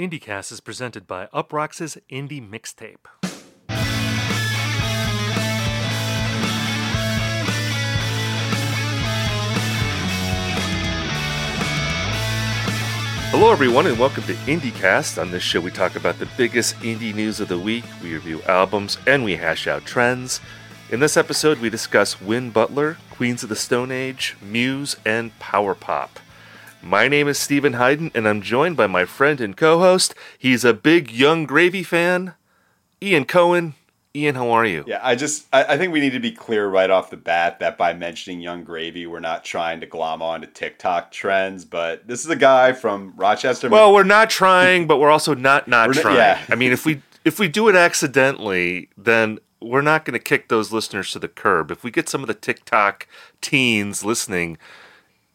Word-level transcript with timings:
IndieCast 0.00 0.50
is 0.50 0.60
presented 0.62 1.06
by 1.06 1.26
Uproxx's 1.26 1.98
Indie 2.10 2.40
Mixtape. 2.40 3.04
Hello, 13.28 13.52
everyone, 13.52 13.86
and 13.86 13.98
welcome 13.98 14.22
to 14.22 14.32
IndieCast. 14.46 15.20
On 15.20 15.30
this 15.30 15.42
show, 15.42 15.60
we 15.60 15.70
talk 15.70 15.96
about 15.96 16.18
the 16.18 16.28
biggest 16.38 16.76
indie 16.76 17.14
news 17.14 17.38
of 17.38 17.48
the 17.48 17.58
week, 17.58 17.84
we 18.02 18.14
review 18.14 18.40
albums, 18.48 18.96
and 19.06 19.22
we 19.22 19.36
hash 19.36 19.66
out 19.66 19.84
trends. 19.84 20.40
In 20.90 21.00
this 21.00 21.18
episode, 21.18 21.58
we 21.58 21.68
discuss 21.68 22.22
Win 22.22 22.48
Butler, 22.48 22.96
Queens 23.10 23.42
of 23.42 23.50
the 23.50 23.54
Stone 23.54 23.90
Age, 23.90 24.34
Muse, 24.40 24.96
and 25.04 25.38
Power 25.38 25.74
Pop. 25.74 26.18
My 26.82 27.08
name 27.08 27.28
is 27.28 27.38
Steven 27.38 27.74
Hyden, 27.74 28.10
and 28.14 28.26
I'm 28.26 28.40
joined 28.40 28.76
by 28.76 28.86
my 28.86 29.04
friend 29.04 29.40
and 29.40 29.56
co 29.56 29.78
host. 29.80 30.14
He's 30.38 30.64
a 30.64 30.72
big 30.72 31.10
Yung 31.10 31.44
Gravy 31.44 31.82
fan, 31.82 32.34
Ian 33.02 33.26
Cohen. 33.26 33.74
Ian, 34.16 34.34
how 34.34 34.50
are 34.50 34.66
you? 34.66 34.82
Yeah, 34.88 34.98
I 35.02 35.14
just 35.14 35.46
I, 35.52 35.64
I, 35.64 35.78
think 35.78 35.92
we 35.92 36.00
need 36.00 36.10
to 36.14 36.20
be 36.20 36.32
clear 36.32 36.68
right 36.68 36.90
off 36.90 37.10
the 37.10 37.16
bat 37.16 37.60
that 37.60 37.78
by 37.78 37.92
mentioning 37.92 38.40
Yung 38.40 38.64
Gravy, 38.64 39.06
we're 39.06 39.20
not 39.20 39.44
trying 39.44 39.80
to 39.80 39.86
glom 39.86 40.20
on 40.20 40.40
to 40.40 40.48
TikTok 40.48 41.12
trends, 41.12 41.64
but 41.64 42.08
this 42.08 42.24
is 42.24 42.30
a 42.30 42.36
guy 42.36 42.72
from 42.72 43.12
Rochester. 43.16 43.68
Well, 43.68 43.92
we're 43.92 44.02
not 44.02 44.28
trying, 44.28 44.88
but 44.88 44.98
we're 44.98 45.10
also 45.10 45.34
not 45.34 45.68
not 45.68 45.92
trying. 45.92 46.16
Yeah. 46.16 46.40
I 46.48 46.56
mean, 46.56 46.72
if 46.72 46.84
we 46.84 47.02
if 47.24 47.38
we 47.38 47.46
do 47.46 47.68
it 47.68 47.76
accidentally, 47.76 48.88
then 48.96 49.38
we're 49.60 49.82
not 49.82 50.04
going 50.04 50.18
to 50.18 50.24
kick 50.24 50.48
those 50.48 50.72
listeners 50.72 51.12
to 51.12 51.18
the 51.18 51.28
curb. 51.28 51.70
If 51.70 51.84
we 51.84 51.90
get 51.90 52.08
some 52.08 52.22
of 52.22 52.26
the 52.26 52.34
TikTok 52.34 53.06
teens 53.40 54.04
listening, 54.04 54.58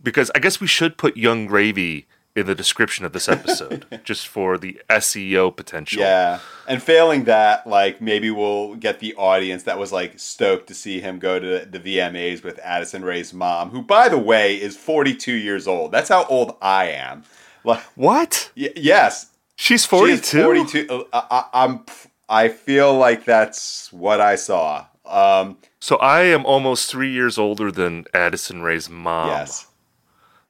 because 0.05 0.32
I 0.36 0.40
guess 0.40 0.62
we 0.62 0.68
should 0.68 0.98
put 0.98 1.18
Yung 1.18 1.48
Gravy 1.48 2.08
in 2.36 2.45
the 2.45 2.55
description 2.55 3.05
of 3.05 3.14
this 3.14 3.30
episode 3.30 3.86
just 4.04 4.28
for 4.28 4.58
the 4.58 4.80
SEO 4.90 5.55
potential. 5.55 6.02
Yeah. 6.02 6.40
And 6.68 6.84
failing 6.84 7.23
that, 7.26 7.66
like 7.66 8.02
maybe 8.02 8.30
we'll 8.30 8.76
get 8.76 9.00
the 9.00 9.16
audience 9.16 9.64
that 9.64 9.80
was 9.80 9.92
like 9.94 10.20
stoked 10.20 10.67
to 10.67 10.73
see 10.73 11.00
him 11.00 11.17
go 11.17 11.39
to 11.39 11.66
the 11.66 11.80
VMAs 11.80 12.44
with 12.44 12.59
Addison 12.59 13.06
Rae's 13.06 13.33
mom, 13.33 13.70
who 13.70 13.81
by 13.81 14.09
the 14.09 14.17
way 14.17 14.56
is 14.61 14.76
42 14.76 15.31
years 15.33 15.67
old. 15.67 15.92
That's 15.92 16.09
how 16.09 16.26
old 16.26 16.58
I 16.61 16.89
am. 16.89 17.23
Like 17.64 17.81
What? 17.95 18.52
Y- 18.58 18.73
yes. 18.76 19.31
She's 19.56 19.86
42. 19.86 20.22
She's 20.22 20.31
42. 20.44 21.08
Uh, 21.14 21.22
I, 21.31 21.45
I'm 21.53 21.86
I 22.28 22.50
feel 22.50 22.94
like 22.94 23.23
that's 23.23 23.94
what 23.94 24.20
I 24.20 24.36
saw. 24.36 24.86
Um, 25.06 25.58
so 25.80 25.95
I 25.98 26.23
am 26.23 26.45
almost 26.45 26.89
3 26.92 27.09
years 27.11 27.38
older 27.38 27.72
than 27.72 28.06
Addison 28.14 28.61
Rae's 28.61 28.89
mom. 28.89 29.30
Yes. 29.30 29.67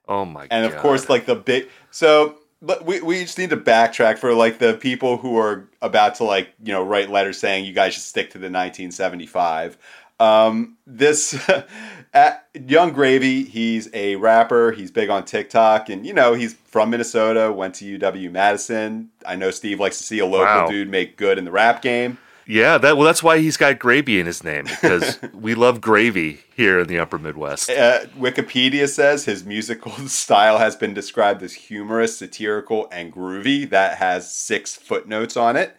Oh 0.07 0.25
my 0.25 0.43
and 0.43 0.49
god. 0.49 0.55
And 0.55 0.65
of 0.65 0.77
course, 0.77 1.09
like 1.09 1.25
the 1.25 1.35
big. 1.35 1.69
So 1.91 2.37
but 2.65 2.85
we, 2.85 3.01
we 3.01 3.21
just 3.21 3.37
need 3.37 3.51
to 3.51 3.57
backtrack 3.57 4.17
for 4.17 4.33
like 4.33 4.57
the 4.59 4.73
people 4.73 5.17
who 5.17 5.37
are 5.37 5.67
about 5.81 6.15
to 6.15 6.23
like 6.23 6.53
you 6.63 6.73
know 6.73 6.83
write 6.83 7.09
letters 7.09 7.37
saying 7.37 7.65
you 7.65 7.73
guys 7.73 7.93
should 7.93 8.03
stick 8.03 8.31
to 8.31 8.37
the 8.37 8.45
1975 8.45 9.77
um, 10.17 10.77
this 10.87 11.37
Yung 12.67 12.93
Gravy 12.93 13.43
he's 13.43 13.89
a 13.93 14.15
rapper 14.15 14.71
he's 14.71 14.89
big 14.89 15.09
on 15.09 15.25
tiktok 15.25 15.89
and 15.89 16.05
you 16.05 16.13
know 16.13 16.33
he's 16.33 16.53
from 16.53 16.89
minnesota 16.89 17.51
went 17.51 17.75
to 17.75 17.99
uw 17.99 18.31
madison 18.31 19.09
i 19.25 19.35
know 19.35 19.51
steve 19.51 19.79
likes 19.79 19.97
to 19.97 20.03
see 20.03 20.19
a 20.19 20.25
local 20.25 20.45
wow. 20.45 20.67
dude 20.67 20.89
make 20.89 21.17
good 21.17 21.37
in 21.37 21.45
the 21.45 21.51
rap 21.51 21.81
game 21.81 22.17
yeah, 22.47 22.77
that 22.77 22.97
well, 22.97 23.05
that's 23.05 23.23
why 23.23 23.39
he's 23.39 23.57
got 23.57 23.79
gravy 23.79 24.19
in 24.19 24.25
his 24.25 24.43
name 24.43 24.65
because 24.65 25.19
we 25.33 25.55
love 25.55 25.81
gravy 25.81 26.41
here 26.55 26.79
in 26.79 26.87
the 26.87 26.99
Upper 26.99 27.17
Midwest. 27.17 27.69
Uh, 27.69 28.05
Wikipedia 28.17 28.87
says 28.87 29.25
his 29.25 29.45
musical 29.45 29.91
style 30.07 30.57
has 30.57 30.75
been 30.75 30.93
described 30.93 31.41
as 31.43 31.53
humorous, 31.53 32.17
satirical, 32.17 32.87
and 32.91 33.11
groovy. 33.11 33.69
That 33.69 33.97
has 33.97 34.31
six 34.31 34.75
footnotes 34.75 35.35
on 35.35 35.55
it. 35.55 35.75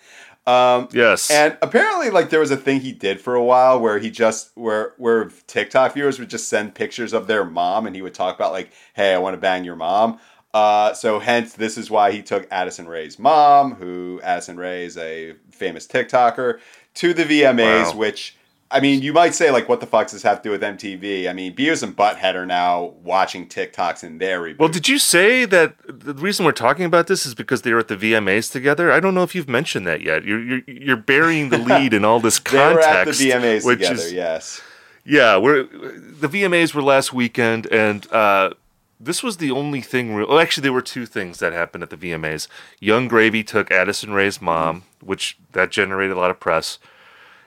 Um, 0.47 0.89
yes, 0.93 1.29
and 1.31 1.59
apparently, 1.61 2.11
like 2.11 2.31
there 2.31 2.41
was 2.41 2.53
a 2.53 2.57
thing 2.57 2.81
he 2.81 2.93
did 2.93 3.21
for 3.21 3.35
a 3.35 3.43
while 3.43 3.81
where 3.81 3.99
he 3.99 4.11
just 4.11 4.51
where 4.55 4.95
where 4.97 5.31
TikTok 5.47 5.95
viewers 5.95 6.21
would 6.21 6.31
just 6.31 6.49
send 6.49 6.75
pictures 6.75 7.13
of 7.13 7.27
their 7.27 7.45
mom, 7.45 7.87
and 7.87 7.97
he 7.97 8.03
would 8.03 8.15
talk 8.15 8.37
about 8.37 8.53
like, 8.53 8.71
"Hey, 8.95 9.13
I 9.13 9.19
want 9.19 9.35
to 9.35 9.41
bang 9.41 9.65
your 9.65 9.77
mom." 9.77 10.21
Uh, 10.57 10.95
so 10.95 11.19
hence, 11.19 11.53
this 11.53 11.77
is 11.77 11.91
why 11.91 12.11
he 12.11 12.23
took 12.23 12.49
Addison 12.51 12.89
Rae's 12.89 13.19
mom, 13.19 13.75
who 13.75 14.23
Addison 14.25 14.57
Rae 14.57 14.87
is 14.87 14.97
a 14.97 15.35
famous 15.51 15.87
TikToker, 15.87 16.61
to 16.95 17.13
the 17.13 17.25
VMAs, 17.25 17.93
wow. 17.93 17.97
which 17.97 18.39
I 18.71 18.81
mean, 18.81 19.03
you 19.03 19.13
might 19.13 19.35
say 19.35 19.51
like, 19.51 19.69
what 19.69 19.81
the 19.81 19.87
fuck 19.87 20.07
does 20.07 20.13
this 20.13 20.23
have 20.23 20.41
to 20.41 20.49
do 20.49 20.51
with 20.53 20.63
MTV? 20.63 21.29
I 21.29 21.35
mean, 21.35 21.55
Beavis 21.55 21.83
and 21.83 21.95
Butthead 21.95 22.35
are 22.37 22.47
now 22.47 22.95
watching 23.03 23.47
TikToks 23.47 24.03
in 24.03 24.17
their 24.17 24.41
reboot. 24.41 24.59
Well, 24.59 24.71
did 24.71 24.89
you 24.89 24.99
say 24.99 25.45
that 25.45 25.77
the 25.87 26.15
reason 26.15 26.47
we're 26.47 26.53
talking 26.53 26.87
about 26.87 27.07
this 27.07 27.27
is 27.27 27.35
because 27.35 27.61
they 27.61 27.75
were 27.75 27.81
at 27.81 27.89
the 27.89 27.97
VMAs 27.99 28.51
together? 28.51 28.91
I 28.91 28.99
don't 28.99 29.13
know 29.13 29.25
if 29.25 29.35
you've 29.35 29.51
mentioned 29.51 29.87
that 29.87 30.01
yet. 30.01 30.25
You're 30.25 30.41
you're, 30.41 30.63
you're 30.67 30.97
burying 30.97 31.51
the 31.51 31.59
lead 31.59 31.93
in 31.93 32.03
all 32.03 32.19
this 32.19 32.39
context. 32.39 33.19
they 33.21 33.29
were 33.29 33.37
at 33.37 33.43
the 33.43 33.59
VMAs 33.59 33.71
together. 33.71 33.95
Is, 33.95 34.13
yes. 34.15 34.63
Yeah, 35.05 35.37
we're 35.37 35.65
the 35.65 36.29
VMAs 36.29 36.73
were 36.73 36.83
last 36.83 37.13
weekend, 37.13 37.67
and 37.67 38.11
uh, 38.11 38.55
this 38.99 39.23
was 39.23 39.37
the 39.37 39.51
only 39.51 39.81
thing. 39.81 40.15
Re- 40.15 40.25
well, 40.25 40.39
actually, 40.39 40.63
there 40.63 40.73
were 40.73 40.83
two 40.83 41.07
things 41.07 41.39
that 41.39 41.53
happened 41.53 41.83
at 41.83 41.91
the 41.91 41.97
VMAs. 41.97 42.49
Yung 42.81 43.09
Gravy 43.09 43.45
took 43.45 43.71
Addison 43.71 44.13
Rae's 44.13 44.41
mom, 44.41 44.85
which 45.01 45.39
that 45.53 45.71
generated 45.71 46.17
a 46.17 46.21
lot 46.21 46.31
of 46.31 46.41
press. 46.41 46.79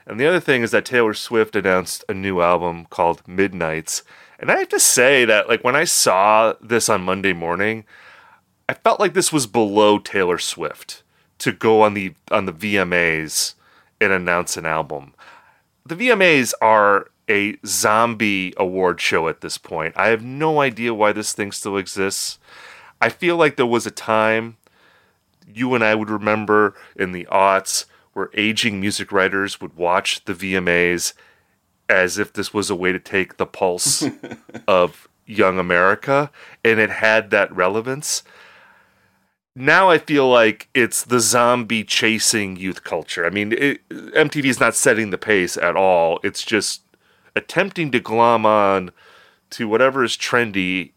And 0.06 0.20
the 0.20 0.28
other 0.28 0.40
thing 0.40 0.64
is 0.64 0.72
that 0.72 0.86
Taylor 0.86 1.14
Swift 1.14 1.56
announced 1.56 2.04
a 2.10 2.14
new 2.14 2.42
album 2.42 2.86
called 2.90 3.28
Midnights. 3.28 4.04
And 4.40 4.52
I 4.52 4.58
have 4.60 4.70
to 4.70 4.80
say 4.80 5.26
that, 5.26 5.48
like, 5.48 5.64
when 5.64 5.76
I 5.76 5.84
saw 5.84 6.54
this 6.62 6.90
on 6.90 7.02
Monday 7.02 7.34
morning, 7.34 7.86
I 8.68 8.74
felt 8.74 9.00
like 9.00 9.14
this 9.14 9.34
was 9.34 9.48
below 9.48 10.00
Taylor 10.00 10.38
Swift 10.38 11.04
to 11.40 11.52
go 11.52 11.82
on 11.82 11.94
the 11.94 12.14
on 12.32 12.46
the 12.46 12.54
VMAs 12.54 13.56
and 14.00 14.14
announce 14.14 14.58
an 14.58 14.66
album. 14.66 15.14
The 15.86 15.96
VMAs 15.96 16.54
are 16.62 17.10
a 17.30 17.58
zombie 17.66 18.54
award 18.58 19.00
show 19.00 19.28
at 19.28 19.42
this 19.42 19.58
point. 19.58 19.94
I 19.96 20.08
have 20.08 20.24
no 20.24 20.62
idea 20.62 20.94
why 20.94 21.12
this 21.14 21.34
thing 21.34 21.52
still 21.52 21.78
exists. 21.78 22.40
I 23.00 23.10
feel 23.10 23.38
like 23.38 23.56
there 23.56 23.66
was 23.66 23.86
a 23.86 23.92
time 23.92 24.58
you 25.54 25.74
and 25.74 25.84
I 25.84 25.96
would 25.96 26.10
remember 26.10 26.76
in 26.96 27.12
the 27.12 27.28
aughts 27.32 27.86
where 28.14 28.30
aging 28.34 28.80
music 28.80 29.12
writers 29.12 29.62
would 29.62 29.76
watch 29.76 30.26
the 30.26 30.34
VMAs 30.34 31.14
as 31.88 32.18
if 32.18 32.34
this 32.34 32.54
was 32.54 32.70
a 32.70 32.76
way 32.76 32.92
to 32.92 33.00
take 33.00 33.38
the 33.38 33.46
pulse 33.46 34.04
of 34.68 35.08
young 35.26 35.60
America 35.60 36.32
and 36.64 36.80
it 36.80 36.90
had 36.90 37.30
that 37.32 37.56
relevance. 37.56 38.24
Now 39.56 39.90
I 39.90 39.98
feel 39.98 40.30
like 40.30 40.70
it's 40.74 41.04
the 41.04 41.20
zombie 41.20 41.84
chasing 41.84 42.56
youth 42.56 42.84
culture. 42.84 43.26
I 43.26 43.30
mean, 43.30 43.54
it, 43.54 43.88
MTV 43.90 44.46
is 44.46 44.60
not 44.60 44.76
setting 44.76 45.10
the 45.10 45.18
pace 45.18 45.58
at 45.58 45.76
all. 45.76 46.20
It's 46.24 46.44
just 46.44 46.82
attempting 47.36 47.92
to 47.92 48.00
glom 48.00 48.46
on 48.46 48.92
to 49.52 49.68
whatever 49.68 50.04
is 50.04 50.18
trendy 50.18 50.92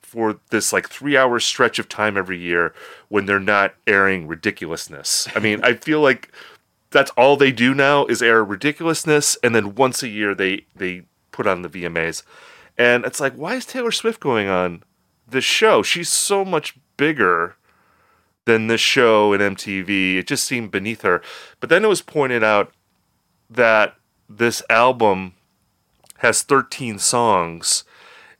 for 0.00 0.40
this 0.50 0.72
like 0.72 0.88
three 0.88 1.16
hour 1.16 1.38
stretch 1.38 1.78
of 1.78 1.88
time 1.88 2.16
every 2.16 2.38
year 2.38 2.74
when 3.08 3.26
they're 3.26 3.38
not 3.38 3.74
airing 3.86 4.26
ridiculousness. 4.26 5.28
I 5.34 5.38
mean, 5.38 5.60
I 5.62 5.74
feel 5.74 6.00
like 6.00 6.32
that's 6.90 7.10
all 7.12 7.36
they 7.36 7.52
do 7.52 7.74
now 7.74 8.06
is 8.06 8.22
air 8.22 8.42
ridiculousness, 8.42 9.36
and 9.42 9.54
then 9.54 9.74
once 9.74 10.02
a 10.02 10.08
year 10.08 10.34
they 10.34 10.64
they 10.74 11.02
put 11.30 11.46
on 11.46 11.62
the 11.62 11.68
VMAs, 11.68 12.22
and 12.78 13.04
it's 13.04 13.20
like, 13.20 13.34
why 13.34 13.54
is 13.54 13.66
Taylor 13.66 13.92
Swift 13.92 14.20
going 14.20 14.48
on 14.48 14.82
this 15.28 15.44
show? 15.44 15.82
She's 15.82 16.08
so 16.08 16.44
much 16.44 16.76
bigger 16.96 17.56
than 18.46 18.66
this 18.66 18.80
show 18.80 19.34
in 19.34 19.40
MTV. 19.40 20.16
It 20.16 20.26
just 20.26 20.44
seemed 20.44 20.70
beneath 20.70 21.02
her. 21.02 21.20
But 21.60 21.68
then 21.68 21.84
it 21.84 21.88
was 21.88 22.00
pointed 22.00 22.42
out 22.42 22.72
that 23.50 23.96
this 24.28 24.62
album 24.70 25.34
has 26.18 26.42
13 26.42 26.98
songs, 26.98 27.84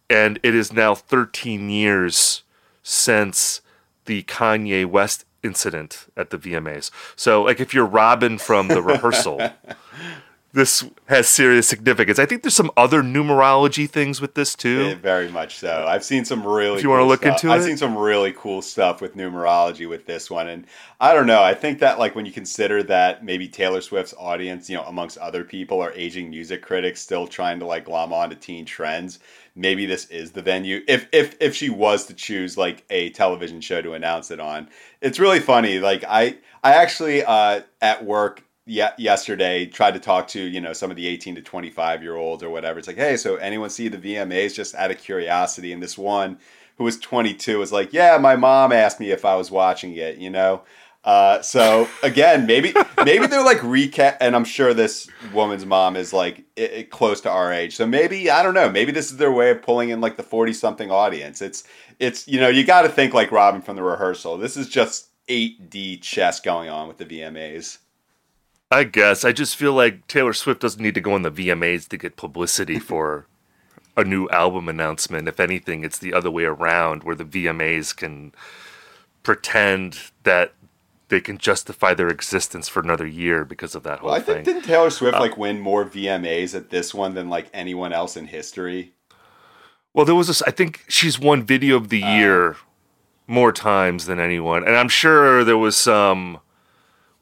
and 0.09 0.39
it 0.43 0.55
is 0.55 0.73
now 0.73 0.95
13 0.95 1.71
years 1.71 2.43
since 2.83 3.61
the 4.05 4.23
Kanye 4.25 4.87
West 4.87 5.25
incident 5.43 6.07
at 6.17 6.31
the 6.31 6.39
VMAs. 6.39 6.91
So, 7.17 7.43
like, 7.43 7.61
if 7.61 7.75
you're 7.75 7.87
Robin 7.87 8.39
from 8.39 8.69
the 8.69 8.83
rehearsal, 8.93 9.51
this 10.53 10.85
has 11.07 11.29
serious 11.29 11.69
significance. 11.69 12.19
I 12.19 12.25
think 12.25 12.43
there's 12.43 12.57
some 12.57 12.71
other 12.77 13.03
numerology 13.03 13.89
things 13.89 14.21
with 14.21 14.35
this 14.35 14.55
too. 14.55 14.89
Yeah, 14.89 14.95
very 14.95 15.29
much 15.29 15.59
so. 15.59 15.85
I've 15.87 16.05
seen 16.05 16.25
some 16.25 16.47
really. 16.47 16.79
If 16.79 16.83
you 16.83 16.89
cool 16.89 16.97
want 16.97 17.03
to 17.03 17.09
look 17.09 17.21
stuff. 17.21 17.45
into 17.45 17.53
I've 17.53 17.61
it, 17.61 17.63
I've 17.63 17.67
seen 17.67 17.77
some 17.77 17.97
really 17.97 18.33
cool 18.33 18.63
stuff 18.63 19.03
with 19.03 19.15
numerology 19.15 19.87
with 19.87 20.07
this 20.07 20.31
one, 20.31 20.49
and 20.49 20.67
I 21.01 21.13
don't 21.13 21.27
know. 21.27 21.43
I 21.43 21.53
think 21.53 21.81
that 21.81 21.99
like 21.99 22.15
when 22.15 22.25
you 22.25 22.33
consider 22.33 22.83
that 22.85 23.23
maybe 23.23 23.47
Taylor 23.47 23.83
Swift's 23.83 24.15
audience, 24.19 24.71
you 24.71 24.77
know, 24.77 24.85
amongst 24.85 25.19
other 25.19 25.45
people, 25.45 25.83
are 25.83 25.93
aging 25.93 26.31
music 26.31 26.63
critics 26.63 27.03
still 27.03 27.27
trying 27.27 27.59
to 27.59 27.67
like 27.67 27.85
glom 27.85 28.15
on 28.15 28.31
to 28.31 28.37
teen 28.37 28.65
trends. 28.65 29.19
Maybe 29.55 29.85
this 29.85 30.07
is 30.07 30.33
the 30.33 30.43
venue. 30.43 30.81
If 30.89 31.09
if 31.13 31.37
if 31.41 31.55
she 31.55 31.69
was 31.69 32.07
to 32.07 32.15
choose 32.15 32.57
like 32.57 32.85
a 32.89 33.11
television 33.11 33.61
show 33.61 33.83
to 33.83 33.93
announce 33.93 34.31
it 34.31 34.41
on, 34.41 34.71
it's 35.03 35.19
really 35.19 35.41
funny. 35.41 35.79
Like 35.79 36.05
I 36.09 36.39
I 36.65 36.75
actually 36.75 37.23
uh, 37.23 37.61
at 37.83 38.05
work 38.05 38.45
yesterday 38.69 39.67
tried 39.67 39.95
to 39.95 40.01
talk 40.01 40.29
to 40.29 40.41
you 40.41 40.61
know 40.61 40.73
some 40.73 40.91
of 40.91 40.97
the 40.97 41.07
18 41.07 41.35
to 41.37 41.43
25 41.43 42.03
year 42.03 42.17
olds 42.17 42.43
or 42.43 42.51
whatever 42.51 42.79
it's 42.79 42.87
like 42.87 42.97
hey 42.97 43.17
so 43.17 43.37
anyone 43.37 43.71
see 43.71 43.89
the 43.89 43.99
vmas 43.99 44.55
just 44.55 44.75
out 44.75 44.91
of 44.91 44.99
curiosity 44.99 45.73
and 45.73 45.83
this 45.83 45.97
one 45.97 46.39
who 46.79 46.85
was 46.85 46.99
22 46.99 47.59
was 47.59 47.73
like, 47.73 47.93
"Yeah, 47.93 48.17
my 48.19 48.37
mom 48.37 48.73
asked 48.73 49.01
me 49.01 49.11
if 49.11 49.25
I 49.25 49.35
was 49.35 49.51
watching 49.51 49.95
it," 49.97 50.17
you 50.19 50.31
know. 50.31 50.63
Uh, 51.05 51.41
so 51.43 51.89
again, 52.03 52.47
maybe 52.47 52.73
maybe 53.05 53.27
they're 53.27 53.45
like 53.45 53.59
recap, 53.59 54.17
and 54.21 54.35
I'm 54.35 54.45
sure 54.45 54.73
this 54.73 55.09
woman's 55.33 55.67
mom 55.67 55.97
is 55.97 56.13
like 56.13 56.45
i 56.57 56.79
i- 56.79 56.87
close 56.89 57.21
to 57.23 57.31
our 57.31 57.53
age. 57.53 57.77
So 57.77 57.87
maybe 57.87 58.31
I 58.31 58.43
don't 58.43 58.55
know. 58.55 58.71
Maybe 58.71 58.93
this 58.93 59.11
is 59.11 59.17
their 59.17 59.33
way 59.33 59.51
of 59.51 59.61
pulling 59.63 59.91
in 59.91 60.01
like 60.01 60.17
the 60.17 60.23
40 60.23 60.53
something 60.53 60.91
audience. 60.91 61.43
It's 61.43 61.65
it's 61.99 62.29
you 62.29 62.41
know 62.41 62.49
you 62.49 62.65
got 62.65 62.83
to 62.83 62.89
think 62.89 63.13
like 63.13 63.33
Robin 63.33 63.61
from 63.61 63.77
the 63.77 63.83
rehearsal. 63.83 64.39
This 64.39 64.57
is 64.57 64.69
just 64.69 65.09
8D 65.29 66.01
chess 66.01 66.41
going 66.41 66.69
on 66.69 66.89
with 66.89 66.99
the 66.99 67.07
VMAs. 67.07 67.79
I 68.71 68.85
guess 68.85 69.25
I 69.25 69.33
just 69.33 69.57
feel 69.57 69.73
like 69.73 70.07
Taylor 70.09 70.33
Swift 70.33 70.61
doesn't 70.61 70.83
need 70.83 70.95
to 70.95 71.01
go 71.01 71.15
on 71.15 71.23
the 71.23 71.31
VMAs 71.31 71.89
to 71.89 71.97
get 71.97 72.17
publicity 72.17 72.79
for 72.79 73.27
a 73.97 74.05
new 74.05 74.29
album 74.29 74.69
announcement. 74.69 75.29
If 75.29 75.41
anything, 75.41 75.85
it's 75.85 75.99
the 75.99 76.13
other 76.13 76.31
way 76.31 76.45
around, 76.45 77.03
where 77.03 77.17
the 77.17 77.25
VMAs 77.25 77.97
can 77.97 78.33
pretend 79.23 79.99
that 80.23 80.53
they 81.09 81.21
can 81.21 81.39
justify 81.39 81.95
their 81.95 82.09
existence 82.09 82.69
for 82.69 82.81
another 82.81 83.07
year 83.07 83.45
because 83.45 83.75
of 83.75 83.83
that 83.85 84.01
whole 84.01 84.11
Well, 84.11 84.17
I 84.19 84.21
thing. 84.21 84.45
think 84.45 84.45
didn't 84.45 84.63
Taylor 84.65 84.91
Swift 84.91 85.17
uh, 85.17 85.21
like 85.21 85.39
win 85.39 85.59
more 85.59 85.85
VMAs 85.85 86.55
at 86.55 86.69
this 86.71 86.93
one 86.95 87.15
than 87.15 87.31
like 87.31 87.49
anyone 87.55 87.93
else 87.95 88.17
in 88.17 88.27
history? 88.27 88.93
Well, 89.95 90.05
there 90.05 90.15
was 90.15 90.27
this. 90.29 90.43
I 90.43 90.51
think 90.51 90.85
she's 90.89 91.19
won 91.19 91.43
Video 91.45 91.77
of 91.77 91.89
the 91.89 92.03
uh. 92.05 92.15
Year 92.15 92.57
more 93.27 93.53
times 93.53 94.05
than 94.07 94.21
anyone, 94.21 94.65
and 94.65 94.77
I'm 94.77 94.89
sure 94.89 95.45
there 95.45 95.59
was 95.59 95.77
some 95.77 96.41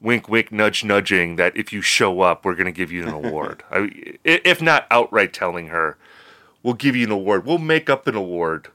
wink, 0.01 0.29
wink, 0.29 0.51
nudge, 0.51 0.83
nudging 0.83 1.35
that 1.37 1.55
if 1.55 1.73
you 1.73 1.81
show 1.81 2.21
up, 2.21 2.45
we're 2.45 2.55
going 2.55 2.65
to 2.65 2.71
give 2.71 2.91
you 2.91 3.03
an 3.03 3.13
award. 3.13 3.63
I, 3.71 3.89
if 4.23 4.61
not 4.61 4.87
outright 4.91 5.33
telling 5.33 5.67
her, 5.67 5.97
we'll 6.63 6.75
give 6.75 6.95
you 6.95 7.05
an 7.05 7.11
award. 7.11 7.45
We'll 7.45 7.57
make 7.57 7.89
up 7.89 8.07
an 8.07 8.15
award. 8.15 8.69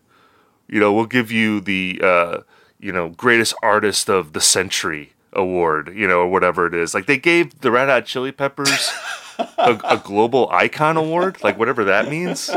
You 0.69 0.81
know, 0.81 0.93
we'll 0.93 1.07
give 1.07 1.31
you 1.31 1.61
the 1.61 2.01
uh, 2.03 2.39
you 2.79 2.93
know 2.93 3.11
greatest 3.11 3.55
artist 3.63 4.09
of 4.09 4.33
the 4.33 4.41
century 4.41 5.13
award. 5.33 5.93
You 5.95 6.07
know, 6.09 6.21
or 6.21 6.29
whatever 6.29 6.67
it 6.67 6.75
is. 6.75 6.95
Like 6.95 7.07
they 7.07 7.19
gave 7.19 7.61
the 7.61 7.71
Red 7.71 7.89
Hot 7.89 8.07
Chili 8.07 8.33
Peppers 8.33 8.91
a, 9.39 9.79
a 9.85 10.03
global 10.03 10.49
icon 10.51 10.97
award, 10.97 11.43
like 11.43 11.59
whatever 11.59 11.85
that 11.85 12.09
means. 12.09 12.51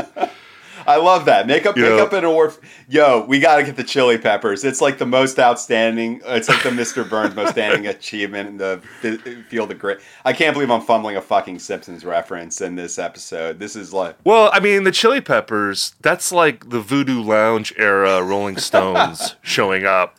I 0.86 0.96
love 0.96 1.24
that. 1.26 1.46
Make 1.46 1.66
up, 1.66 1.76
make 1.76 2.00
up 2.00 2.12
an 2.12 2.24
award. 2.24 2.54
Yo, 2.88 3.24
we 3.26 3.40
got 3.40 3.56
to 3.56 3.62
get 3.64 3.76
the 3.76 3.84
Chili 3.84 4.18
Peppers. 4.18 4.64
It's 4.64 4.80
like 4.80 4.98
the 4.98 5.06
most 5.06 5.38
outstanding. 5.38 6.20
It's 6.24 6.48
like 6.48 6.62
the 6.62 6.70
Mr. 6.70 7.08
Burns 7.08 7.34
most 7.34 7.48
outstanding 7.48 7.86
achievement 7.88 8.48
in 8.48 8.56
the 8.56 8.80
fi- 9.00 9.42
field 9.42 9.70
of 9.72 9.78
great. 9.78 9.98
I 10.24 10.32
can't 10.32 10.54
believe 10.54 10.70
I'm 10.70 10.80
fumbling 10.80 11.16
a 11.16 11.20
fucking 11.22 11.58
Simpsons 11.58 12.04
reference 12.04 12.60
in 12.60 12.76
this 12.76 12.98
episode. 12.98 13.58
This 13.58 13.74
is 13.76 13.92
like 13.92 14.16
Well, 14.24 14.50
I 14.52 14.60
mean, 14.60 14.84
the 14.84 14.92
Chili 14.92 15.20
Peppers, 15.20 15.94
that's 16.00 16.30
like 16.32 16.68
the 16.70 16.80
Voodoo 16.80 17.22
Lounge 17.22 17.72
era 17.76 18.22
Rolling 18.22 18.56
Stones 18.58 19.36
showing 19.42 19.84
up 19.84 20.16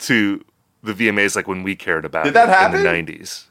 to 0.00 0.44
the 0.82 0.94
VMAs 0.94 1.34
like 1.36 1.48
when 1.48 1.62
we 1.62 1.74
cared 1.76 2.04
about 2.04 2.24
Did 2.24 2.34
that 2.34 2.48
happen? 2.48 2.78
in 2.86 3.04
the 3.06 3.12
90s. 3.12 3.44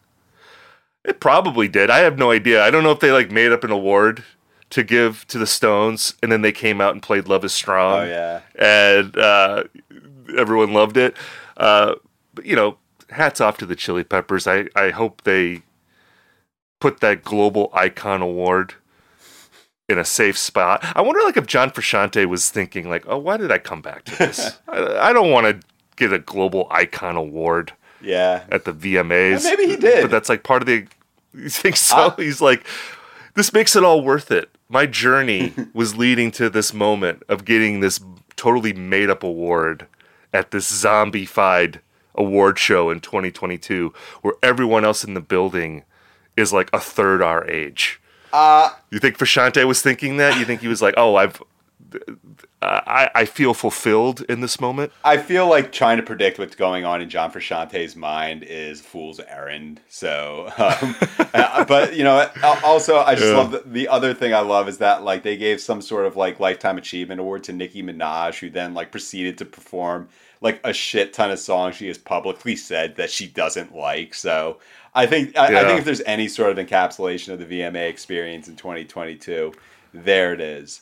It 1.03 1.19
probably 1.19 1.67
did. 1.67 1.89
I 1.89 1.99
have 1.99 2.17
no 2.17 2.31
idea. 2.31 2.63
I 2.63 2.69
don't 2.71 2.83
know 2.83 2.91
if 2.91 2.99
they 2.99 3.11
like 3.11 3.31
made 3.31 3.51
up 3.51 3.63
an 3.63 3.71
award 3.71 4.23
to 4.71 4.83
give 4.83 5.25
to 5.27 5.37
the 5.37 5.47
Stones 5.47 6.13
and 6.21 6.31
then 6.31 6.41
they 6.41 6.51
came 6.51 6.81
out 6.81 6.93
and 6.93 7.01
played 7.01 7.27
Love 7.27 7.45
is 7.45 7.53
Strong 7.53 8.01
oh 8.01 8.03
yeah. 8.05 8.41
and 8.57 9.17
uh, 9.17 9.63
everyone 10.37 10.73
loved 10.73 10.97
it. 10.97 11.15
Uh, 11.55 11.95
but 12.33 12.45
you 12.45 12.55
know, 12.55 12.77
hats 13.09 13.39
off 13.41 13.57
to 13.59 13.65
the 13.65 13.75
Chili 13.75 14.03
Peppers. 14.03 14.45
I, 14.47 14.67
I 14.75 14.89
hope 14.89 15.23
they 15.23 15.61
put 16.79 16.99
that 16.99 17.23
global 17.23 17.69
icon 17.73 18.21
award 18.21 18.75
in 19.89 19.97
a 19.97 20.03
safe 20.05 20.37
spot. 20.37 20.85
I 20.95 21.01
wonder, 21.01 21.21
like, 21.23 21.37
if 21.37 21.47
John 21.47 21.71
Frusciante 21.71 22.25
was 22.25 22.49
thinking, 22.49 22.89
like, 22.89 23.05
oh, 23.07 23.17
why 23.17 23.37
did 23.37 23.51
I 23.53 23.57
come 23.57 23.81
back 23.81 24.03
to 24.05 24.17
this? 24.17 24.57
I, 24.67 25.09
I 25.09 25.13
don't 25.13 25.31
want 25.31 25.47
to 25.47 25.65
get 25.95 26.11
a 26.11 26.19
global 26.19 26.67
icon 26.69 27.15
award 27.15 27.71
Yeah. 28.01 28.43
at 28.51 28.65
the 28.65 28.73
VMAs. 28.73 29.43
Well, 29.45 29.55
maybe 29.57 29.71
he 29.71 29.77
did. 29.77 30.01
but 30.03 30.11
that's 30.11 30.27
like 30.29 30.43
part 30.43 30.61
of 30.61 30.65
the. 30.67 30.85
You 31.33 31.49
think 31.49 31.77
so? 31.77 31.95
Ah. 31.97 32.15
He's 32.17 32.41
like, 32.41 32.65
this 33.35 33.53
makes 33.53 33.75
it 33.75 33.83
all 33.83 34.01
worth 34.01 34.31
it. 34.31 34.49
My 34.69 34.85
journey 34.85 35.53
was 35.73 35.97
leading 35.97 36.31
to 36.31 36.49
this 36.49 36.73
moment 36.73 37.23
of 37.29 37.45
getting 37.45 37.79
this 37.79 37.99
totally 38.35 38.73
made 38.73 39.09
up 39.09 39.23
award 39.23 39.87
at 40.33 40.51
this 40.51 40.69
zombified 40.71 41.79
award 42.15 42.59
show 42.59 42.89
in 42.89 42.99
2022, 42.99 43.93
where 44.21 44.33
everyone 44.43 44.83
else 44.83 45.03
in 45.03 45.13
the 45.13 45.21
building 45.21 45.83
is 46.35 46.51
like 46.53 46.69
a 46.73 46.79
third 46.79 47.21
our 47.21 47.47
age. 47.49 47.99
Uh, 48.33 48.69
You 48.91 48.99
think 48.99 49.17
Frusciante 49.17 49.65
was 49.65 49.81
thinking 49.81 50.17
that? 50.17 50.37
You 50.37 50.45
think 50.45 50.61
he 50.61 50.67
was 50.67 50.81
like, 50.81 50.93
oh, 50.97 51.15
I've. 51.15 51.41
I, 52.61 53.11
I 53.13 53.25
feel 53.25 53.53
fulfilled 53.53 54.21
in 54.27 54.41
this 54.41 54.59
moment. 54.59 54.91
I 55.03 55.17
feel 55.17 55.47
like 55.47 55.71
trying 55.71 55.97
to 55.97 56.03
predict 56.03 56.39
what's 56.39 56.55
going 56.55 56.85
on 56.85 57.01
in 57.01 57.09
John 57.09 57.31
Frusciante's 57.31 57.95
mind 57.95 58.43
is 58.43 58.81
fool's 58.81 59.19
errand. 59.19 59.79
So, 59.89 60.51
um, 60.57 60.95
uh, 61.33 61.65
but 61.65 61.95
you 61.95 62.03
know, 62.03 62.27
also 62.63 62.97
I 62.97 63.13
just 63.15 63.27
Yeah. 63.27 63.37
love 63.37 63.51
the, 63.51 63.63
the 63.65 63.87
other 63.87 64.13
thing 64.13 64.33
I 64.33 64.39
love 64.39 64.67
is 64.67 64.79
that 64.79 65.03
like 65.03 65.21
they 65.23 65.37
gave 65.37 65.61
some 65.61 65.81
sort 65.81 66.05
of 66.05 66.15
like 66.15 66.39
lifetime 66.39 66.77
achievement 66.77 67.21
award 67.21 67.43
to 67.45 67.53
Nicki 67.53 67.83
Minaj, 67.83 68.39
who 68.39 68.49
then 68.49 68.73
like 68.73 68.91
proceeded 68.91 69.37
to 69.37 69.45
perform 69.45 70.09
like 70.41 70.59
a 70.63 70.73
shit 70.73 71.13
ton 71.13 71.29
of 71.31 71.39
songs 71.39 71.75
she 71.75 71.87
has 71.87 71.97
publicly 71.97 72.55
said 72.55 72.95
that 72.95 73.11
she 73.11 73.27
doesn't 73.27 73.75
like. 73.75 74.15
So, 74.15 74.59
I 74.95 75.05
think 75.05 75.37
I, 75.37 75.61
I 75.61 75.65
think 75.65 75.77
if 75.79 75.85
there's 75.85 76.01
any 76.07 76.27
sort 76.27 76.57
of 76.57 76.65
encapsulation 76.65 77.33
of 77.33 77.37
the 77.39 77.45
VMA 77.45 77.87
experience 77.87 78.47
in 78.47 78.55
2022, 78.55 79.53
there 79.93 80.33
it 80.33 80.41
is. 80.41 80.81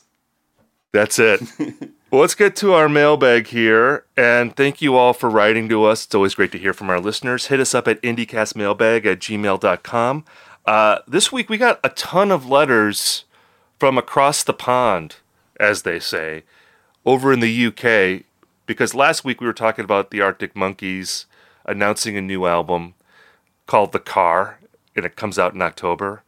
That's 0.96 1.18
it. 1.18 1.42
well, 2.10 2.22
let's 2.22 2.34
get 2.34 2.56
to 2.56 2.72
our 2.72 2.88
mailbag 2.88 3.48
here. 3.48 4.06
And 4.16 4.56
thank 4.56 4.80
you 4.80 4.96
all 4.96 5.12
for 5.12 5.28
writing 5.28 5.68
to 5.68 5.84
us. 5.84 6.06
It's 6.06 6.14
always 6.14 6.34
great 6.34 6.52
to 6.52 6.58
hear 6.58 6.72
from 6.72 6.88
our 6.88 6.98
listeners. 6.98 7.48
Hit 7.48 7.60
us 7.60 7.74
up 7.74 7.86
at 7.86 8.00
IndieCastMailbag 8.00 9.04
at 9.04 9.18
gmail.com. 9.18 10.24
Uh, 10.64 10.98
this 11.06 11.30
week, 11.30 11.50
we 11.50 11.58
got 11.58 11.80
a 11.84 11.90
ton 11.90 12.30
of 12.30 12.48
letters 12.48 13.26
from 13.78 13.98
across 13.98 14.42
the 14.42 14.54
pond, 14.54 15.16
as 15.60 15.82
they 15.82 16.00
say, 16.00 16.44
over 17.04 17.30
in 17.30 17.40
the 17.40 17.66
UK. 17.66 18.24
Because 18.64 18.94
last 18.94 19.22
week 19.22 19.42
we 19.42 19.46
were 19.46 19.52
talking 19.52 19.84
about 19.84 20.10
the 20.10 20.22
Arctic 20.22 20.56
Monkeys 20.56 21.26
announcing 21.66 22.16
a 22.16 22.22
new 22.22 22.46
album 22.46 22.94
called 23.66 23.92
The 23.92 24.00
Car, 24.00 24.60
and 24.96 25.04
it 25.04 25.14
comes 25.14 25.38
out 25.38 25.52
in 25.52 25.60
October. 25.60 26.22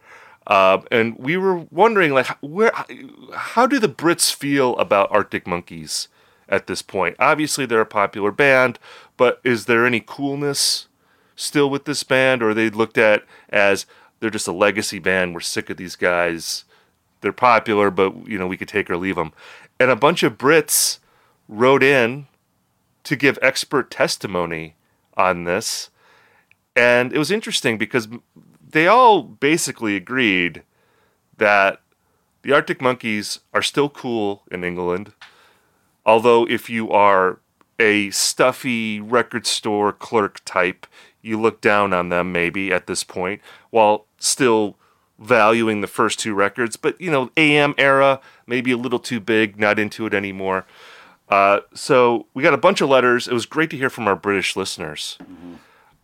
Uh, 0.49 0.81
and 0.91 1.17
we 1.19 1.37
were 1.37 1.67
wondering, 1.71 2.13
like, 2.13 2.27
where, 2.41 2.73
how 3.35 3.67
do 3.67 3.79
the 3.79 3.89
Brits 3.89 4.35
feel 4.35 4.75
about 4.79 5.13
Arctic 5.13 5.47
Monkeys 5.47 6.09
at 6.49 6.67
this 6.67 6.81
point? 6.81 7.17
Obviously, 7.19 7.67
they're 7.67 7.83
a 7.83 7.87
popular 7.87 8.33
band, 8.33 8.79
but 9.19 9.41
is 9.45 9.67
there 9.67 9.85
any 9.85 10.01
coolness 10.01 10.89
still 11.37 11.69
with 11.69 11.85
this 11.85 12.03
band, 12.03 12.43
or 12.43 12.55
they 12.55 12.71
looked 12.71 12.97
at 12.97 13.25
as 13.51 13.85
they're 14.21 14.31
just 14.31 14.49
a 14.49 14.53
legacy 14.53 14.99
band? 14.99 15.35
We're 15.35 15.41
sick 15.41 15.69
of 15.69 15.77
these 15.77 15.97
guys. 15.97 16.65
They're 17.21 17.33
popular, 17.33 17.91
but 17.91 18.27
you 18.27 18.39
know 18.39 18.47
we 18.47 18.57
could 18.57 18.69
take 18.69 18.89
or 18.89 18.97
leave 18.97 19.17
them. 19.17 19.33
And 19.79 19.91
a 19.91 19.97
bunch 19.97 20.23
of 20.23 20.39
Brits 20.39 20.99
wrote 21.47 21.83
in 21.83 22.27
to 23.05 23.17
give 23.17 23.39
expert 23.43 23.91
testimony 23.91 24.77
on 25.15 25.45
this, 25.45 25.91
and 26.75 27.13
it 27.13 27.19
was 27.19 27.31
interesting 27.31 27.77
because 27.77 28.09
they 28.71 28.87
all 28.87 29.23
basically 29.23 29.97
agreed 29.97 30.63
that 31.37 31.81
the 32.43 32.53
Arctic 32.53 32.81
Monkeys 32.81 33.41
are 33.53 33.63
still 33.63 33.89
cool 33.89 34.43
in 34.51 34.65
England. 34.65 35.13
Although, 36.05 36.47
if 36.49 36.71
you 36.71 36.91
are 36.91 37.41
a 37.79 38.11
stuffy 38.11 39.01
record 39.01 39.47
store 39.47 39.93
clerk 39.93 40.41
type, 40.45 40.87
you 41.23 41.41
look 41.41 41.61
down 41.61 41.93
on 41.93 42.09
them 42.09 42.33
maybe 42.33 42.73
at 42.73 42.87
this 42.87 43.05
point, 43.05 43.41
while 43.71 44.07
still 44.19 44.77
valuing 45.19 45.81
the 45.81 45.87
first 45.87 46.19
two 46.19 46.35
records. 46.35 46.77
But, 46.77 47.01
you 47.01 47.11
know, 47.11 47.31
AM 47.37 47.75
era, 47.77 48.21
maybe 48.47 48.73
a 48.73 48.77
little 48.77 48.99
too 48.99 49.21
big, 49.21 49.59
not 49.59 49.79
into 49.79 50.07
it 50.07 50.15
anymore. 50.15 50.65
Uh, 51.29 51.61
so 51.75 52.27
we 52.35 52.43
got 52.43 52.55
a 52.55 52.59
bunch 52.59 52.81
of 52.81 52.89
letters. 52.89 53.29
It 53.29 53.35
was 53.35 53.45
great 53.45 53.71
to 53.71 53.77
hear 53.77 53.91
from 53.91 54.09
our 54.09 54.17
British 54.17 54.57
listeners, 54.57 55.19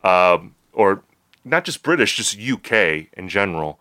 um, 0.02 0.54
or 0.72 1.02
not 1.44 1.64
just 1.64 1.82
British, 1.82 2.16
just 2.16 2.38
UK 2.38 3.06
in 3.12 3.28
general. 3.28 3.78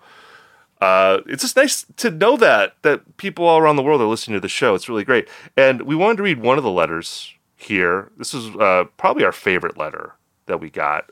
Uh, 0.81 1.21
it's 1.27 1.43
just 1.43 1.55
nice 1.55 1.85
to 1.95 2.11
know 2.11 2.35
that 2.35 2.75
that 2.81 3.15
people 3.17 3.45
all 3.45 3.57
around 3.57 3.77
the 3.77 3.83
world 3.83 4.01
are 4.01 4.05
listening 4.05 4.35
to 4.35 4.41
the 4.41 4.49
show. 4.49 4.75
It's 4.75 4.89
really 4.89 5.05
great, 5.05 5.29
and 5.55 5.83
we 5.83 5.95
wanted 5.95 6.17
to 6.17 6.23
read 6.23 6.39
one 6.39 6.57
of 6.57 6.63
the 6.63 6.69
letters 6.69 7.33
here. 7.55 8.11
This 8.17 8.33
is 8.33 8.53
uh, 8.57 8.85
probably 8.97 9.23
our 9.23 9.31
favorite 9.31 9.77
letter 9.77 10.15
that 10.45 10.59
we 10.59 10.69
got. 10.69 11.09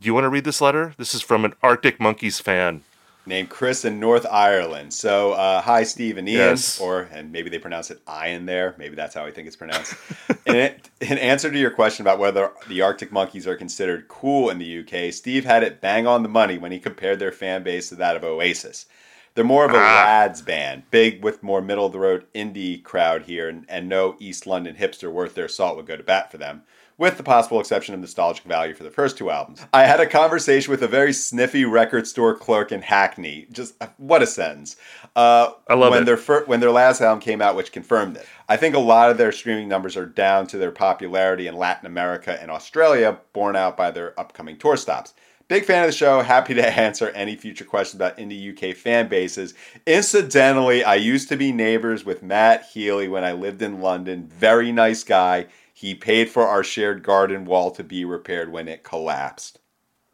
Do 0.00 0.06
you 0.06 0.12
want 0.12 0.24
to 0.24 0.28
read 0.28 0.44
this 0.44 0.60
letter? 0.60 0.94
This 0.98 1.14
is 1.14 1.22
from 1.22 1.44
an 1.44 1.54
Arctic 1.62 1.98
Monkeys 1.98 2.40
fan. 2.40 2.82
Named 3.26 3.48
Chris 3.50 3.84
in 3.84 3.98
North 4.00 4.24
Ireland. 4.30 4.92
So, 4.94 5.32
uh, 5.32 5.60
hi, 5.60 5.82
Steve 5.82 6.16
and 6.16 6.28
Ian, 6.28 6.38
Yes. 6.50 6.80
or 6.80 7.08
and 7.12 7.32
maybe 7.32 7.50
they 7.50 7.58
pronounce 7.58 7.90
it 7.90 8.00
Ian 8.08 8.46
there. 8.46 8.74
Maybe 8.78 8.94
that's 8.94 9.14
how 9.14 9.24
I 9.26 9.30
think 9.32 9.46
it's 9.48 9.56
pronounced. 9.56 9.94
in, 10.46 10.56
it, 10.56 10.88
in 11.00 11.18
answer 11.18 11.50
to 11.50 11.58
your 11.58 11.70
question 11.70 12.04
about 12.04 12.18
whether 12.18 12.52
the 12.68 12.82
Arctic 12.82 13.10
Monkeys 13.12 13.46
are 13.46 13.56
considered 13.56 14.08
cool 14.08 14.48
in 14.50 14.58
the 14.58 14.78
UK, 14.80 15.12
Steve 15.12 15.44
had 15.44 15.62
it 15.62 15.80
bang 15.80 16.06
on 16.06 16.22
the 16.22 16.28
money 16.28 16.56
when 16.58 16.72
he 16.72 16.78
compared 16.78 17.18
their 17.18 17.32
fan 17.32 17.62
base 17.62 17.88
to 17.88 17.96
that 17.96 18.16
of 18.16 18.24
Oasis. 18.24 18.86
They're 19.34 19.44
more 19.44 19.66
of 19.66 19.72
a 19.72 19.76
Ah. 19.76 20.04
lads 20.06 20.40
band, 20.40 20.84
big 20.90 21.22
with 21.22 21.42
more 21.42 21.60
middle 21.60 21.84
of 21.84 21.92
the 21.92 21.98
road 21.98 22.24
indie 22.34 22.82
crowd 22.82 23.24
here, 23.24 23.50
and, 23.50 23.66
and 23.68 23.86
no 23.88 24.16
East 24.18 24.46
London 24.46 24.76
hipster 24.76 25.12
worth 25.12 25.34
their 25.34 25.48
salt 25.48 25.76
would 25.76 25.86
go 25.86 25.94
to 25.96 26.02
bat 26.02 26.30
for 26.30 26.38
them, 26.38 26.62
with 26.98 27.16
the 27.16 27.22
possible 27.22 27.60
exception 27.60 27.94
of 27.94 28.00
nostalgic 28.00 28.44
value 28.44 28.74
for 28.74 28.84
the 28.84 28.90
first 28.90 29.18
two 29.18 29.30
albums. 29.30 29.64
I 29.72 29.84
had 29.84 30.00
a 30.00 30.06
conversation 30.06 30.70
with 30.70 30.82
a 30.82 30.88
very 30.88 31.12
sniffy 31.12 31.64
record 31.64 32.06
store 32.06 32.34
clerk 32.34 32.72
in 32.72 32.82
Hackney. 32.82 33.46
Just 33.52 33.74
uh, 33.82 33.88
what 33.98 34.22
a 34.22 34.26
sentence. 34.26 34.76
Uh, 35.14 35.52
I 35.68 35.74
love 35.74 35.90
when 35.90 36.02
it. 36.02 36.06
Their 36.06 36.16
fir- 36.16 36.44
when 36.46 36.60
their 36.60 36.70
last 36.70 37.00
album 37.00 37.20
came 37.20 37.42
out, 37.42 37.56
which 37.56 37.72
confirmed 37.72 38.16
it. 38.16 38.26
I 38.48 38.56
think 38.56 38.74
a 38.74 38.80
lot 38.80 39.10
of 39.10 39.18
their 39.18 39.32
streaming 39.32 39.68
numbers 39.68 39.96
are 39.96 40.06
down 40.06 40.46
to 40.48 40.58
their 40.58 40.70
popularity 40.70 41.46
in 41.46 41.56
Latin 41.56 41.86
America 41.86 42.40
and 42.40 42.50
Australia, 42.50 43.18
borne 43.32 43.56
out 43.56 43.76
by 43.76 43.90
their 43.90 44.18
upcoming 44.18 44.56
tour 44.56 44.76
stops. 44.76 45.12
Big 45.48 45.64
fan 45.64 45.84
of 45.84 45.88
the 45.88 45.96
show. 45.96 46.22
Happy 46.22 46.54
to 46.54 46.66
answer 46.80 47.10
any 47.10 47.36
future 47.36 47.64
questions 47.64 48.00
about 48.00 48.16
indie 48.18 48.50
UK 48.50 48.74
fan 48.74 49.08
bases. 49.08 49.54
Incidentally, 49.86 50.82
I 50.82 50.96
used 50.96 51.28
to 51.28 51.36
be 51.36 51.52
neighbors 51.52 52.04
with 52.04 52.22
Matt 52.22 52.64
Healy 52.72 53.06
when 53.06 53.22
I 53.22 53.32
lived 53.32 53.62
in 53.62 53.80
London. 53.80 54.26
Very 54.26 54.72
nice 54.72 55.04
guy. 55.04 55.46
He 55.78 55.94
paid 55.94 56.30
for 56.30 56.42
our 56.46 56.64
shared 56.64 57.02
garden 57.02 57.44
wall 57.44 57.70
to 57.72 57.84
be 57.84 58.06
repaired 58.06 58.50
when 58.50 58.66
it 58.66 58.82
collapsed. 58.82 59.58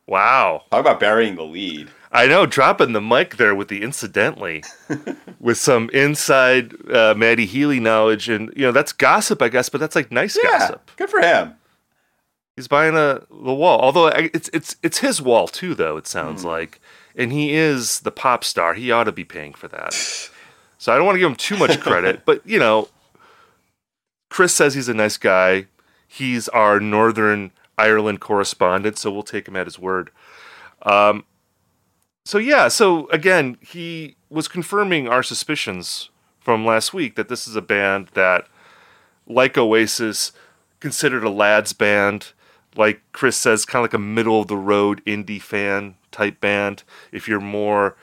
Wow. 0.09 0.64
Talk 0.73 0.81
about 0.81 0.99
burying 0.99 1.37
the 1.37 1.45
lead. 1.45 1.88
I 2.11 2.26
know, 2.26 2.47
dropping 2.47 2.95
the 2.95 3.00
mic 3.00 3.37
there 3.37 3.54
with 3.54 3.69
the 3.69 3.81
incidentally, 3.81 4.64
with 5.38 5.59
some 5.59 5.88
inside 5.90 6.75
uh, 6.90 7.14
Matty 7.16 7.47
Healy 7.47 7.78
knowledge, 7.78 8.28
and 8.28 8.52
you 8.57 8.62
know 8.62 8.73
that's 8.73 8.90
gossip, 8.92 9.40
I 9.40 9.49
guess, 9.49 9.69
but 9.69 9.81
that's 9.81 9.95
like 9.95 10.11
nice 10.11 10.37
Yeah, 10.42 10.59
gossip. 10.59 10.90
good 10.97 11.09
for 11.09 11.21
him. 11.21 11.54
He's 12.57 12.66
buying 12.66 12.97
a 12.97 13.23
the 13.31 13.54
wall, 13.54 13.78
although 13.81 14.09
it's 14.09 14.50
it's 14.52 14.75
it's 14.83 14.99
his 14.99 15.23
wall 15.23 15.47
too, 15.47 15.76
though 15.76 15.97
it 15.97 16.09
sounds 16.09 16.45
like, 16.45 16.81
and 17.14 17.31
he 17.33 17.54
is 17.54 18.00
the 18.00 18.11
pop 18.11 18.42
star. 18.42 18.75
He 18.75 18.90
ought 18.90 19.04
to 19.04 19.12
be 19.12 19.25
paying 19.25 19.54
for 19.54 19.69
that. 19.69 19.95
So 20.78 20.92
I 20.92 20.97
don't 20.97 21.07
want 21.07 21.14
to 21.14 21.21
give 21.21 21.31
him 21.31 21.37
too 21.37 21.57
much 21.57 21.78
credit, 21.78 22.25
but 22.25 22.45
you 22.45 22.59
know, 22.59 22.88
Chris 24.33 24.55
says 24.55 24.73
he's 24.73 24.89
a 24.89 24.95
nice 24.95 25.19
guy. 25.19 25.67
He's 26.09 26.49
our 26.49 26.81
Northern 26.81 27.51
Ireland 27.77 28.21
correspondent, 28.21 28.97
so 28.97 29.11
we'll 29.11 29.23
take 29.23 29.47
him 29.47 29.57
at 29.57 29.67
his 29.67 29.79
word. 29.79 30.09
Um, 30.81 31.27
so 32.25 32.39
yeah, 32.39 32.69
so 32.69 33.11
again, 33.11 33.59
he 33.61 34.17
was 34.31 34.49
confirming 34.49 35.07
our 35.07 35.23
suspicions 35.23 36.09
from 36.41 36.65
last 36.65 36.95
week 36.95 37.15
that 37.17 37.29
this 37.29 37.47
is 37.47 37.57
a 37.57 37.61
band 37.61 38.09
that, 38.15 38.49
like 39.27 39.59
Oasis, 39.59 40.33
considered 40.81 41.25
a 41.25 41.31
lads 41.31 41.75
band. 41.75 42.33
Like 42.75 43.03
Chris 43.12 43.37
says, 43.37 43.67
kind 43.67 43.85
of 43.85 43.91
like 43.91 43.95
a 43.95 44.03
middle 44.03 44.41
of 44.41 44.49
the 44.49 44.57
road 44.57 45.03
indie 45.05 45.43
fan 45.43 45.97
type 46.11 46.41
band. 46.41 46.85
If 47.12 47.29
you're 47.29 47.39
more 47.39 47.99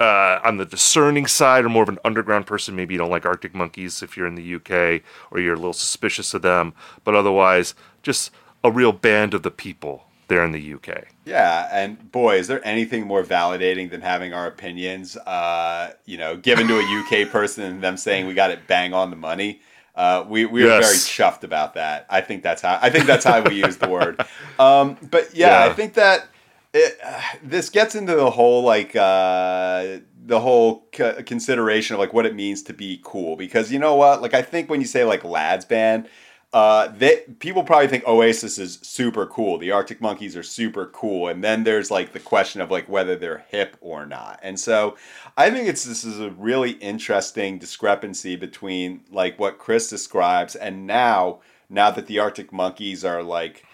uh, 0.00 0.40
on 0.44 0.56
the 0.56 0.64
discerning 0.64 1.26
side 1.26 1.64
or 1.64 1.68
more 1.68 1.82
of 1.82 1.88
an 1.88 1.98
underground 2.04 2.46
person, 2.46 2.74
maybe 2.74 2.94
you 2.94 2.98
don't 2.98 3.10
like 3.10 3.26
Arctic 3.26 3.54
Monkeys 3.54 4.02
if 4.02 4.16
you're 4.16 4.26
in 4.26 4.34
the 4.34 4.54
UK 4.54 5.02
or 5.30 5.40
you're 5.40 5.54
a 5.54 5.56
little 5.56 5.72
suspicious 5.72 6.34
of 6.34 6.42
them. 6.42 6.74
But 7.04 7.14
otherwise, 7.14 7.74
just 8.02 8.30
a 8.62 8.70
real 8.70 8.92
band 8.92 9.34
of 9.34 9.42
the 9.42 9.50
people 9.50 10.06
there 10.28 10.44
in 10.44 10.52
the 10.52 10.74
UK. 10.74 11.04
Yeah, 11.24 11.68
and 11.70 12.10
boy, 12.10 12.38
is 12.38 12.48
there 12.48 12.66
anything 12.66 13.06
more 13.06 13.22
validating 13.22 13.90
than 13.90 14.00
having 14.00 14.32
our 14.32 14.46
opinions, 14.46 15.16
uh, 15.16 15.92
you 16.06 16.18
know, 16.18 16.36
given 16.36 16.66
to 16.68 16.78
a 16.78 17.22
UK 17.22 17.28
person 17.30 17.64
and 17.64 17.82
them 17.82 17.96
saying 17.96 18.26
we 18.26 18.34
got 18.34 18.50
it 18.50 18.66
bang 18.66 18.94
on 18.94 19.10
the 19.10 19.16
money. 19.16 19.60
Uh, 19.94 20.24
we 20.28 20.44
we 20.44 20.64
are 20.64 20.80
very 20.80 20.96
chuffed 20.96 21.44
about 21.44 21.74
that. 21.74 22.04
I 22.10 22.20
think 22.20 22.42
that's 22.42 22.60
how 22.60 22.80
I 22.82 22.90
think 22.90 23.06
that's 23.06 23.24
how 23.24 23.42
we 23.42 23.54
use 23.54 23.76
the 23.76 23.88
word. 23.88 24.24
Um, 24.56 24.96
but 25.10 25.34
yeah, 25.34 25.64
I 25.64 25.72
think 25.72 25.94
that 25.94 26.28
it, 26.74 26.98
uh, 27.02 27.20
this 27.42 27.70
gets 27.70 27.94
into 27.94 28.14
the 28.14 28.30
whole 28.30 28.62
like 28.62 28.94
uh, 28.96 29.98
the 30.26 30.40
whole 30.40 30.86
c- 30.94 31.22
consideration 31.22 31.94
of 31.94 32.00
like 32.00 32.12
what 32.12 32.26
it 32.26 32.34
means 32.34 32.62
to 32.64 32.74
be 32.74 33.00
cool 33.02 33.36
because 33.36 33.72
you 33.72 33.78
know 33.78 33.94
what 33.94 34.20
like 34.20 34.34
I 34.34 34.42
think 34.42 34.68
when 34.68 34.80
you 34.80 34.86
say 34.86 35.04
like 35.04 35.24
lads 35.24 35.64
band 35.64 36.08
uh, 36.54 36.86
they 36.96 37.22
people 37.40 37.64
probably 37.64 37.88
think 37.88 38.06
Oasis 38.06 38.58
is 38.58 38.78
super 38.80 39.26
cool. 39.26 39.58
The 39.58 39.72
Arctic 39.72 40.00
Monkeys 40.00 40.36
are 40.36 40.44
super 40.44 40.86
cool, 40.86 41.26
and 41.26 41.42
then 41.42 41.64
there's 41.64 41.90
like 41.90 42.12
the 42.12 42.20
question 42.20 42.60
of 42.60 42.70
like 42.70 42.88
whether 42.88 43.16
they're 43.16 43.44
hip 43.48 43.76
or 43.80 44.06
not. 44.06 44.38
And 44.40 44.60
so, 44.60 44.96
I 45.36 45.50
think 45.50 45.66
it's 45.66 45.82
this 45.82 46.04
is 46.04 46.20
a 46.20 46.30
really 46.30 46.72
interesting 46.72 47.58
discrepancy 47.58 48.36
between 48.36 49.00
like 49.10 49.36
what 49.36 49.58
Chris 49.58 49.90
describes 49.90 50.54
and 50.54 50.86
now 50.86 51.40
now 51.68 51.90
that 51.90 52.06
the 52.06 52.20
Arctic 52.20 52.52
Monkeys 52.52 53.04
are 53.04 53.24
like 53.24 53.64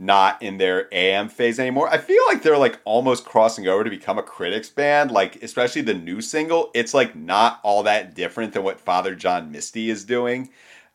not 0.00 0.42
in 0.42 0.56
their 0.56 0.88
AM 0.92 1.28
phase 1.28 1.60
anymore. 1.60 1.86
I 1.90 1.98
feel 1.98 2.22
like 2.26 2.42
they're 2.42 2.56
like 2.56 2.80
almost 2.86 3.26
crossing 3.26 3.68
over 3.68 3.84
to 3.84 3.90
become 3.90 4.18
a 4.18 4.22
critics 4.22 4.70
band. 4.70 5.10
Like 5.10 5.42
especially 5.42 5.82
the 5.82 5.92
new 5.92 6.22
single, 6.22 6.70
it's 6.72 6.94
like 6.94 7.14
not 7.14 7.60
all 7.62 7.82
that 7.82 8.14
different 8.14 8.54
than 8.54 8.62
what 8.62 8.80
Father 8.80 9.14
John 9.14 9.52
Misty 9.52 9.90
is 9.90 10.06
doing 10.06 10.48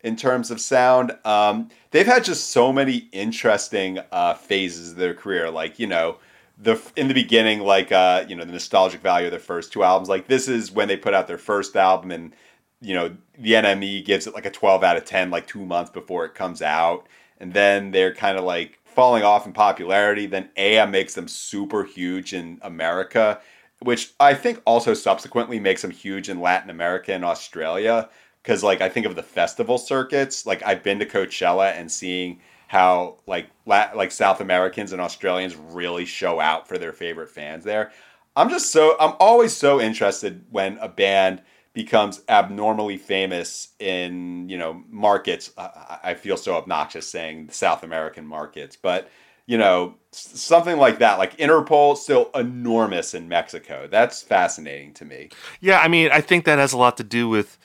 in 0.03 0.15
terms 0.15 0.49
of 0.49 0.59
sound. 0.59 1.15
Um, 1.23 1.69
they've 1.91 2.07
had 2.07 2.23
just 2.23 2.49
so 2.49 2.73
many 2.73 3.07
interesting 3.11 3.99
uh, 4.11 4.33
phases 4.33 4.91
of 4.91 4.97
their 4.97 5.13
career. 5.13 5.51
Like 5.51 5.77
you 5.77 5.85
know, 5.85 6.17
the 6.57 6.81
in 6.95 7.07
the 7.07 7.13
beginning, 7.13 7.59
like 7.59 7.91
uh, 7.91 8.25
you 8.27 8.35
know, 8.35 8.43
the 8.43 8.53
nostalgic 8.53 9.01
value 9.01 9.27
of 9.27 9.31
their 9.31 9.39
first 9.39 9.71
two 9.71 9.83
albums. 9.83 10.09
Like 10.09 10.27
this 10.27 10.47
is 10.47 10.71
when 10.71 10.87
they 10.87 10.97
put 10.97 11.13
out 11.13 11.27
their 11.27 11.37
first 11.37 11.75
album, 11.75 12.09
and 12.09 12.33
you 12.81 12.95
know, 12.95 13.15
the 13.37 13.53
NME 13.53 14.03
gives 14.03 14.25
it 14.25 14.33
like 14.33 14.47
a 14.47 14.51
twelve 14.51 14.83
out 14.83 14.97
of 14.97 15.05
ten, 15.05 15.29
like 15.29 15.45
two 15.45 15.63
months 15.63 15.91
before 15.91 16.25
it 16.25 16.33
comes 16.33 16.63
out, 16.63 17.05
and 17.39 17.53
then 17.53 17.91
they're 17.91 18.11
kind 18.11 18.39
of 18.39 18.43
like 18.43 18.79
falling 18.95 19.23
off 19.23 19.45
in 19.45 19.53
popularity. 19.53 20.25
Then 20.25 20.49
AM 20.57 20.91
makes 20.91 21.13
them 21.13 21.27
super 21.27 21.83
huge 21.83 22.33
in 22.33 22.59
America. 22.61 23.39
Which 23.79 24.13
I 24.19 24.33
think 24.33 24.61
also 24.65 24.93
subsequently 24.93 25.59
makes 25.59 25.81
them 25.81 25.91
huge 25.91 26.29
in 26.29 26.39
Latin 26.39 26.69
America 26.69 27.13
and 27.13 27.25
Australia 27.25 28.09
because 28.41 28.63
like 28.63 28.79
I 28.79 28.89
think 28.89 29.05
of 29.05 29.15
the 29.15 29.23
festival 29.23 29.77
circuits. 29.77 30.45
Like 30.45 30.63
I've 30.63 30.81
been 30.81 30.99
to 30.99 31.05
Coachella 31.05 31.73
and 31.73 31.91
seeing 31.91 32.39
how 32.67 33.17
like 33.27 33.49
La- 33.65 33.91
like 33.95 34.11
South 34.11 34.39
Americans 34.39 34.93
and 34.93 35.01
Australians 35.01 35.55
really 35.55 36.05
show 36.05 36.39
out 36.39 36.67
for 36.67 36.77
their 36.77 36.93
favorite 36.93 37.29
fans 37.29 37.63
there. 37.63 37.91
I'm 38.35 38.49
just 38.49 38.71
so 38.71 38.95
I'm 38.99 39.15
always 39.19 39.55
so 39.55 39.81
interested 39.81 40.45
when 40.49 40.77
a 40.77 40.87
band 40.87 41.41
becomes 41.75 42.21
abnormally 42.27 42.97
famous 42.97 43.67
in 43.79 44.49
you 44.49 44.57
know 44.57 44.81
markets. 44.89 45.51
I, 45.57 45.99
I 46.03 46.13
feel 46.15 46.37
so 46.37 46.55
obnoxious 46.55 47.07
saying 47.07 47.49
South 47.51 47.83
American 47.83 48.25
markets, 48.25 48.75
but 48.75 49.11
you 49.45 49.59
know 49.59 49.95
something 50.11 50.77
like 50.77 50.99
that. 50.99 51.19
Like 51.19 51.37
Interpol, 51.37 51.95
still 51.97 52.31
enormous 52.33 53.13
in 53.13 53.27
Mexico. 53.27 53.87
That's 53.91 54.23
fascinating 54.23 54.93
to 54.95 55.05
me. 55.05 55.29
Yeah, 55.59 55.79
I 55.79 55.87
mean, 55.87 56.09
I 56.11 56.21
think 56.21 56.45
that 56.45 56.57
has 56.57 56.73
a 56.73 56.77
lot 56.77 56.97
to 56.97 57.03
do 57.03 57.29
with 57.29 57.59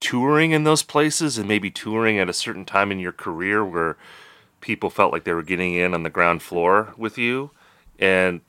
touring 0.00 0.52
in 0.52 0.64
those 0.64 0.82
places 0.82 1.38
and 1.38 1.46
maybe 1.46 1.70
touring 1.70 2.18
at 2.18 2.28
a 2.28 2.32
certain 2.32 2.64
time 2.64 2.90
in 2.90 2.98
your 2.98 3.12
career 3.12 3.64
where 3.64 3.96
people 4.60 4.90
felt 4.90 5.12
like 5.12 5.24
they 5.24 5.32
were 5.32 5.42
getting 5.42 5.74
in 5.74 5.94
on 5.94 6.02
the 6.02 6.10
ground 6.10 6.42
floor 6.42 6.94
with 6.96 7.18
you. 7.18 7.50
And, 7.98 8.40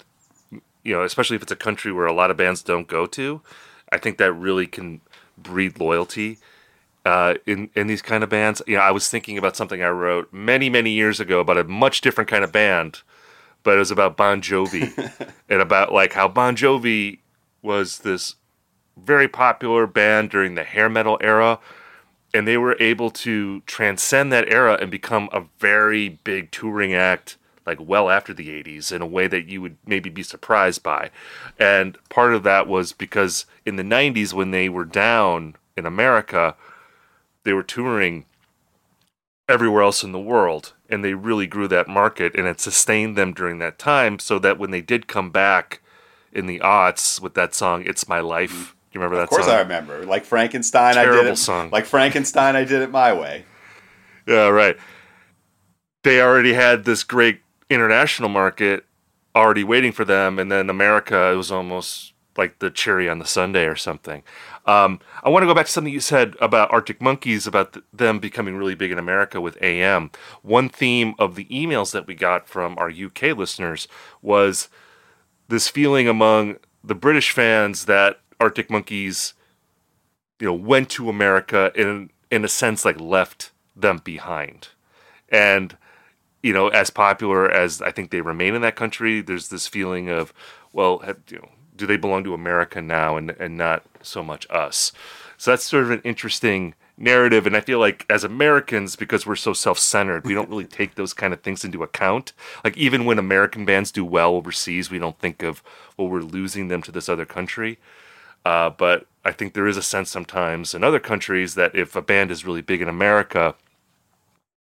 you 0.51 0.93
know, 0.93 1.03
especially 1.03 1.35
if 1.35 1.41
it's 1.41 1.51
a 1.51 1.57
country 1.57 1.91
where 1.91 2.05
a 2.05 2.13
lot 2.13 2.31
of 2.31 2.37
bands 2.37 2.61
don't 2.61 2.87
go 2.87 3.05
to, 3.07 3.41
I 3.91 3.97
think 3.97 4.17
that 4.17 4.33
really 4.33 4.67
can 4.67 5.01
breed 5.37 5.79
loyalty 5.79 6.37
uh, 7.05 7.35
in, 7.45 7.69
in 7.75 7.87
these 7.87 8.01
kind 8.01 8.23
of 8.23 8.29
bands. 8.29 8.61
You 8.67 8.77
know, 8.77 8.81
I 8.81 8.91
was 8.91 9.09
thinking 9.09 9.37
about 9.37 9.55
something 9.55 9.81
I 9.81 9.89
wrote 9.89 10.31
many, 10.31 10.69
many 10.69 10.91
years 10.91 11.19
ago 11.19 11.39
about 11.39 11.57
a 11.57 11.63
much 11.63 12.01
different 12.01 12.29
kind 12.29 12.43
of 12.43 12.51
band, 12.51 13.01
but 13.63 13.75
it 13.75 13.79
was 13.79 13.91
about 13.91 14.17
Bon 14.17 14.41
Jovi 14.41 14.93
and 15.49 15.61
about 15.61 15.91
like 15.91 16.13
how 16.13 16.27
Bon 16.27 16.55
Jovi 16.55 17.19
was 17.61 17.99
this 17.99 18.35
very 18.97 19.27
popular 19.27 19.87
band 19.87 20.29
during 20.29 20.55
the 20.55 20.63
hair 20.63 20.89
metal 20.89 21.17
era 21.21 21.59
and 22.33 22.47
they 22.47 22.57
were 22.57 22.75
able 22.79 23.09
to 23.09 23.61
transcend 23.61 24.31
that 24.31 24.51
era 24.51 24.77
and 24.79 24.91
become 24.91 25.29
a 25.31 25.45
very 25.59 26.09
big 26.09 26.51
touring 26.51 26.93
act 26.93 27.37
like 27.69 27.87
well 27.87 28.09
after 28.09 28.33
the 28.33 28.49
80s 28.49 28.91
in 28.91 29.01
a 29.01 29.05
way 29.05 29.27
that 29.27 29.45
you 29.45 29.61
would 29.61 29.77
maybe 29.85 30.09
be 30.09 30.23
surprised 30.23 30.81
by 30.81 31.11
and 31.59 31.97
part 32.09 32.33
of 32.33 32.41
that 32.43 32.67
was 32.67 32.93
because 32.93 33.45
in 33.63 33.75
the 33.75 33.83
90s 33.83 34.33
when 34.33 34.49
they 34.49 34.67
were 34.67 34.85
down 34.85 35.55
in 35.77 35.85
america 35.85 36.55
they 37.43 37.53
were 37.53 37.61
touring 37.63 38.25
everywhere 39.47 39.83
else 39.83 40.03
in 40.03 40.11
the 40.11 40.19
world 40.19 40.73
and 40.89 41.05
they 41.05 41.13
really 41.13 41.45
grew 41.45 41.67
that 41.67 41.87
market 41.87 42.33
and 42.35 42.47
it 42.47 42.59
sustained 42.59 43.15
them 43.15 43.33
during 43.33 43.59
that 43.59 43.77
time 43.77 44.17
so 44.17 44.39
that 44.39 44.57
when 44.57 44.71
they 44.71 44.81
did 44.81 45.07
come 45.07 45.29
back 45.29 45.79
in 46.33 46.47
the 46.47 46.59
aughts 46.59 47.21
with 47.21 47.35
that 47.35 47.53
song 47.53 47.83
it's 47.85 48.09
my 48.09 48.19
life 48.19 48.75
do 48.91 48.97
you 48.97 49.03
remember 49.03 49.17
that 49.17 49.29
song? 49.29 49.39
Of 49.39 49.45
course, 49.45 49.45
song 49.45 49.55
I 49.55 49.59
remember. 49.59 50.03
Like 50.03 50.25
Frankenstein, 50.25 50.97
I 50.97 51.05
did 51.05 51.11
Terrible 51.11 51.31
it. 51.33 51.35
song. 51.35 51.69
Like 51.69 51.85
Frankenstein, 51.85 52.55
I 52.55 52.63
did 52.63 52.81
it 52.81 52.89
my 52.89 53.13
way. 53.13 53.45
Yeah, 54.25 54.47
right. 54.47 54.77
They 56.01 56.19
already 56.21 56.53
had 56.53 56.85
this 56.85 57.03
great 57.03 57.41
international 57.69 58.29
market 58.29 58.85
already 59.35 59.63
waiting 59.63 59.91
for 59.91 60.05
them, 60.05 60.39
and 60.39 60.51
then 60.51 60.69
America 60.69 61.31
it 61.31 61.35
was 61.35 61.51
almost 61.51 62.13
like 62.37 62.59
the 62.59 62.69
cherry 62.69 63.09
on 63.09 63.19
the 63.19 63.25
sundae 63.25 63.65
or 63.65 63.75
something. 63.75 64.23
Um, 64.65 64.99
I 65.23 65.29
want 65.29 65.43
to 65.43 65.47
go 65.47 65.53
back 65.53 65.65
to 65.65 65.71
something 65.71 65.93
you 65.93 65.99
said 65.99 66.35
about 66.39 66.71
Arctic 66.71 67.01
Monkeys, 67.01 67.45
about 67.45 67.73
th- 67.73 67.85
them 67.91 68.19
becoming 68.19 68.55
really 68.55 68.75
big 68.75 68.91
in 68.91 68.99
America 68.99 69.41
with 69.41 69.61
AM. 69.61 70.11
One 70.41 70.69
theme 70.69 71.15
of 71.19 71.35
the 71.35 71.45
emails 71.45 71.91
that 71.91 72.07
we 72.07 72.15
got 72.15 72.47
from 72.47 72.77
our 72.77 72.89
UK 72.89 73.37
listeners 73.37 73.87
was 74.21 74.69
this 75.47 75.67
feeling 75.67 76.07
among 76.07 76.57
the 76.83 76.95
British 76.95 77.31
fans 77.31 77.85
that 77.85 78.19
Arctic 78.39 78.69
Monkeys, 78.69 79.33
you 80.39 80.47
know, 80.47 80.53
went 80.53 80.89
to 80.91 81.09
America 81.09 81.71
in 81.75 82.09
in 82.31 82.45
a 82.45 82.47
sense 82.47 82.85
like 82.85 82.99
left 82.99 83.51
them 83.75 83.99
behind, 84.03 84.69
and 85.29 85.77
you 86.41 86.53
know, 86.53 86.69
as 86.69 86.89
popular 86.89 87.49
as 87.49 87.81
I 87.81 87.91
think 87.91 88.11
they 88.11 88.21
remain 88.21 88.55
in 88.55 88.61
that 88.61 88.75
country, 88.75 89.21
there's 89.21 89.49
this 89.49 89.67
feeling 89.67 90.09
of, 90.09 90.33
well, 90.73 90.99
have, 90.99 91.19
you 91.29 91.37
know, 91.37 91.49
do 91.75 91.85
they 91.85 91.97
belong 91.97 92.23
to 92.25 92.33
America 92.33 92.81
now 92.81 93.17
and 93.17 93.31
and 93.31 93.57
not 93.57 93.83
so 94.01 94.23
much 94.23 94.47
us? 94.49 94.91
So 95.37 95.51
that's 95.51 95.63
sort 95.63 95.83
of 95.85 95.91
an 95.91 96.01
interesting 96.03 96.75
narrative 96.99 97.47
and 97.47 97.55
i 97.55 97.61
feel 97.61 97.79
like 97.79 98.05
as 98.09 98.25
americans 98.25 98.97
because 98.97 99.25
we're 99.25 99.35
so 99.35 99.53
self-centered 99.53 100.25
we 100.25 100.33
don't 100.33 100.49
really 100.49 100.65
take 100.79 100.95
those 100.95 101.13
kind 101.13 101.33
of 101.33 101.41
things 101.41 101.63
into 101.63 101.81
account 101.81 102.33
like 102.63 102.75
even 102.75 103.05
when 103.05 103.17
american 103.17 103.63
bands 103.63 103.91
do 103.91 104.03
well 104.03 104.35
overseas 104.35 104.91
we 104.91 104.99
don't 104.99 105.17
think 105.17 105.41
of 105.41 105.63
well 105.97 106.09
we're 106.09 106.19
losing 106.19 106.67
them 106.67 106.81
to 106.81 106.91
this 106.91 107.07
other 107.07 107.25
country 107.25 107.79
uh, 108.45 108.69
but 108.69 109.07
i 109.23 109.31
think 109.31 109.53
there 109.53 109.67
is 109.67 109.77
a 109.77 109.81
sense 109.81 110.11
sometimes 110.11 110.73
in 110.73 110.83
other 110.83 110.99
countries 110.99 111.55
that 111.55 111.73
if 111.73 111.95
a 111.95 112.01
band 112.01 112.29
is 112.29 112.45
really 112.45 112.61
big 112.61 112.81
in 112.81 112.89
america 112.89 113.55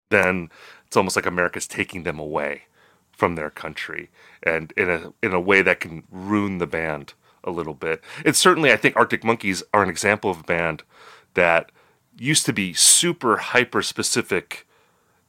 then 0.09 0.49
it's 0.95 0.97
almost 0.97 1.17
like 1.17 1.25
america's 1.25 1.67
taking 1.67 2.03
them 2.03 2.19
away 2.19 2.63
from 3.11 3.35
their 3.35 3.49
country 3.49 4.09
and 4.43 4.73
in 4.77 4.89
a 4.89 5.13
in 5.21 5.33
a 5.33 5.39
way 5.39 5.61
that 5.61 5.81
can 5.81 6.03
ruin 6.09 6.57
the 6.57 6.67
band 6.67 7.13
a 7.43 7.51
little 7.51 7.73
bit 7.73 8.01
it's 8.23 8.39
certainly 8.39 8.71
i 8.71 8.77
think 8.77 8.95
arctic 8.95 9.23
monkeys 9.23 9.61
are 9.73 9.83
an 9.83 9.89
example 9.89 10.31
of 10.31 10.39
a 10.39 10.43
band 10.43 10.83
that 11.33 11.69
used 12.17 12.45
to 12.45 12.53
be 12.53 12.73
super 12.73 13.37
hyper 13.37 13.81
specific 13.81 14.65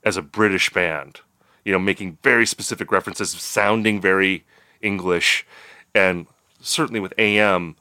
as 0.04 0.16
a 0.16 0.22
British 0.22 0.70
band, 0.70 1.20
you 1.64 1.72
know, 1.72 1.78
making 1.78 2.18
very 2.22 2.46
specific 2.46 2.92
references, 2.92 3.30
sounding 3.30 4.00
very 4.00 4.46
English, 4.80 5.44
and 5.94 6.26
certainly 6.60 7.00
with 7.00 7.12
AM, 7.18 7.76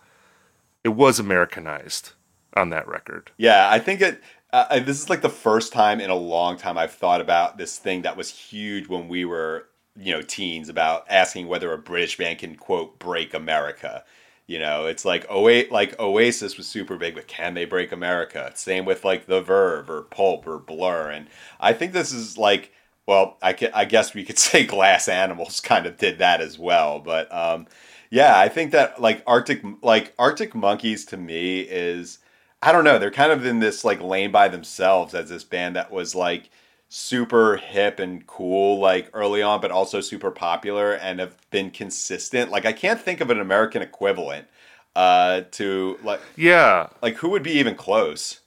it 0.84 0.89
was 0.89 1.20
Americanized 1.20 2.13
on 2.56 2.72
that 2.72 2.88
record. 2.88 3.32
Yeah, 3.38 3.70
I 3.70 3.80
think 3.80 4.01
it. 4.01 4.22
Uh, 4.54 4.80
this 4.80 5.02
is 5.02 5.10
like 5.10 5.22
the 5.22 5.30
first 5.30 5.74
time 5.74 6.00
in 6.00 6.10
a 6.10 6.16
long 6.16 6.58
time 6.58 6.78
I've 6.78 6.94
thought 6.94 7.20
about 7.22 7.58
this 7.58 7.78
thing 7.78 8.04
that 8.04 8.16
was 8.16 8.30
huge 8.30 8.88
when 8.88 9.08
we 9.10 9.25
were, 9.25 9.68
you 9.98 10.14
know, 10.14 10.22
teens 10.22 10.70
about 10.70 11.06
asking 11.10 11.48
whether 11.48 11.74
a 11.74 11.78
British 11.78 12.18
band 12.18 12.40
can 12.40 12.56
quote 12.56 12.98
break 13.00 13.34
America. 13.34 14.04
You 14.48 14.60
know, 14.60 14.86
it's 14.86 15.04
like 15.04 15.25
Oa- 15.30 15.70
like 15.72 16.00
Oasis 16.00 16.56
was 16.58 16.68
super 16.68 16.98
big, 16.98 17.16
but 17.16 17.28
can 17.28 17.54
they 17.56 17.66
break 17.66 17.92
America? 17.92 18.52
Same 18.56 18.86
with 18.86 19.04
like 19.04 19.25
The 19.25 19.42
Verve 19.42 19.90
or 19.90 20.04
Pulp 20.04 20.48
or 20.48 20.60
Blur, 20.60 21.10
and 21.10 21.28
I 21.60 21.74
think 21.74 21.92
this 21.94 22.12
is 22.14 22.38
like, 22.38 22.72
well, 23.08 23.38
I, 23.42 23.54
can, 23.54 23.72
I 23.74 23.86
guess 23.86 24.14
we 24.14 24.24
could 24.24 24.38
say 24.40 24.66
Glass 24.66 25.08
Animals 25.10 25.60
kind 25.60 25.86
of 25.88 25.98
did 25.98 26.20
that 26.20 26.42
as 26.42 26.58
well, 26.60 27.00
but 27.00 27.34
um, 27.34 27.68
yeah, 28.12 28.40
I 28.40 28.48
think 28.50 28.72
that 28.72 29.02
like 29.02 29.24
Arctic 29.28 29.62
like 29.82 30.14
Arctic 30.20 30.54
Monkeys 30.56 31.06
to 31.06 31.18
me 31.18 31.62
is 31.62 32.20
I 32.62 32.72
don't 32.72 32.84
know, 32.84 32.98
they're 32.98 33.12
kind 33.12 33.32
of 33.32 33.46
in 33.46 33.60
this 33.60 33.84
like 33.84 34.02
lane 34.02 34.32
by 34.32 34.48
themselves 34.48 35.14
as 35.14 35.30
this 35.30 35.44
band 35.44 35.76
that 35.76 35.92
was 35.92 36.16
like 36.16 36.50
super 36.88 37.58
hip 37.58 38.00
and 38.00 38.26
cool 38.28 38.80
like 38.80 39.10
early 39.14 39.42
on 39.42 39.60
but 39.60 39.72
also 39.72 40.00
super 40.02 40.32
popular 40.32 40.94
and 40.94 41.20
have 41.20 41.36
been 41.50 41.70
consistent. 41.72 42.52
Like 42.52 42.66
i 42.66 42.74
can't 42.74 43.02
think 43.02 43.22
of 43.22 43.30
an 43.30 43.40
american 43.40 43.82
equivalent 43.82 44.48
uh 44.96 45.42
to 45.52 46.00
like 46.04 46.22
yeah. 46.36 46.88
like 47.02 47.16
who 47.16 47.30
would 47.30 47.44
be 47.44 47.52
even 47.52 47.76
close? 47.76 48.42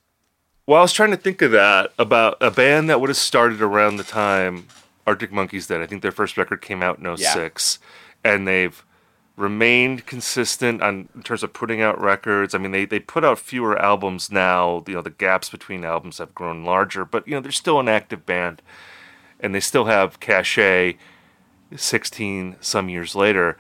Well 0.67 0.79
i 0.79 0.83
was 0.83 0.93
trying 0.93 1.11
to 1.11 1.17
think 1.17 1.43
of 1.43 1.50
that 1.53 1.93
about 1.99 2.37
a 2.41 2.50
band 2.50 2.88
that 2.91 3.00
would 3.00 3.11
have 3.11 3.17
started 3.17 3.61
around 3.61 3.97
the 3.97 4.05
time 4.05 4.69
arctic 5.09 5.33
monkeys 5.33 5.67
did. 5.67 5.81
I 5.81 5.87
think 5.87 6.03
their 6.03 6.12
first 6.12 6.37
record 6.37 6.61
came 6.61 6.83
out 6.83 6.99
in 6.99 7.17
06 7.17 7.79
yeah. 8.25 8.33
and 8.33 8.47
they've 8.47 8.85
remained 9.38 10.04
consistent 10.04 10.83
on 10.83 11.09
in 11.14 11.23
terms 11.23 11.42
of 11.42 11.52
putting 11.52 11.80
out 11.80 12.00
records. 12.00 12.54
I 12.54 12.59
mean, 12.59 12.73
they 12.73 12.85
they 12.85 12.99
put 12.99 13.25
out 13.25 13.38
fewer 13.38 13.78
albums 13.78 14.30
now. 14.30 14.83
You 14.87 14.95
know, 14.95 15.02
the 15.02 15.11
gaps 15.11 15.49
between 15.49 15.85
albums 15.85 16.18
have 16.18 16.35
grown 16.35 16.64
larger, 16.64 17.04
but 17.04 17.26
you 17.26 17.35
know, 17.35 17.40
they're 17.40 17.52
still 17.52 17.80
an 17.80 17.88
active 17.88 18.26
band, 18.26 18.61
and 19.40 19.54
they 19.54 19.61
still 19.61 19.85
have 19.87 20.21
cachet. 20.21 20.99
Sixteen 21.76 22.57
some 22.61 22.88
years 22.88 23.14
later, 23.14 23.59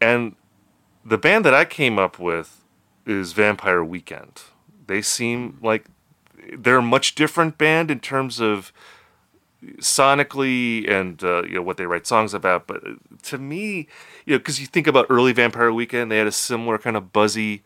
and 0.00 0.34
the 1.04 1.16
band 1.16 1.44
that 1.44 1.54
I 1.54 1.64
came 1.64 1.96
up 1.96 2.18
with 2.18 2.64
is 3.06 3.32
Vampire 3.32 3.84
Weekend. 3.84 4.42
They 4.88 5.00
seem 5.00 5.56
like 5.62 5.86
they're 6.52 6.78
a 6.78 6.82
much 6.82 7.14
different 7.14 7.56
band 7.56 7.88
in 7.88 8.00
terms 8.00 8.40
of 8.40 8.72
sonically 9.78 10.88
and 10.90 11.22
uh, 11.22 11.42
you 11.42 11.54
know 11.54 11.62
what 11.62 11.76
they 11.76 11.86
write 11.86 12.06
songs 12.06 12.34
about. 12.34 12.66
But 12.66 12.86
uh, 12.86 12.94
to 13.24 13.38
me, 13.38 13.88
you 14.24 14.34
know, 14.34 14.38
because 14.38 14.60
you 14.60 14.66
think 14.66 14.86
about 14.86 15.06
early 15.10 15.32
Vampire 15.32 15.72
Weekend, 15.72 16.10
they 16.10 16.18
had 16.18 16.26
a 16.26 16.32
similar 16.32 16.78
kind 16.78 16.96
of 16.96 17.12
buzzy 17.12 17.62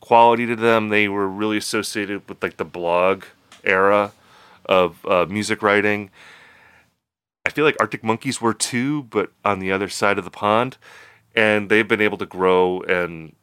quality 0.00 0.46
to 0.46 0.56
them. 0.56 0.88
They 0.88 1.08
were 1.08 1.28
really 1.28 1.56
associated 1.56 2.28
with 2.28 2.42
like 2.42 2.56
the 2.56 2.64
blog 2.64 3.24
era 3.64 4.12
of 4.66 5.04
uh, 5.06 5.26
music 5.28 5.62
writing. 5.62 6.10
I 7.44 7.50
feel 7.50 7.64
like 7.64 7.76
Arctic 7.80 8.04
Monkeys 8.04 8.40
were 8.40 8.54
too, 8.54 9.04
but 9.04 9.32
on 9.44 9.58
the 9.58 9.72
other 9.72 9.88
side 9.88 10.18
of 10.18 10.24
the 10.24 10.30
pond, 10.30 10.76
and 11.34 11.68
they've 11.68 11.88
been 11.88 12.00
able 12.00 12.18
to 12.18 12.26
grow 12.26 12.82
and 12.82 13.34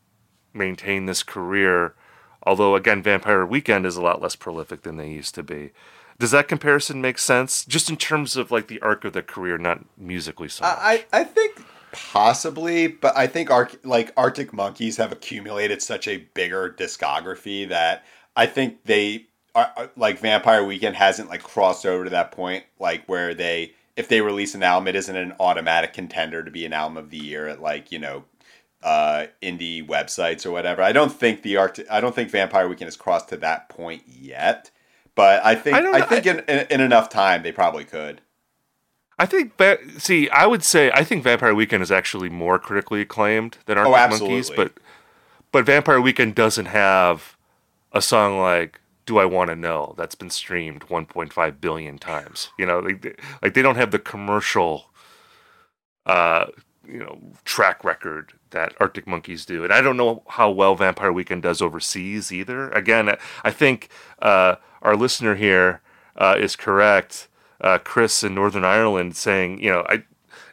maintain 0.53 1.05
this 1.05 1.23
career. 1.23 1.95
Although 2.43 2.75
again, 2.75 3.03
Vampire 3.03 3.45
Weekend 3.45 3.85
is 3.85 3.97
a 3.97 4.01
lot 4.01 4.21
less 4.21 4.35
prolific 4.35 4.83
than 4.83 4.97
they 4.97 5.09
used 5.09 5.35
to 5.35 5.43
be. 5.43 5.71
Does 6.19 6.31
that 6.31 6.49
comparison 6.49 7.01
make 7.01 7.17
sense? 7.17 7.65
Just 7.65 7.89
in 7.89 7.95
terms 7.95 8.35
of 8.35 8.51
like 8.51 8.67
the 8.67 8.81
arc 8.81 9.05
of 9.05 9.13
their 9.13 9.23
career, 9.23 9.57
not 9.57 9.85
musically 9.97 10.49
so 10.49 10.63
much. 10.65 10.77
I, 10.77 11.05
I 11.13 11.23
think 11.23 11.63
possibly, 11.91 12.87
but 12.87 13.15
I 13.17 13.27
think 13.27 13.49
Arc, 13.49 13.79
like 13.83 14.11
Arctic 14.17 14.53
Monkeys 14.53 14.97
have 14.97 15.11
accumulated 15.11 15.81
such 15.81 16.07
a 16.07 16.17
bigger 16.33 16.75
discography 16.77 17.67
that 17.69 18.05
I 18.35 18.45
think 18.45 18.83
they 18.83 19.27
are 19.55 19.89
like 19.95 20.19
Vampire 20.19 20.63
Weekend 20.63 20.95
hasn't 20.95 21.29
like 21.29 21.41
crossed 21.41 21.85
over 21.85 22.03
to 22.03 22.09
that 22.11 22.31
point 22.31 22.65
like 22.79 23.03
where 23.07 23.33
they 23.33 23.73
if 23.95 24.07
they 24.07 24.21
release 24.21 24.53
an 24.53 24.61
album 24.61 24.87
it 24.87 24.95
isn't 24.95 25.15
an 25.15 25.33
automatic 25.39 25.93
contender 25.93 26.43
to 26.43 26.51
be 26.51 26.65
an 26.65 26.73
album 26.73 26.97
of 26.97 27.09
the 27.09 27.17
year 27.17 27.47
at 27.47 27.61
like, 27.61 27.91
you 27.91 27.99
know, 27.99 28.25
uh, 28.83 29.25
indie 29.41 29.85
websites 29.85 30.45
or 30.45 30.51
whatever. 30.51 30.81
I 30.81 30.91
don't 30.91 31.11
think 31.11 31.41
the 31.41 31.57
art. 31.57 31.79
I 31.89 32.01
don't 32.01 32.15
think 32.15 32.29
Vampire 32.29 32.67
Weekend 32.67 32.87
has 32.87 32.95
crossed 32.95 33.29
to 33.29 33.37
that 33.37 33.69
point 33.69 34.03
yet. 34.07 34.71
But 35.15 35.45
I 35.45 35.55
think 35.55 35.75
I, 35.75 35.99
I 35.99 36.01
think 36.01 36.27
I, 36.27 36.31
in, 36.31 36.39
in, 36.47 36.67
in 36.69 36.81
enough 36.81 37.09
time 37.09 37.43
they 37.43 37.51
probably 37.51 37.85
could. 37.85 38.21
I 39.19 39.25
think 39.25 39.53
see, 39.97 40.29
I 40.29 40.47
would 40.47 40.63
say 40.63 40.91
I 40.93 41.03
think 41.03 41.23
Vampire 41.23 41.53
Weekend 41.53 41.83
is 41.83 41.91
actually 41.91 42.29
more 42.29 42.57
critically 42.57 43.01
acclaimed 43.01 43.57
than 43.65 43.77
Arctic 43.77 44.21
oh, 44.21 44.25
Monkeys, 44.25 44.49
but 44.49 44.71
but 45.51 45.65
Vampire 45.65 45.99
Weekend 45.99 46.35
doesn't 46.35 46.67
have 46.67 47.37
a 47.91 48.01
song 48.01 48.39
like 48.39 48.79
"Do 49.05 49.17
I 49.17 49.25
Want 49.25 49.49
to 49.49 49.57
Know" 49.57 49.93
that's 49.97 50.15
been 50.15 50.29
streamed 50.29 50.87
1.5 50.87 51.61
billion 51.61 51.97
times. 51.97 52.49
You 52.57 52.65
know, 52.65 52.79
like, 52.79 53.21
like 53.41 53.53
they 53.53 53.61
don't 53.61 53.75
have 53.75 53.91
the 53.91 53.99
commercial, 53.99 54.89
uh, 56.05 56.45
you 56.87 56.99
know, 56.99 57.19
track 57.45 57.83
record 57.83 58.33
that 58.51 58.73
Arctic 58.79 59.05
Monkeys 59.05 59.45
do, 59.45 59.63
and 59.63 59.71
I 59.71 59.81
don't 59.81 59.97
know 59.97 60.23
how 60.27 60.49
well 60.49 60.75
Vampire 60.75 61.13
Weekend 61.13 61.43
does 61.43 61.61
overseas 61.61 62.31
either. 62.31 62.69
Again, 62.69 63.15
I 63.43 63.51
think. 63.51 63.89
Uh, 64.21 64.55
our 64.81 64.95
listener 64.95 65.35
here 65.35 65.81
uh, 66.15 66.35
is 66.37 66.55
correct. 66.55 67.27
Uh, 67.61 67.77
Chris 67.77 68.23
in 68.23 68.33
Northern 68.33 68.63
Ireland 68.63 69.15
saying, 69.15 69.61
you 69.61 69.69
know, 69.69 69.85
I 69.87 70.03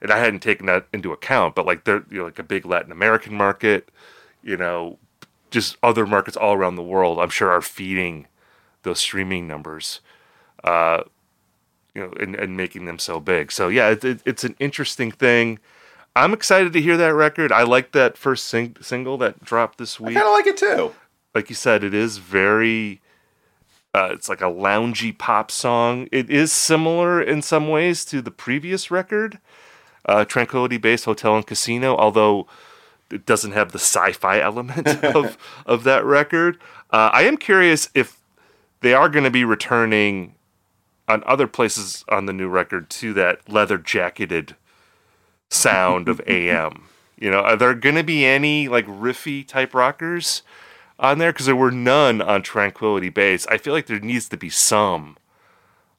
and 0.03 0.11
I 0.11 0.19
hadn't 0.19 0.41
taken 0.41 0.67
that 0.67 0.87
into 0.93 1.12
account, 1.12 1.55
but 1.55 1.67
like 1.67 1.85
they're 1.85 2.05
you 2.11 2.19
know, 2.19 2.25
like 2.25 2.39
a 2.39 2.45
big 2.45 2.67
Latin 2.67 2.93
American 2.93 3.35
market, 3.35 3.91
you 4.43 4.57
know, 4.57 4.99
just 5.51 5.77
other 5.83 6.07
markets 6.07 6.37
all 6.37 6.55
around 6.55 6.77
the 6.77 6.83
world. 6.83 7.19
I'm 7.19 7.31
sure 7.31 7.51
are 7.51 7.62
feeding 7.62 8.27
those 8.83 8.99
streaming 8.99 9.47
numbers, 9.47 10.01
uh, 10.65 11.03
you 11.95 12.03
know, 12.03 12.12
and, 12.21 12.35
and 12.35 12.57
making 12.57 12.85
them 12.85 12.99
so 12.99 13.21
big. 13.21 13.53
So 13.53 13.69
yeah, 13.69 13.91
it, 13.91 14.05
it, 14.05 14.21
it's 14.27 14.45
an 14.45 14.57
interesting 14.59 15.12
thing. 15.12 15.59
I'm 16.16 16.33
excited 16.33 16.72
to 16.72 16.81
hear 16.81 16.96
that 16.96 17.14
record. 17.14 17.52
I 17.52 17.62
like 17.62 17.92
that 17.92 18.16
first 18.16 18.46
sing- 18.46 18.76
single 18.81 19.18
that 19.18 19.44
dropped 19.44 19.76
this 19.76 20.00
week. 20.00 20.16
I 20.16 20.20
kind 20.20 20.26
of 20.26 20.33
like 20.33 20.46
it 20.46 20.57
too. 20.57 20.94
Like 21.35 21.50
you 21.50 21.55
said, 21.55 21.85
it 21.85 21.92
is 21.92 22.16
very 22.16 23.02
uh, 23.94 24.09
it's 24.12 24.29
like 24.29 24.40
a 24.40 24.44
loungy 24.44 25.16
pop 25.16 25.50
song. 25.50 26.09
It 26.11 26.31
is 26.31 26.52
similar 26.52 27.20
in 27.20 27.42
some 27.42 27.68
ways 27.68 28.05
to 28.07 28.22
the 28.22 28.31
previous 28.31 28.90
record, 28.90 29.38
uh, 30.07 30.24
Tranquility 30.24 30.79
Base 30.79 31.05
Hotel 31.05 31.37
and 31.37 31.46
Casino, 31.46 31.96
although 31.96 32.46
it 33.11 33.26
doesn't 33.26 33.52
have 33.52 33.72
the 33.72 33.79
sci-fi 33.79 34.40
element 34.40 35.05
of 35.05 35.37
of 35.66 35.85
that 35.85 36.02
record. 36.05 36.59
Uh, 36.90 37.11
I 37.12 37.22
am 37.24 37.37
curious 37.37 37.90
if 37.94 38.22
they 38.81 38.94
are 38.94 39.11
going 39.11 39.24
to 39.24 39.31
be 39.31 39.44
returning 39.44 40.35
on 41.09 41.22
other 41.26 41.46
places 41.46 42.07
on 42.09 42.24
the 42.24 42.33
new 42.33 42.48
record 42.48 42.88
to 42.88 43.12
that 43.12 43.46
leather 43.48 43.76
jacketed 43.76 44.57
sound 45.50 46.09
of 46.09 46.20
AM. 46.26 46.88
You 47.18 47.30
know, 47.30 47.40
are 47.40 47.56
there 47.56 47.74
going 47.74 47.94
to 47.94 48.04
be 48.04 48.26
any 48.26 48.68
like 48.68 48.87
riffy 48.87 49.46
type 49.46 49.74
rockers? 49.74 50.42
on 50.98 51.18
there 51.18 51.32
because 51.32 51.46
there 51.46 51.56
were 51.56 51.70
none 51.70 52.22
on 52.22 52.42
Tranquility 52.42 53.09
Base. 53.09 53.46
I 53.48 53.59
feel 53.59 53.72
like 53.72 53.87
there 53.87 54.00
needs 54.00 54.28
to 54.28 54.37
be 54.37 54.50
some 54.50 55.16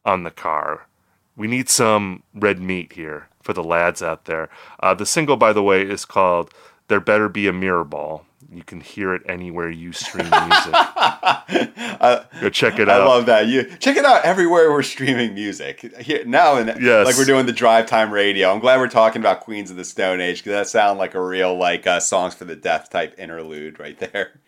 on 0.05 0.23
the 0.23 0.31
car. 0.31 0.87
We 1.35 1.47
need 1.47 1.69
some 1.69 2.23
red 2.33 2.59
meat 2.59 2.93
here 2.93 3.29
for 3.41 3.53
the 3.53 3.63
lads 3.63 4.01
out 4.01 4.25
there. 4.25 4.49
Uh, 4.79 4.93
the 4.93 5.05
single, 5.05 5.37
by 5.37 5.53
the 5.53 5.63
way, 5.63 5.83
is 5.83 6.05
called 6.05 6.51
there 6.87 6.99
better 6.99 7.29
be 7.29 7.47
a 7.47 7.53
mirror 7.53 7.83
ball. 7.83 8.25
You 8.49 8.63
can 8.63 8.79
hear 8.79 9.13
it 9.13 9.23
anywhere 9.27 9.69
you 9.69 9.91
stream 9.91 10.29
music. 10.29 10.73
uh, 10.73 12.23
Go 12.39 12.49
check 12.49 12.79
it 12.79 12.87
out. 12.87 13.01
I 13.01 13.05
love 13.05 13.25
that. 13.25 13.47
You 13.47 13.65
check 13.79 13.97
it 13.97 14.05
out 14.05 14.23
everywhere 14.23 14.71
we're 14.71 14.83
streaming 14.83 15.33
music. 15.33 15.81
Here 15.99 16.23
now 16.25 16.55
and 16.55 16.81
Yes. 16.81 17.05
like 17.05 17.17
we're 17.17 17.25
doing 17.25 17.45
the 17.45 17.51
drive 17.51 17.87
time 17.87 18.11
radio. 18.11 18.49
I'm 18.51 18.59
glad 18.59 18.79
we're 18.79 18.87
talking 18.87 19.21
about 19.21 19.41
Queens 19.41 19.69
of 19.69 19.75
the 19.75 19.83
Stone 19.83 20.21
Age 20.21 20.37
because 20.39 20.51
that 20.53 20.67
sounds 20.67 20.97
like 20.97 21.13
a 21.13 21.21
real 21.21 21.57
like 21.57 21.85
uh, 21.85 21.99
songs 21.99 22.35
for 22.35 22.45
the 22.45 22.55
deaf 22.55 22.89
type 22.89 23.15
interlude 23.17 23.79
right 23.79 23.97
there. 23.99 24.39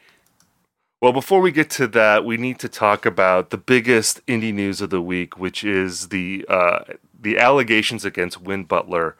Well, 1.02 1.14
before 1.14 1.40
we 1.42 1.52
get 1.52 1.70
to 1.72 1.88
that, 1.88 2.26
we 2.26 2.38
need 2.38 2.60
to 2.60 2.68
talk 2.70 3.06
about 3.06 3.52
the 3.52 3.58
biggest 3.58 4.26
indie 4.26 4.54
news 4.54 4.82
of 4.82 4.90
the 4.90 5.02
week, 5.02 5.38
which 5.38 5.64
is 5.64 6.10
the 6.10 6.46
uh, 6.50 6.80
the 7.20 7.38
allegations 7.38 8.06
against 8.06 8.42
Win 8.42 8.64
Butler 8.64 9.16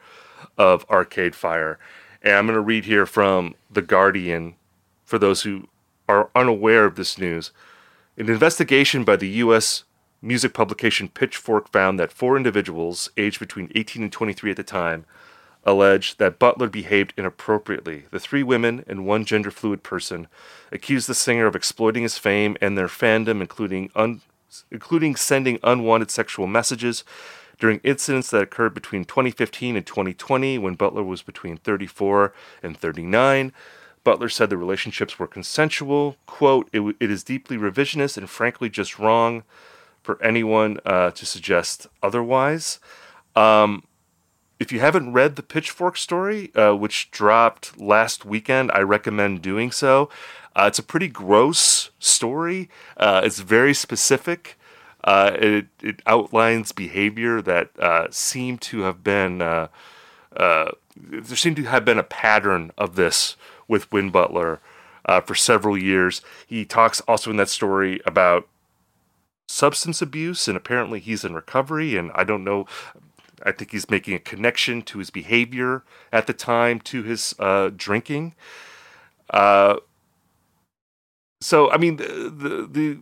of 0.56 0.84
Arcade 0.90 1.34
Fire. 1.34 1.78
And 2.22 2.34
I'm 2.34 2.46
going 2.46 2.54
to 2.54 2.60
read 2.60 2.84
here 2.84 3.06
from 3.06 3.54
The 3.70 3.80
Guardian 3.80 4.56
for 5.10 5.18
those 5.18 5.42
who 5.42 5.66
are 6.08 6.30
unaware 6.36 6.84
of 6.84 6.94
this 6.94 7.18
news. 7.18 7.50
An 8.16 8.30
investigation 8.30 9.02
by 9.02 9.16
the 9.16 9.28
U.S. 9.44 9.82
music 10.22 10.54
publication 10.54 11.08
Pitchfork 11.08 11.72
found 11.72 11.98
that 11.98 12.12
four 12.12 12.36
individuals, 12.36 13.10
aged 13.16 13.40
between 13.40 13.72
18 13.74 14.04
and 14.04 14.12
23 14.12 14.52
at 14.52 14.56
the 14.56 14.62
time, 14.62 15.04
alleged 15.64 16.20
that 16.20 16.38
Butler 16.38 16.68
behaved 16.68 17.12
inappropriately. 17.16 18.04
The 18.12 18.20
three 18.20 18.44
women 18.44 18.84
and 18.86 19.04
one 19.04 19.24
gender 19.24 19.50
fluid 19.50 19.82
person 19.82 20.28
accused 20.70 21.08
the 21.08 21.14
singer 21.14 21.46
of 21.46 21.56
exploiting 21.56 22.04
his 22.04 22.16
fame 22.16 22.56
and 22.60 22.78
their 22.78 22.86
fandom, 22.86 23.40
including 23.40 23.90
un- 23.96 24.20
including 24.70 25.16
sending 25.16 25.58
unwanted 25.64 26.10
sexual 26.10 26.46
messages 26.46 27.02
during 27.58 27.80
incidents 27.82 28.30
that 28.30 28.42
occurred 28.42 28.74
between 28.74 29.04
2015 29.04 29.76
and 29.76 29.86
2020 29.86 30.58
when 30.58 30.74
Butler 30.74 31.02
was 31.02 31.22
between 31.22 31.56
34 31.56 32.32
and 32.62 32.76
39. 32.76 33.52
Butler 34.04 34.28
said 34.28 34.50
the 34.50 34.56
relationships 34.56 35.18
were 35.18 35.26
consensual. 35.26 36.16
Quote, 36.26 36.68
it, 36.72 36.96
it 37.00 37.10
is 37.10 37.22
deeply 37.22 37.56
revisionist 37.56 38.16
and 38.16 38.28
frankly 38.28 38.68
just 38.70 38.98
wrong 38.98 39.42
for 40.02 40.22
anyone 40.22 40.78
uh, 40.86 41.10
to 41.10 41.26
suggest 41.26 41.86
otherwise. 42.02 42.80
Um, 43.36 43.84
if 44.58 44.72
you 44.72 44.80
haven't 44.80 45.12
read 45.12 45.36
the 45.36 45.42
Pitchfork 45.42 45.96
story, 45.96 46.54
uh, 46.54 46.74
which 46.74 47.10
dropped 47.10 47.80
last 47.80 48.24
weekend, 48.24 48.70
I 48.72 48.80
recommend 48.80 49.42
doing 49.42 49.70
so. 49.70 50.08
Uh, 50.54 50.64
it's 50.66 50.78
a 50.78 50.82
pretty 50.82 51.08
gross 51.08 51.90
story. 51.98 52.68
Uh, 52.96 53.22
it's 53.24 53.40
very 53.40 53.72
specific. 53.72 54.58
Uh, 55.02 55.32
it, 55.34 55.66
it 55.82 56.02
outlines 56.06 56.72
behavior 56.72 57.40
that 57.40 57.70
uh, 57.78 58.08
seem 58.10 58.58
to 58.58 58.80
have 58.80 59.02
been 59.02 59.38
there 60.96 61.36
seemed 61.36 61.56
to 61.56 61.64
have 61.64 61.84
been 61.84 61.98
a 61.98 62.04
pattern 62.04 62.72
of 62.76 62.96
this 62.96 63.36
with 63.70 63.90
Win 63.92 64.10
Butler 64.10 64.60
uh, 65.06 65.20
for 65.20 65.34
several 65.34 65.78
years. 65.78 66.20
He 66.46 66.64
talks 66.64 67.00
also 67.02 67.30
in 67.30 67.36
that 67.36 67.48
story 67.48 68.00
about 68.04 68.48
substance 69.48 70.02
abuse, 70.02 70.48
and 70.48 70.56
apparently 70.56 71.00
he's 71.00 71.24
in 71.24 71.34
recovery. 71.34 71.96
And 71.96 72.10
I 72.14 72.24
don't 72.24 72.44
know. 72.44 72.66
I 73.42 73.52
think 73.52 73.70
he's 73.70 73.88
making 73.88 74.14
a 74.14 74.18
connection 74.18 74.82
to 74.82 74.98
his 74.98 75.10
behavior 75.10 75.84
at 76.12 76.26
the 76.26 76.34
time 76.34 76.80
to 76.80 77.02
his 77.02 77.34
uh, 77.38 77.70
drinking. 77.74 78.34
Uh, 79.30 79.76
so 81.40 81.70
I 81.70 81.78
mean, 81.78 81.96
the, 81.96 82.04
the 82.06 82.68
the 82.70 82.98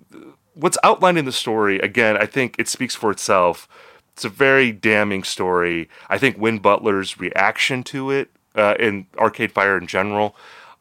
what's 0.55 0.79
outlined 0.85 1.19
in 1.19 1.25
the 1.25 1.33
story 1.33 1.79
again, 1.81 2.17
I 2.17 2.27
think 2.27 2.55
it 2.59 2.69
speaks 2.69 2.95
for 2.95 3.11
itself. 3.11 3.67
It's 4.13 4.25
a 4.25 4.29
very 4.29 4.73
damning 4.73 5.23
story. 5.23 5.89
I 6.09 6.19
think 6.19 6.39
Win 6.39 6.59
Butler's 6.59 7.21
reaction 7.21 7.85
to 7.85 8.11
it 8.11 8.31
uh, 8.55 8.75
in 8.79 9.07
Arcade 9.17 9.53
Fire 9.53 9.79
in 9.79 9.87
general 9.87 10.37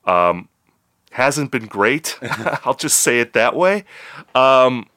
um, 0.08 0.50
hasn't 1.12 1.52
been 1.52 1.68
great. 1.68 2.18
I'll 2.66 2.74
just 2.74 3.00
say 3.00 3.20
it 3.20 3.34
that 3.34 3.56
way. 3.56 3.86
Um, 4.34 4.88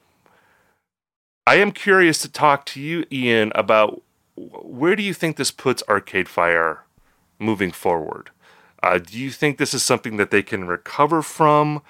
I 1.45 1.55
am 1.55 1.71
curious 1.71 2.21
to 2.21 2.31
talk 2.31 2.65
to 2.67 2.81
you, 2.81 3.05
Ian, 3.11 3.51
about 3.55 4.01
where 4.35 4.95
do 4.95 5.03
you 5.03 5.13
think 5.13 5.37
this 5.37 5.51
puts 5.51 5.83
Arcade 5.87 6.29
Fire 6.29 6.83
moving 7.39 7.71
forward? 7.71 8.29
Uh, 8.81 8.97
do 8.97 9.19
you 9.19 9.29
think 9.29 9.57
this 9.57 9.73
is 9.73 9.83
something 9.83 10.17
that 10.17 10.31
they 10.31 10.41
can 10.41 10.65
recover 10.65 11.21
from? 11.21 11.81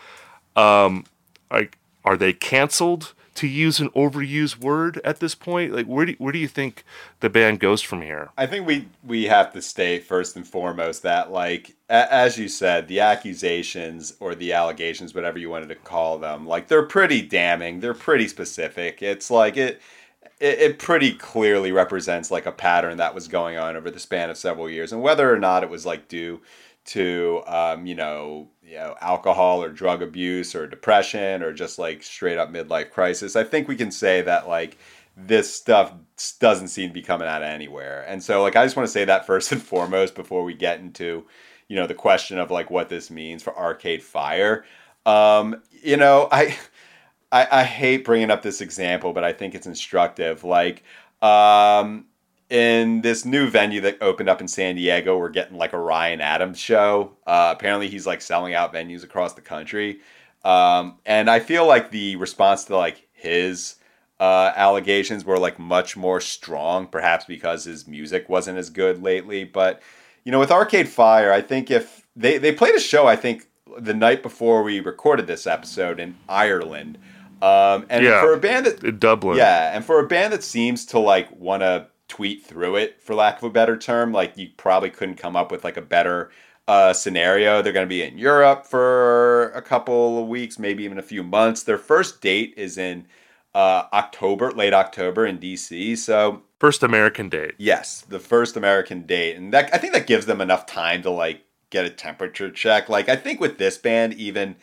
Um, 0.55 1.05
like, 1.51 1.77
are 2.03 2.17
they 2.17 2.33
canceled? 2.33 3.13
To 3.41 3.47
use 3.47 3.79
an 3.79 3.89
overused 3.89 4.57
word 4.59 5.01
at 5.03 5.19
this 5.19 5.35
point, 5.35 5.73
like 5.73 5.87
where 5.87 6.05
do 6.05 6.13
where 6.19 6.31
do 6.31 6.37
you 6.37 6.47
think 6.47 6.83
the 7.21 7.29
band 7.29 7.59
goes 7.59 7.81
from 7.81 8.01
here? 8.03 8.29
I 8.37 8.45
think 8.45 8.65
we 8.67 8.87
we 9.03 9.25
have 9.25 9.51
to 9.53 9.61
state 9.61 10.03
first 10.03 10.35
and 10.35 10.47
foremost 10.47 11.03
that 11.03 11.31
like 11.31 11.75
a- 11.89 12.11
as 12.13 12.37
you 12.37 12.47
said, 12.47 12.87
the 12.87 12.99
accusations 12.99 14.13
or 14.19 14.35
the 14.35 14.53
allegations, 14.53 15.13
whatever 15.13 15.39
you 15.39 15.49
wanted 15.49 15.69
to 15.69 15.75
call 15.75 16.17
them, 16.19 16.45
like 16.47 16.67
they're 16.67 16.85
pretty 16.85 17.21
damning. 17.21 17.79
They're 17.79 17.93
pretty 17.93 18.27
specific. 18.27 19.01
It's 19.01 19.31
like 19.31 19.57
it 19.57 19.81
it, 20.39 20.59
it 20.59 20.79
pretty 20.79 21.13
clearly 21.13 21.71
represents 21.71 22.31
like 22.31 22.45
a 22.45 22.51
pattern 22.51 22.97
that 22.97 23.15
was 23.15 23.27
going 23.27 23.57
on 23.57 23.75
over 23.75 23.91
the 23.91 23.99
span 23.99 24.29
of 24.29 24.37
several 24.37 24.69
years, 24.69 24.91
and 24.93 25.01
whether 25.01 25.33
or 25.33 25.39
not 25.39 25.63
it 25.63 25.69
was 25.69 25.85
like 25.85 26.07
due 26.07 26.41
to 26.83 27.43
um, 27.47 27.85
you 27.85 27.95
know 27.95 28.49
you 28.63 28.75
know 28.75 28.95
alcohol 29.01 29.63
or 29.63 29.69
drug 29.69 30.01
abuse 30.01 30.55
or 30.55 30.67
depression 30.67 31.43
or 31.43 31.53
just 31.53 31.77
like 31.77 32.01
straight 32.01 32.37
up 32.37 32.51
midlife 32.51 32.89
crisis 32.89 33.35
i 33.35 33.43
think 33.43 33.67
we 33.67 33.75
can 33.75 33.91
say 33.91 34.21
that 34.21 34.47
like 34.47 34.77
this 35.15 35.53
stuff 35.53 35.93
doesn't 36.39 36.69
seem 36.69 36.89
to 36.89 36.93
be 36.93 37.01
coming 37.01 37.27
out 37.27 37.41
of 37.41 37.47
anywhere. 37.47 38.05
And 38.07 38.23
so 38.23 38.41
like 38.41 38.55
i 38.55 38.65
just 38.65 38.75
want 38.75 38.87
to 38.87 38.91
say 38.91 39.05
that 39.05 39.25
first 39.27 39.51
and 39.51 39.61
foremost 39.61 40.15
before 40.15 40.43
we 40.43 40.53
get 40.53 40.79
into 40.79 41.25
you 41.67 41.75
know 41.75 41.87
the 41.87 41.93
question 41.93 42.37
of 42.37 42.51
like 42.51 42.69
what 42.69 42.89
this 42.89 43.09
means 43.09 43.43
for 43.43 43.57
arcade 43.57 44.03
fire. 44.03 44.65
Um 45.05 45.61
you 45.83 45.97
know 45.97 46.27
i 46.31 46.57
i, 47.31 47.47
I 47.51 47.63
hate 47.63 48.05
bringing 48.05 48.31
up 48.31 48.41
this 48.43 48.61
example 48.61 49.13
but 49.13 49.23
i 49.23 49.33
think 49.33 49.55
it's 49.55 49.67
instructive. 49.67 50.43
Like 50.43 50.83
um 51.21 52.05
in 52.51 52.99
this 53.01 53.23
new 53.23 53.47
venue 53.49 53.79
that 53.81 53.97
opened 54.01 54.27
up 54.27 54.41
in 54.41 54.47
San 54.47 54.75
Diego, 54.75 55.17
we're 55.17 55.29
getting 55.29 55.57
like 55.57 55.71
a 55.71 55.79
Ryan 55.79 56.19
Adams 56.19 56.59
show. 56.59 57.13
Uh, 57.25 57.53
apparently, 57.55 57.87
he's 57.87 58.05
like 58.05 58.21
selling 58.21 58.53
out 58.53 58.73
venues 58.73 59.03
across 59.05 59.33
the 59.33 59.41
country, 59.41 60.01
um, 60.43 60.97
and 61.05 61.29
I 61.29 61.39
feel 61.39 61.65
like 61.65 61.91
the 61.91 62.17
response 62.17 62.65
to 62.65 62.75
like 62.75 63.07
his 63.13 63.75
uh, 64.19 64.51
allegations 64.55 65.23
were 65.23 65.39
like 65.39 65.59
much 65.59 65.95
more 65.95 66.19
strong, 66.19 66.87
perhaps 66.87 67.23
because 67.23 67.63
his 67.63 67.87
music 67.87 68.27
wasn't 68.27 68.57
as 68.57 68.69
good 68.69 69.01
lately. 69.01 69.45
But 69.45 69.81
you 70.25 70.31
know, 70.33 70.39
with 70.39 70.51
Arcade 70.51 70.89
Fire, 70.89 71.31
I 71.31 71.41
think 71.41 71.71
if 71.71 72.05
they 72.17 72.37
they 72.37 72.51
played 72.51 72.75
a 72.75 72.81
show, 72.81 73.07
I 73.07 73.15
think 73.15 73.47
the 73.79 73.93
night 73.93 74.21
before 74.21 74.61
we 74.61 74.81
recorded 74.81 75.25
this 75.25 75.47
episode 75.47 76.01
in 76.01 76.17
Ireland, 76.27 76.97
um, 77.41 77.85
and 77.89 78.03
Yeah. 78.03 78.19
for 78.19 78.33
a 78.33 78.37
band 78.37 78.65
that 78.65 78.83
In 78.83 78.99
Dublin, 78.99 79.37
yeah, 79.37 79.73
and 79.73 79.85
for 79.85 79.99
a 79.99 80.07
band 80.07 80.33
that 80.33 80.43
seems 80.43 80.85
to 80.87 80.99
like 80.99 81.31
want 81.31 81.61
to 81.61 81.87
tweet 82.11 82.45
through 82.45 82.75
it, 82.75 83.01
for 83.01 83.15
lack 83.15 83.37
of 83.37 83.43
a 83.45 83.49
better 83.49 83.77
term, 83.77 84.11
like 84.11 84.37
you 84.37 84.49
probably 84.57 84.89
couldn't 84.89 85.15
come 85.15 85.37
up 85.37 85.49
with 85.49 85.63
like 85.63 85.77
a 85.77 85.81
better 85.81 86.29
uh, 86.67 86.91
scenario. 86.91 87.61
They're 87.61 87.71
going 87.71 87.85
to 87.85 87.89
be 87.89 88.03
in 88.03 88.17
Europe 88.17 88.65
for 88.65 89.51
a 89.51 89.61
couple 89.61 90.21
of 90.21 90.27
weeks, 90.27 90.59
maybe 90.59 90.83
even 90.83 90.97
a 90.97 91.03
few 91.03 91.23
months. 91.23 91.63
Their 91.63 91.77
first 91.77 92.19
date 92.19 92.53
is 92.57 92.77
in 92.77 93.07
uh, 93.55 93.83
October, 93.93 94.51
late 94.51 94.73
October 94.73 95.25
in 95.25 95.39
DC. 95.39 95.97
So 95.97 96.43
first 96.59 96.83
American 96.83 97.29
date. 97.29 97.53
Yes, 97.57 98.01
the 98.01 98.19
first 98.19 98.57
American 98.57 99.03
date, 99.03 99.37
and 99.37 99.53
that 99.53 99.73
I 99.73 99.77
think 99.77 99.93
that 99.93 100.05
gives 100.05 100.25
them 100.25 100.41
enough 100.41 100.65
time 100.65 101.01
to 101.03 101.09
like 101.09 101.45
get 101.69 101.85
a 101.85 101.89
temperature 101.89 102.51
check. 102.51 102.89
Like 102.89 103.07
I 103.07 103.15
think 103.15 103.39
with 103.39 103.57
this 103.57 103.77
band, 103.77 104.15
even 104.15 104.57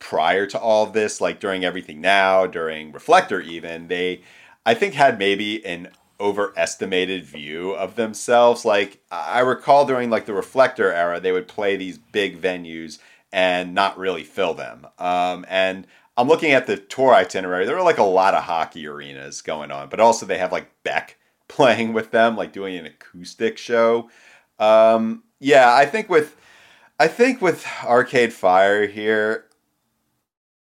prior 0.00 0.46
to 0.48 0.60
all 0.60 0.84
this, 0.84 1.18
like 1.18 1.40
during 1.40 1.64
Everything 1.64 2.02
Now, 2.02 2.46
during 2.46 2.92
Reflector, 2.92 3.40
even 3.40 3.88
they, 3.88 4.20
I 4.66 4.74
think 4.74 4.94
had 4.94 5.18
maybe 5.18 5.64
an 5.64 5.88
overestimated 6.20 7.24
view 7.24 7.72
of 7.72 7.96
themselves. 7.96 8.64
Like 8.64 9.02
I 9.10 9.40
recall 9.40 9.86
during 9.86 10.10
like 10.10 10.26
the 10.26 10.34
Reflector 10.34 10.92
era, 10.92 11.18
they 11.18 11.32
would 11.32 11.48
play 11.48 11.76
these 11.76 11.98
big 11.98 12.40
venues 12.40 12.98
and 13.32 13.74
not 13.74 13.98
really 13.98 14.24
fill 14.24 14.54
them. 14.54 14.86
Um, 14.98 15.46
and 15.48 15.86
I'm 16.16 16.28
looking 16.28 16.52
at 16.52 16.66
the 16.66 16.76
tour 16.76 17.14
itinerary. 17.14 17.64
There 17.64 17.78
are 17.78 17.84
like 17.84 17.98
a 17.98 18.02
lot 18.02 18.34
of 18.34 18.44
hockey 18.44 18.86
arenas 18.86 19.40
going 19.42 19.70
on, 19.70 19.88
but 19.88 20.00
also 20.00 20.26
they 20.26 20.38
have 20.38 20.52
like 20.52 20.70
Beck 20.84 21.16
playing 21.48 21.92
with 21.92 22.10
them, 22.10 22.36
like 22.36 22.52
doing 22.52 22.76
an 22.76 22.86
acoustic 22.86 23.58
show. 23.58 24.10
Um, 24.58 25.24
yeah, 25.38 25.74
I 25.74 25.86
think 25.86 26.08
with 26.08 26.36
I 26.98 27.08
think 27.08 27.40
with 27.40 27.66
Arcade 27.82 28.32
Fire 28.32 28.86
here, 28.86 29.46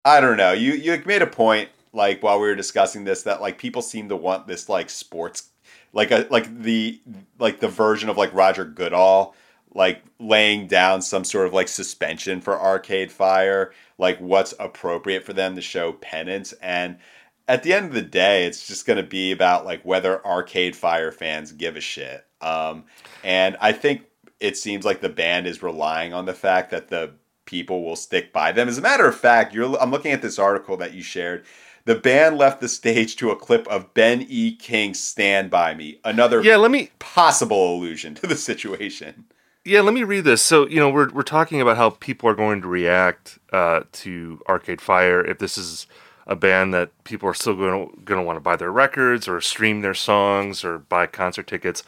I 0.05 0.21
don't 0.21 0.37
know. 0.37 0.53
You 0.53 0.73
you 0.73 1.01
made 1.07 1.23
a 1.23 1.27
point 1.27 1.69
like 1.95 2.23
while 2.23 2.41
we 2.41 2.49
were 2.49 2.55
discussing 2.55 3.05
this 3.05 3.23
that 3.23 3.41
like 3.41 3.59
people 3.59 3.83
seem 3.83 4.09
to 4.09 4.17
want 4.17 4.47
this 4.47 4.69
like 4.69 4.91
sports 4.91 5.51
like 5.93 6.11
a 6.11 6.27
like 6.31 6.63
the 6.63 7.01
like 7.39 7.61
the 7.61 7.69
version 7.69 8.09
of 8.09 8.17
like 8.17 8.35
Roger 8.35 8.65
Goodell 8.65 9.35
like 9.75 10.03
laying 10.21 10.67
down 10.69 11.03
some 11.03 11.25
sort 11.25 11.47
of 11.47 11.53
like 11.53 11.67
suspension 11.67 12.41
for 12.41 12.61
Arcade 12.61 13.11
Fire, 13.11 13.73
like 13.99 14.19
what's 14.21 14.55
appropriate 14.61 15.25
for 15.25 15.33
them 15.33 15.57
to 15.57 15.61
show 15.61 15.93
penance 15.93 16.53
and 16.61 16.99
at 17.47 17.63
the 17.63 17.73
end 17.73 17.87
of 17.87 17.93
the 17.93 18.03
day, 18.03 18.47
it's 18.47 18.67
just 18.67 18.87
going 18.87 18.97
to 18.97 19.03
be 19.03 19.31
about 19.31 19.65
like 19.65 19.85
whether 19.85 20.25
Arcade 20.27 20.75
Fire 20.75 21.13
fans 21.13 21.53
give 21.53 21.77
a 21.77 21.81
shit. 21.81 22.25
Um, 22.41 22.85
and 23.23 23.57
I 23.61 23.73
think 23.73 24.05
it 24.41 24.57
seems 24.57 24.85
like 24.85 25.01
the 25.01 25.09
band 25.09 25.47
is 25.47 25.63
relying 25.63 26.13
on 26.13 26.27
the 26.27 26.35
fact 26.35 26.71
that 26.71 26.89
the 26.89 27.13
people 27.45 27.85
will 27.85 27.97
stick 27.97 28.33
by 28.33 28.53
them. 28.53 28.69
As 28.69 28.79
a 28.79 28.83
matter 28.83 29.07
of 29.07 29.17
fact, 29.17 29.55
you're 29.55 29.79
I'm 29.81 29.91
looking 29.91 30.13
at 30.13 30.23
this 30.23 30.39
article 30.39 30.77
that 30.79 30.95
you 30.95 31.03
shared. 31.03 31.45
The 31.87 31.95
band 31.95 32.39
left 32.39 32.61
the 32.61 32.69
stage 32.69 33.17
to 33.17 33.31
a 33.31 33.37
clip 33.37 33.67
of 33.69 33.93
Ben 33.93 34.25
E. 34.29 34.57
King's 34.57 35.03
"Stand 35.03 35.51
by 35.51 35.75
Me," 35.75 36.01
another 36.05 36.43
Yeah, 36.43 36.57
let 36.57 36.71
me 36.71 36.91
possible 36.99 37.75
allusion 37.77 38.15
to 38.17 38.27
the 38.27 38.37
situation. 38.37 39.27
yeah, 39.65 39.81
let 39.81 39.95
me 39.95 40.03
read 40.03 40.25
this. 40.25 40.43
So, 40.43 40.67
you 40.67 40.81
know, 40.81 40.89
we're 40.91 41.11
we're 41.11 41.23
talking 41.23 41.61
about 41.61 41.77
how 41.77 41.91
people 41.91 42.29
are 42.29 42.35
going 42.35 42.63
to 42.63 42.69
react 42.69 43.39
uh, 43.53 43.83
to 43.93 44.43
Arcade 44.49 44.81
Fire 44.81 45.25
if 45.25 45.39
this 45.39 45.59
is 45.59 45.87
a 46.27 46.35
band 46.35 46.73
that 46.73 46.91
people 47.05 47.29
are 47.29 47.35
still 47.35 47.55
going 47.55 47.89
to 47.91 48.01
going 48.03 48.19
to 48.21 48.25
want 48.25 48.37
to 48.37 48.41
buy 48.41 48.57
their 48.57 48.73
records 48.73 49.29
or 49.29 49.41
stream 49.43 49.83
their 49.83 49.95
songs 49.95 50.65
or 50.65 50.79
buy 50.79 51.07
concert 51.07 51.47
tickets. 51.47 51.83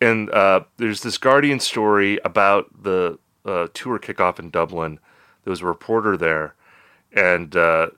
And 0.00 0.30
uh, 0.30 0.62
there's 0.78 1.02
this 1.02 1.18
Guardian 1.18 1.60
story 1.60 2.18
about 2.24 2.82
the 2.82 3.18
uh, 3.44 3.68
tour 3.72 3.98
kickoff 4.00 4.38
in 4.40 4.50
Dublin. 4.50 4.98
There 5.44 5.50
was 5.50 5.60
a 5.60 5.66
reporter 5.66 6.16
there, 6.16 6.54
and 7.12 7.54
uh, 7.56 7.90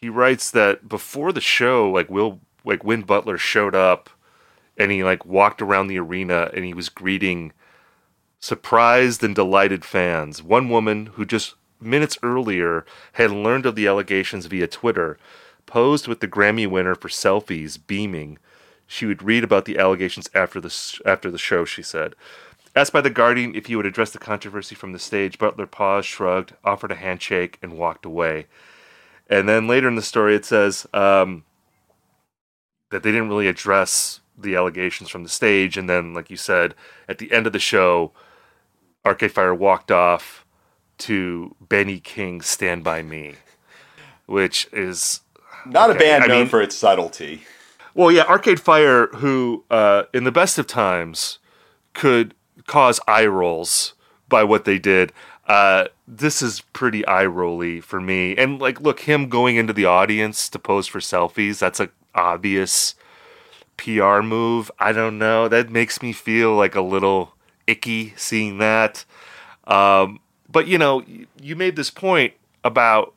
he 0.00 0.08
writes 0.08 0.50
that 0.50 0.88
before 0.88 1.32
the 1.32 1.40
show, 1.40 1.90
like 1.90 2.10
Will, 2.10 2.40
like 2.64 2.84
Win 2.84 3.02
Butler 3.02 3.38
showed 3.38 3.74
up, 3.74 4.10
and 4.76 4.92
he 4.92 5.02
like 5.02 5.24
walked 5.24 5.62
around 5.62 5.86
the 5.86 5.98
arena 5.98 6.50
and 6.52 6.64
he 6.64 6.74
was 6.74 6.88
greeting 6.88 7.52
surprised 8.40 9.24
and 9.24 9.34
delighted 9.34 9.84
fans. 9.84 10.42
One 10.42 10.68
woman 10.68 11.06
who 11.14 11.24
just 11.24 11.54
minutes 11.80 12.18
earlier 12.22 12.84
had 13.12 13.30
learned 13.30 13.66
of 13.66 13.74
the 13.74 13.86
allegations 13.86 14.46
via 14.46 14.66
Twitter 14.66 15.18
posed 15.64 16.06
with 16.06 16.20
the 16.20 16.28
Grammy 16.28 16.68
winner 16.68 16.94
for 16.94 17.08
selfies, 17.08 17.78
beaming. 17.84 18.38
She 18.86 19.06
would 19.06 19.22
read 19.22 19.42
about 19.42 19.64
the 19.64 19.78
allegations 19.78 20.30
after 20.34 20.60
the 20.60 20.72
after 21.04 21.30
the 21.30 21.38
show. 21.38 21.64
She 21.64 21.82
said. 21.82 22.14
Asked 22.74 22.92
by 22.92 23.00
The 23.00 23.08
Guardian 23.08 23.54
if 23.54 23.66
he 23.66 23.76
would 23.76 23.86
address 23.86 24.10
the 24.10 24.18
controversy 24.18 24.74
from 24.74 24.92
the 24.92 24.98
stage, 24.98 25.38
Butler 25.38 25.66
paused, 25.66 26.06
shrugged, 26.06 26.52
offered 26.62 26.92
a 26.92 26.96
handshake, 26.96 27.58
and 27.62 27.78
walked 27.78 28.04
away. 28.04 28.48
And 29.28 29.48
then 29.48 29.66
later 29.66 29.88
in 29.88 29.96
the 29.96 30.02
story, 30.02 30.34
it 30.36 30.44
says 30.44 30.86
um, 30.94 31.44
that 32.90 33.02
they 33.02 33.10
didn't 33.10 33.28
really 33.28 33.48
address 33.48 34.20
the 34.38 34.54
allegations 34.54 35.10
from 35.10 35.22
the 35.22 35.28
stage. 35.28 35.76
And 35.76 35.88
then, 35.88 36.14
like 36.14 36.30
you 36.30 36.36
said, 36.36 36.74
at 37.08 37.18
the 37.18 37.32
end 37.32 37.46
of 37.46 37.52
the 37.52 37.58
show, 37.58 38.12
Arcade 39.04 39.32
Fire 39.32 39.54
walked 39.54 39.90
off 39.90 40.44
to 40.98 41.54
Benny 41.60 42.00
King's 42.00 42.46
Stand 42.46 42.84
By 42.84 43.02
Me, 43.02 43.34
which 44.26 44.68
is. 44.72 45.20
Not 45.66 45.90
okay, 45.90 45.96
a 45.96 46.00
band 46.00 46.24
I 46.24 46.26
known 46.28 46.38
mean- 46.40 46.48
for 46.48 46.62
its 46.62 46.76
subtlety. 46.76 47.42
Well, 47.94 48.12
yeah, 48.12 48.24
Arcade 48.24 48.60
Fire, 48.60 49.06
who 49.06 49.64
uh, 49.70 50.02
in 50.12 50.24
the 50.24 50.32
best 50.32 50.58
of 50.58 50.66
times 50.66 51.38
could 51.94 52.34
cause 52.66 53.00
eye 53.08 53.24
rolls 53.24 53.94
by 54.28 54.44
what 54.44 54.66
they 54.66 54.78
did. 54.78 55.14
Uh, 55.46 55.86
this 56.08 56.42
is 56.42 56.60
pretty 56.72 57.06
eye 57.06 57.26
rolly 57.26 57.80
for 57.80 58.00
me. 58.00 58.36
And 58.36 58.60
like, 58.60 58.80
look, 58.80 59.00
him 59.00 59.28
going 59.28 59.56
into 59.56 59.72
the 59.72 59.84
audience 59.84 60.48
to 60.50 60.58
pose 60.58 60.86
for 60.86 60.98
selfies, 60.98 61.58
that's 61.58 61.80
a 61.80 61.90
obvious 62.14 62.94
PR 63.76 64.20
move. 64.20 64.70
I 64.78 64.92
don't 64.92 65.18
know. 65.18 65.48
That 65.48 65.70
makes 65.70 66.02
me 66.02 66.12
feel 66.12 66.54
like 66.54 66.74
a 66.74 66.80
little 66.80 67.34
icky 67.66 68.14
seeing 68.16 68.58
that. 68.58 69.04
Um, 69.66 70.20
but 70.50 70.66
you 70.66 70.78
know, 70.78 71.04
you 71.40 71.56
made 71.56 71.76
this 71.76 71.90
point 71.90 72.34
about 72.64 73.14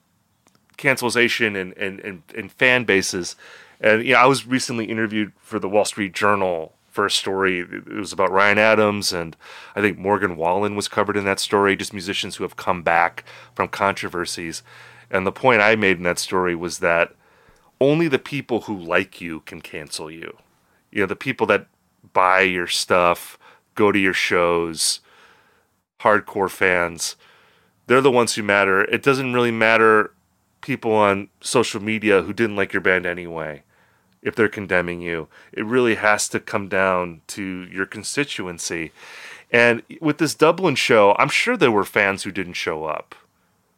cancellation 0.77 1.55
and, 1.55 1.75
and, 1.77 1.99
and, 2.01 2.23
and 2.35 2.51
fan 2.51 2.83
bases. 2.83 3.35
And 3.81 4.03
you 4.05 4.13
know, 4.13 4.19
I 4.19 4.25
was 4.25 4.45
recently 4.45 4.85
interviewed 4.85 5.31
for 5.39 5.59
the 5.59 5.69
Wall 5.69 5.85
Street 5.85 6.13
Journal 6.13 6.73
a 7.05 7.11
story. 7.11 7.59
It 7.59 7.87
was 7.87 8.13
about 8.13 8.31
Ryan 8.31 8.57
Adams, 8.57 9.13
and 9.13 9.35
I 9.75 9.81
think 9.81 9.97
Morgan 9.97 10.35
Wallen 10.35 10.75
was 10.75 10.87
covered 10.87 11.17
in 11.17 11.25
that 11.25 11.39
story. 11.39 11.75
Just 11.75 11.93
musicians 11.93 12.35
who 12.35 12.43
have 12.43 12.55
come 12.55 12.83
back 12.83 13.23
from 13.53 13.67
controversies. 13.67 14.63
And 15.11 15.25
the 15.25 15.31
point 15.31 15.61
I 15.61 15.75
made 15.75 15.97
in 15.97 16.03
that 16.03 16.19
story 16.19 16.55
was 16.55 16.79
that 16.79 17.15
only 17.81 18.07
the 18.07 18.19
people 18.19 18.61
who 18.61 18.77
like 18.77 19.21
you 19.21 19.41
can 19.41 19.61
cancel 19.61 20.11
you. 20.11 20.37
You 20.91 21.01
know, 21.01 21.07
the 21.07 21.15
people 21.15 21.47
that 21.47 21.67
buy 22.13 22.41
your 22.41 22.67
stuff, 22.67 23.37
go 23.75 23.91
to 23.91 23.99
your 23.99 24.13
shows, 24.13 24.99
hardcore 26.01 26.49
fans, 26.49 27.15
they're 27.87 28.01
the 28.01 28.11
ones 28.11 28.35
who 28.35 28.43
matter. 28.43 28.83
It 28.83 29.01
doesn't 29.01 29.33
really 29.33 29.51
matter 29.51 30.13
people 30.61 30.93
on 30.93 31.29
social 31.41 31.81
media 31.81 32.21
who 32.21 32.33
didn't 32.33 32.55
like 32.55 32.73
your 32.73 32.81
band 32.81 33.05
anyway 33.05 33.63
if 34.21 34.35
they're 34.35 34.49
condemning 34.49 35.01
you. 35.01 35.27
It 35.51 35.65
really 35.65 35.95
has 35.95 36.27
to 36.29 36.39
come 36.39 36.67
down 36.67 37.21
to 37.27 37.67
your 37.71 37.85
constituency. 37.85 38.91
And 39.51 39.81
with 40.01 40.17
this 40.17 40.35
Dublin 40.35 40.75
show, 40.75 41.15
I'm 41.17 41.29
sure 41.29 41.57
there 41.57 41.71
were 41.71 41.85
fans 41.85 42.23
who 42.23 42.31
didn't 42.31 42.53
show 42.53 42.85
up 42.85 43.15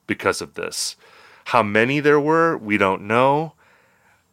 because 0.08 0.42
of 0.42 0.56
this. 0.56 0.96
How 1.46 1.64
many 1.64 2.00
there 2.00 2.20
were, 2.20 2.58
we 2.58 2.78
don't 2.78 3.04
know. 3.04 3.54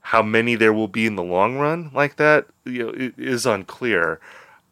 How 0.00 0.22
many 0.22 0.54
there 0.54 0.72
will 0.72 0.88
be 0.88 1.06
in 1.06 1.16
the 1.16 1.22
long 1.22 1.58
run 1.58 1.90
like 1.94 2.16
that, 2.16 2.46
you 2.64 2.86
know, 2.86 3.12
is 3.16 3.46
unclear. 3.46 4.20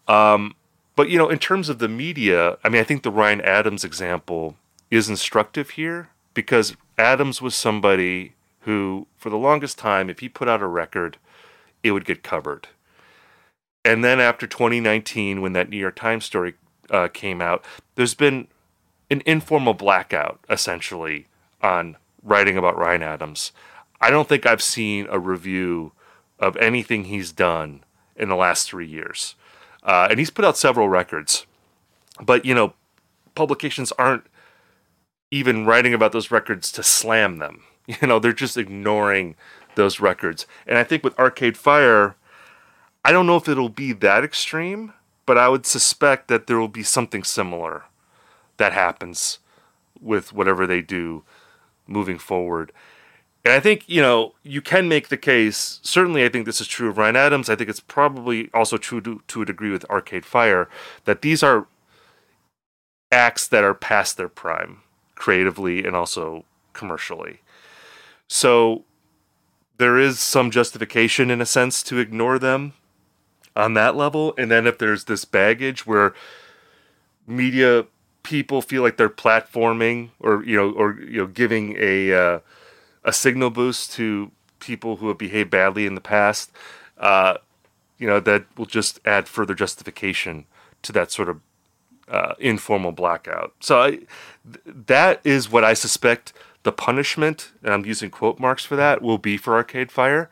Um, 0.09 0.55
but 0.97 1.11
you 1.11 1.19
know, 1.19 1.29
in 1.29 1.39
terms 1.39 1.69
of 1.69 1.79
the 1.79 1.89
media, 1.89 2.57
I 2.65 2.69
mean, 2.69 2.81
I 2.81 2.85
think 2.85 3.03
the 3.03 3.11
Ryan 3.11 3.43
Adams 3.43 3.85
example 3.85 4.57
is 4.91 5.09
instructive 5.09 5.71
here 5.71 6.09
because 6.33 6.77
Adams 6.97 7.43
was 7.43 7.55
somebody 7.55 8.33
who, 8.61 9.07
for 9.17 9.31
the 9.31 9.37
longest 9.37 9.79
time, 9.79 10.09
if 10.11 10.21
he 10.21 10.29
put 10.29 10.49
out 10.49 10.63
a 10.63 10.67
record, 10.67 11.19
it 11.87 11.93
would 11.93 12.05
get 12.05 12.23
covered. 12.23 12.69
And 13.85 14.03
then 14.03 14.19
after 14.21 14.47
2019, 14.47 15.41
when 15.41 15.53
that 15.53 15.69
New 15.69 15.77
York 15.77 15.97
Times 15.97 16.25
story 16.25 16.55
uh, 16.91 17.09
came 17.09 17.41
out, 17.41 17.65
there's 17.95 18.15
been 18.15 18.49
an 19.11 19.23
informal 19.25 19.75
blackout, 19.75 20.41
essentially, 20.51 21.27
on 21.63 21.97
writing 22.23 22.57
about 22.57 22.77
Ryan 22.77 23.03
Adams. 23.03 23.53
I 24.01 24.11
don't 24.11 24.29
think 24.29 24.45
I've 24.45 24.63
seen 24.63 25.07
a 25.09 25.19
review 25.19 25.93
of 26.39 26.57
anything 26.57 27.05
he's 27.05 27.33
done 27.33 27.85
in 28.17 28.29
the 28.29 28.37
last 28.37 28.69
three 28.69 28.87
years. 28.87 29.37
Uh, 29.83 30.09
and 30.11 30.19
he's 30.19 30.31
put 30.31 30.45
out 30.45 30.57
several 30.57 30.89
records. 30.89 31.47
But, 32.21 32.45
you 32.45 32.55
know, 32.55 32.75
publications 33.35 33.93
aren't 33.93 34.25
even 35.31 35.65
writing 35.65 35.95
about 35.95 36.13
those 36.13 36.31
records 36.31 36.73
to 36.73 36.83
slam 36.83 37.39
them. 37.39 37.63
You 38.01 38.09
know, 38.09 38.19
they're 38.19 38.33
just 38.33 38.57
ignoring 38.57 39.37
those 39.77 40.01
records. 40.01 40.47
And 40.67 40.77
I 40.77 40.85
think 40.85 41.05
with 41.05 41.19
Arcade 41.19 41.57
Fire, 41.57 42.17
I 43.05 43.13
don't 43.13 43.27
know 43.27 43.37
if 43.37 43.49
it'll 43.49 43.69
be 43.69 43.93
that 43.93 44.25
extreme, 44.25 44.93
but 45.25 45.39
I 45.39 45.49
would 45.49 45.65
suspect 45.65 46.29
that 46.29 46.47
there 46.47 46.59
will 46.59 46.69
be 46.69 46.83
something 46.83 47.23
similar 47.23 47.85
that 48.57 48.73
happens 48.73 49.39
with 50.01 50.33
whatever 50.33 50.67
they 50.67 50.83
do 50.83 51.23
moving 51.87 52.19
forward. 52.19 52.73
And 53.45 53.53
I 53.53 53.61
think, 53.61 53.89
you 53.89 54.03
know, 54.03 54.35
you 54.43 54.61
can 54.61 54.89
make 54.89 55.07
the 55.09 55.17
case, 55.17 55.79
certainly 55.83 56.25
I 56.25 56.29
think 56.29 56.47
this 56.47 56.61
is 56.61 56.67
true 56.67 56.89
of 56.89 56.99
Ryan 56.99 57.15
Adams. 57.15 57.49
I 57.49 57.55
think 57.55 57.71
it's 57.71 57.79
probably 57.79 58.51
also 58.53 58.77
true 58.77 59.01
to, 59.03 59.23
to 59.29 59.43
a 59.43 59.45
degree 59.45 59.71
with 59.71 59.85
Arcade 59.85 60.25
Fire, 60.25 60.69
that 61.05 61.23
these 61.23 61.45
are 61.45 61.69
acts 63.13 63.47
that 63.47 63.63
are 63.63 63.75
past 63.75 64.17
their 64.17 64.29
prime 64.29 64.79
creatively 65.15 65.85
and 65.85 65.95
also 65.95 66.45
commercially. 66.73 67.41
So 68.29 68.85
there 69.79 69.99
is 69.99 70.19
some 70.19 70.51
justification 70.51 71.31
in 71.31 71.41
a 71.41 71.47
sense 71.47 71.83
to 71.85 71.99
ignore 71.99 72.39
them 72.39 72.73
on 73.55 73.75
that 73.75 73.97
level. 73.97 74.35
And 74.39 74.51
then 74.51 74.67
if 74.67 74.79
there's 74.79 75.05
this 75.05 75.25
baggage 75.25 75.87
where 75.87 76.15
media 77.27 77.87
people 78.23 78.61
feel 78.61 78.83
like 78.83 78.97
they're 78.97 79.09
platforming 79.09 80.11
or 80.19 80.45
you 80.45 80.57
know 80.57 80.71
or 80.73 81.01
you 81.01 81.19
know 81.19 81.27
giving 81.27 81.77
a 81.79 82.13
uh, 82.13 82.39
a 83.05 83.13
signal 83.13 83.51
boost 83.51 83.93
to 83.93 84.31
people 84.59 84.97
who 84.97 85.09
have 85.09 85.19
behaved 85.19 85.51
badly 85.51 85.87
in 85.87 85.95
the 85.95 86.01
past, 86.01 86.51
uh, 86.99 87.35
you 87.99 88.07
know 88.07 88.21
that 88.21 88.47
will 88.57 88.67
just 88.67 89.01
add 89.05 89.29
further 89.29 89.55
justification 89.55 90.45
to 90.83 90.93
that 90.93 91.11
sort 91.11 91.29
of 91.29 91.41
uh, 92.09 92.35
informal 92.39 92.93
blackout. 92.93 93.55
So 93.61 93.81
I, 93.81 93.91
th- 93.91 94.07
that 94.87 95.21
is 95.25 95.51
what 95.51 95.65
I 95.65 95.75
suspect 95.75 96.33
the 96.67 96.73
punishment, 96.73 97.53
and 97.63 97.73
I'm 97.73 97.87
using 97.87 98.11
quote 98.11 98.41
marks 98.41 98.65
for 98.65 98.75
that, 98.75 99.01
will 99.01 99.19
be 99.19 99.37
for 99.37 99.55
Arcade 99.55 99.93
Fire. 99.93 100.29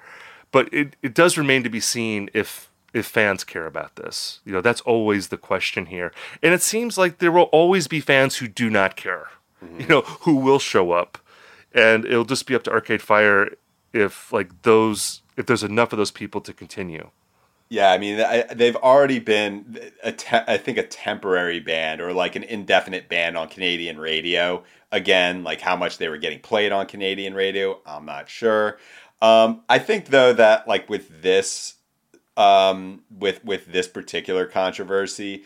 But 0.50 0.72
it, 0.74 0.96
it 1.00 1.14
does 1.14 1.38
remain 1.38 1.62
to 1.62 1.70
be 1.70 1.80
seen 1.80 2.28
if 2.34 2.70
if 2.92 3.06
fans 3.06 3.44
care 3.44 3.66
about 3.66 3.94
this. 3.96 4.40
You 4.44 4.52
know, 4.52 4.60
that's 4.60 4.80
always 4.82 5.28
the 5.28 5.36
question 5.36 5.86
here. 5.86 6.12
And 6.42 6.52
it 6.52 6.62
seems 6.62 6.98
like 6.98 7.18
there 7.18 7.32
will 7.32 7.50
always 7.60 7.88
be 7.88 8.00
fans 8.00 8.36
who 8.36 8.48
do 8.48 8.68
not 8.68 8.96
care. 8.96 9.28
Mm-hmm. 9.64 9.80
You 9.80 9.86
know, 9.86 10.00
who 10.02 10.36
will 10.36 10.58
show 10.58 10.90
up. 10.90 11.18
And 11.72 12.04
it'll 12.04 12.24
just 12.24 12.46
be 12.46 12.54
up 12.54 12.64
to 12.64 12.72
Arcade 12.72 13.02
Fire 13.02 13.56
if 13.92 14.32
like 14.32 14.62
those 14.62 15.22
if 15.36 15.46
there's 15.46 15.62
enough 15.62 15.92
of 15.92 15.98
those 15.98 16.10
people 16.10 16.40
to 16.40 16.52
continue. 16.52 17.10
Yeah, 17.70 17.90
I 17.90 17.98
mean, 17.98 18.20
I, 18.20 18.42
they've 18.54 18.76
already 18.76 19.18
been, 19.18 19.90
a 20.02 20.12
te- 20.12 20.36
I 20.46 20.56
think, 20.58 20.78
a 20.78 20.86
temporary 20.86 21.60
ban 21.60 22.00
or 22.00 22.12
like 22.12 22.36
an 22.36 22.44
indefinite 22.44 23.08
ban 23.08 23.36
on 23.36 23.48
Canadian 23.48 23.98
radio. 23.98 24.62
Again, 24.92 25.42
like 25.42 25.60
how 25.60 25.74
much 25.74 25.98
they 25.98 26.08
were 26.08 26.18
getting 26.18 26.38
played 26.40 26.70
on 26.70 26.86
Canadian 26.86 27.34
radio, 27.34 27.80
I'm 27.84 28.04
not 28.04 28.28
sure. 28.28 28.78
Um, 29.20 29.62
I 29.68 29.78
think 29.78 30.06
though 30.06 30.32
that 30.34 30.68
like 30.68 30.88
with 30.88 31.22
this, 31.22 31.74
um, 32.36 33.02
with 33.10 33.44
with 33.44 33.66
this 33.66 33.88
particular 33.88 34.46
controversy, 34.46 35.44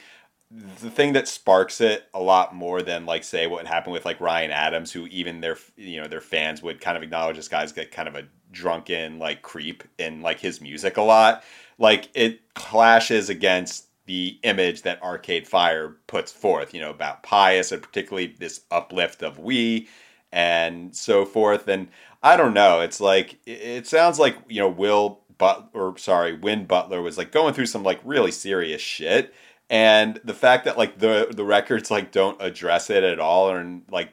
the 0.51 0.91
thing 0.91 1.13
that 1.13 1.29
sparks 1.29 1.81
it 1.81 2.09
a 2.15 2.21
lot 2.21 2.55
more 2.55 2.81
than 2.81 3.05
like 3.05 3.23
say 3.23 3.47
what 3.47 3.67
happened 3.67 3.93
with 3.93 4.07
like 4.07 4.21
Ryan 4.21 4.51
Adams, 4.51 4.93
who 4.93 5.07
even 5.09 5.41
their 5.41 5.59
you 5.77 6.01
know 6.01 6.09
their 6.09 6.23
fans 6.23 6.63
would 6.63 6.81
kind 6.81 6.97
of 6.97 7.03
acknowledge 7.03 7.37
this 7.37 7.49
guy's 7.49 7.73
got 7.73 7.91
kind 7.91 8.09
of 8.09 8.15
a 8.17 8.25
drunken 8.51 9.19
like 9.19 9.43
creep 9.43 9.85
in 9.99 10.23
like 10.23 10.41
his 10.41 10.61
music 10.61 10.97
a 10.97 11.03
lot. 11.03 11.45
Like 11.79 12.11
it 12.15 12.55
clashes 12.55 13.29
against 13.29 13.87
the 14.07 14.39
image 14.43 14.83
that 14.83 15.03
Arcade 15.03 15.47
Fire 15.47 15.97
puts 16.07 16.33
forth, 16.33 16.75
you 16.75 16.81
know, 16.81 16.91
about 16.91 17.23
pious 17.23 17.73
and 17.73 17.83
particularly 17.83 18.35
this 18.39 18.63
uplift 18.71 19.23
of 19.23 19.39
we 19.39 19.89
and 20.33 20.95
so 20.97 21.25
forth. 21.25 21.69
And 21.69 21.89
I 22.23 22.37
don't 22.37 22.55
know. 22.55 22.81
It's 22.81 23.01
like 23.01 23.39
it 23.47 23.87
sounds 23.87 24.19
like 24.19 24.37
you 24.49 24.61
know 24.61 24.69
Will 24.69 25.21
but 25.39 25.69
or 25.73 25.97
sorry, 25.99 26.37
Win 26.37 26.67
Butler 26.67 27.01
was 27.01 27.17
like 27.17 27.33
going 27.33 27.55
through 27.55 27.67
some 27.67 27.85
like 27.85 28.01
really 28.05 28.33
serious 28.33 28.83
shit. 28.83 29.33
And 29.71 30.21
the 30.25 30.35
fact 30.35 30.65
that 30.65 30.77
like 30.77 30.99
the 30.99 31.29
the 31.31 31.45
records 31.45 31.91
like 31.91 32.11
don't 32.11 32.41
address 32.43 32.91
it 32.91 33.05
at 33.05 33.21
all 33.21 33.55
and 33.55 33.83
like 33.91 34.11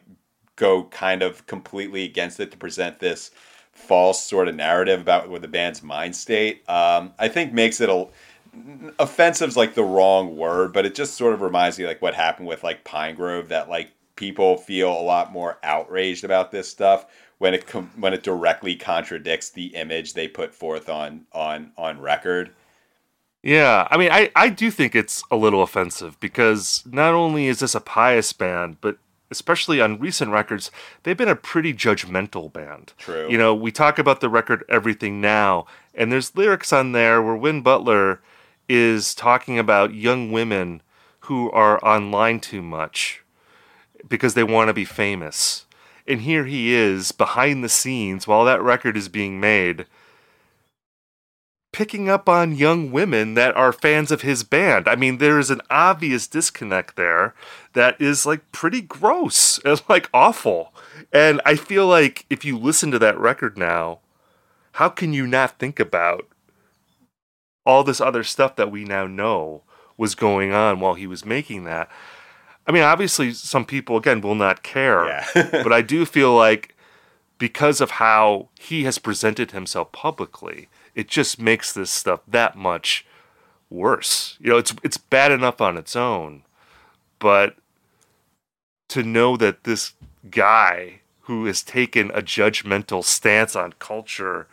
go 0.55 0.83
kind 0.85 1.21
of 1.21 1.45
completely 1.47 2.03
against 2.03 2.39
it 2.39 2.51
to 2.51 2.57
present 2.57 2.99
this 2.99 3.31
false 3.75 4.23
sort 4.23 4.47
of 4.47 4.55
narrative 4.55 4.99
about 4.99 5.29
what 5.29 5.41
the 5.41 5.47
band's 5.47 5.83
mind 5.83 6.15
state, 6.15 6.67
um, 6.67 7.13
I 7.19 7.27
think 7.27 7.53
makes 7.53 7.79
it 7.79 7.89
a 7.89 8.07
offensive's 8.97 9.57
like 9.57 9.75
the 9.75 9.83
wrong 9.83 10.37
word, 10.37 10.73
but 10.73 10.85
it 10.85 10.95
just 10.95 11.15
sort 11.15 11.33
of 11.33 11.41
reminds 11.41 11.77
me 11.77 11.85
like 11.85 12.01
what 12.01 12.15
happened 12.15 12.47
with 12.47 12.63
like 12.63 12.83
Pinegrove 12.83 13.49
that 13.49 13.69
like 13.69 13.91
people 14.15 14.57
feel 14.57 14.89
a 14.91 15.01
lot 15.01 15.31
more 15.31 15.57
outraged 15.61 16.23
about 16.23 16.51
this 16.51 16.69
stuff 16.69 17.05
when 17.37 17.53
it 17.53 17.67
com- 17.67 17.91
when 17.97 18.13
it 18.13 18.23
directly 18.23 18.75
contradicts 18.75 19.49
the 19.49 19.67
image 19.75 20.13
they 20.13 20.27
put 20.27 20.53
forth 20.53 20.89
on 20.89 21.25
on 21.33 21.71
on 21.77 21.99
record. 21.99 22.51
Yeah, 23.43 23.87
I 23.91 23.97
mean, 23.97 24.09
I, 24.11 24.31
I 24.35 24.49
do 24.49 24.71
think 24.71 24.95
it's 24.95 25.23
a 25.29 25.35
little 25.35 25.61
offensive 25.61 26.19
because 26.19 26.83
not 26.89 27.13
only 27.13 27.45
is 27.45 27.59
this 27.59 27.75
a 27.75 27.79
pious 27.79 28.33
band, 28.33 28.77
but 28.81 28.97
especially 29.31 29.81
on 29.81 29.99
recent 29.99 30.31
records, 30.31 30.71
they've 31.03 31.17
been 31.17 31.27
a 31.27 31.35
pretty 31.35 31.73
judgmental 31.73 32.51
band. 32.51 32.93
True. 32.97 33.29
You 33.29 33.37
know, 33.37 33.53
we 33.53 33.71
talk 33.71 33.97
about 33.99 34.21
the 34.21 34.29
record 34.29 34.63
Everything 34.69 35.19
Now, 35.21 35.65
and 35.93 36.11
there's 36.11 36.35
lyrics 36.35 36.71
on 36.71 36.91
there 36.91 37.21
where 37.21 37.35
Win 37.35 37.61
Butler 37.61 38.21
is 38.67 39.13
talking 39.15 39.59
about 39.59 39.93
young 39.93 40.31
women 40.31 40.81
who 41.21 41.49
are 41.51 41.83
online 41.83 42.39
too 42.39 42.61
much 42.61 43.23
because 44.07 44.33
they 44.33 44.43
want 44.43 44.67
to 44.67 44.73
be 44.73 44.85
famous. 44.85 45.65
And 46.07 46.21
here 46.21 46.45
he 46.45 46.73
is 46.73 47.11
behind 47.11 47.63
the 47.63 47.69
scenes 47.69 48.27
while 48.27 48.45
that 48.45 48.61
record 48.61 48.95
is 48.95 49.09
being 49.09 49.39
made, 49.39 49.87
picking 51.75 52.07
up 52.07 52.29
on 52.29 52.55
young 52.55 52.89
women 52.89 53.33
that 53.33 53.53
are 53.57 53.73
fans 53.73 54.09
of 54.09 54.21
his 54.21 54.43
band. 54.43 54.87
I 54.87 54.95
mean, 54.95 55.17
there 55.17 55.37
is 55.37 55.49
an 55.49 55.59
obvious 55.69 56.25
disconnect 56.25 56.95
there 56.95 57.35
that 57.73 57.99
is 57.99 58.25
like 58.25 58.49
pretty 58.53 58.79
gross 58.79 59.59
and 59.65 59.81
like 59.89 60.09
awful. 60.13 60.73
And 61.11 61.41
I 61.45 61.55
feel 61.55 61.85
like 61.85 62.25
if 62.29 62.45
you 62.45 62.57
listen 62.57 62.91
to 62.91 62.99
that 62.99 63.19
record 63.19 63.57
now, 63.57 63.99
how 64.71 64.87
can 64.87 65.11
you 65.11 65.27
not 65.27 65.59
think 65.59 65.77
about 65.77 66.25
all 67.65 67.83
this 67.83 67.99
other 67.99 68.23
stuff 68.23 68.55
that 68.55 68.71
we 68.71 68.85
now 68.85 69.05
know 69.05 69.63
was 69.97 70.15
going 70.15 70.53
on 70.53 70.79
while 70.79 70.93
he 70.93 71.07
was 71.07 71.25
making 71.25 71.65
that? 71.65 71.91
I 72.65 72.71
mean, 72.71 72.83
obviously, 72.83 73.33
some 73.33 73.65
people 73.65 73.97
again 73.97 74.21
will 74.21 74.33
not 74.33 74.63
care, 74.63 75.07
Yeah. 75.07 75.49
but 75.51 75.73
I 75.73 75.81
do 75.81 76.05
feel 76.05 76.33
like 76.33 76.73
because 77.37 77.81
of 77.81 77.91
how 77.91 78.47
he 78.57 78.85
has 78.85 78.97
presented 78.97 79.51
himself 79.51 79.91
publicly, 79.91 80.69
it 80.95 81.07
just 81.07 81.39
makes 81.39 81.73
this 81.73 81.91
stuff 81.91 82.21
that 82.27 82.55
much 82.55 83.05
worse. 83.69 84.37
You 84.39 84.51
know, 84.51 84.57
it's 84.57 84.73
it's 84.83 84.97
bad 84.97 85.31
enough 85.31 85.61
on 85.61 85.77
its 85.77 85.95
own, 85.95 86.43
but 87.19 87.57
to 88.89 89.03
know 89.03 89.35
that 89.37 89.63
this 89.65 89.93
guy 90.29 91.01
who 91.21 91.45
has 91.45 91.61
taken 91.63 92.11
a 92.11 92.21
judgmental 92.21 93.03
stance 93.03 93.55
on 93.55 93.73
culture 93.73 94.47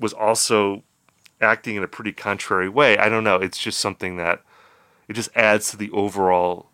was 0.00 0.12
also 0.12 0.82
acting 1.40 1.76
in 1.76 1.82
a 1.82 1.88
pretty 1.88 2.12
contrary 2.12 2.68
way. 2.68 2.98
I 2.98 3.08
don't 3.08 3.24
know. 3.24 3.36
It's 3.36 3.58
just 3.58 3.78
something 3.78 4.16
that 4.16 4.42
it 5.08 5.12
just 5.12 5.30
adds 5.36 5.70
to 5.70 5.76
the 5.76 5.90
overall 5.90 6.70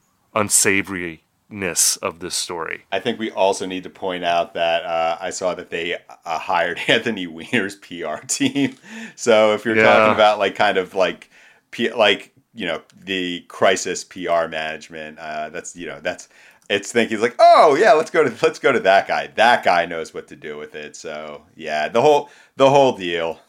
unsavoriness 1.54 1.98
of 2.02 2.20
this 2.20 2.34
story. 2.34 2.84
I 2.92 3.00
think 3.00 3.18
we 3.18 3.30
also 3.30 3.66
need 3.66 3.82
to 3.84 3.90
point 3.90 4.24
out 4.24 4.54
that 4.54 4.84
uh, 4.84 5.18
I 5.20 5.30
saw 5.30 5.54
that 5.54 5.70
they 5.70 5.94
uh, 6.24 6.38
hired 6.38 6.80
Anthony 6.88 7.26
Weiner's 7.26 7.76
PR 7.76 8.24
team. 8.26 8.76
So 9.16 9.54
if 9.54 9.64
you're 9.64 9.76
Yeah. 9.76 9.82
talking 9.82 10.12
about 10.12 10.38
like 10.38 10.54
kind 10.54 10.78
of 10.78 10.94
like 10.94 11.30
P- 11.70 11.92
like 11.92 12.32
you 12.54 12.66
know 12.66 12.82
the 12.96 13.40
crisis 13.48 14.04
PR 14.04 14.46
management, 14.48 15.18
uh, 15.18 15.50
that's 15.50 15.74
you 15.76 15.86
know 15.86 16.00
that's 16.00 16.28
it's 16.70 16.90
thinking 16.92 17.20
like 17.20 17.34
oh 17.38 17.74
yeah 17.74 17.92
let's 17.92 18.10
go 18.10 18.24
to 18.24 18.46
let's 18.46 18.58
go 18.58 18.72
to 18.72 18.80
that 18.80 19.08
guy. 19.08 19.28
That 19.34 19.64
guy 19.64 19.86
knows 19.86 20.14
what 20.14 20.28
to 20.28 20.36
do 20.36 20.56
with 20.56 20.74
it. 20.74 20.96
So 20.96 21.42
yeah, 21.56 21.88
the 21.88 22.00
whole 22.02 22.30
the 22.56 22.70
whole 22.70 22.96
deal, 22.96 23.40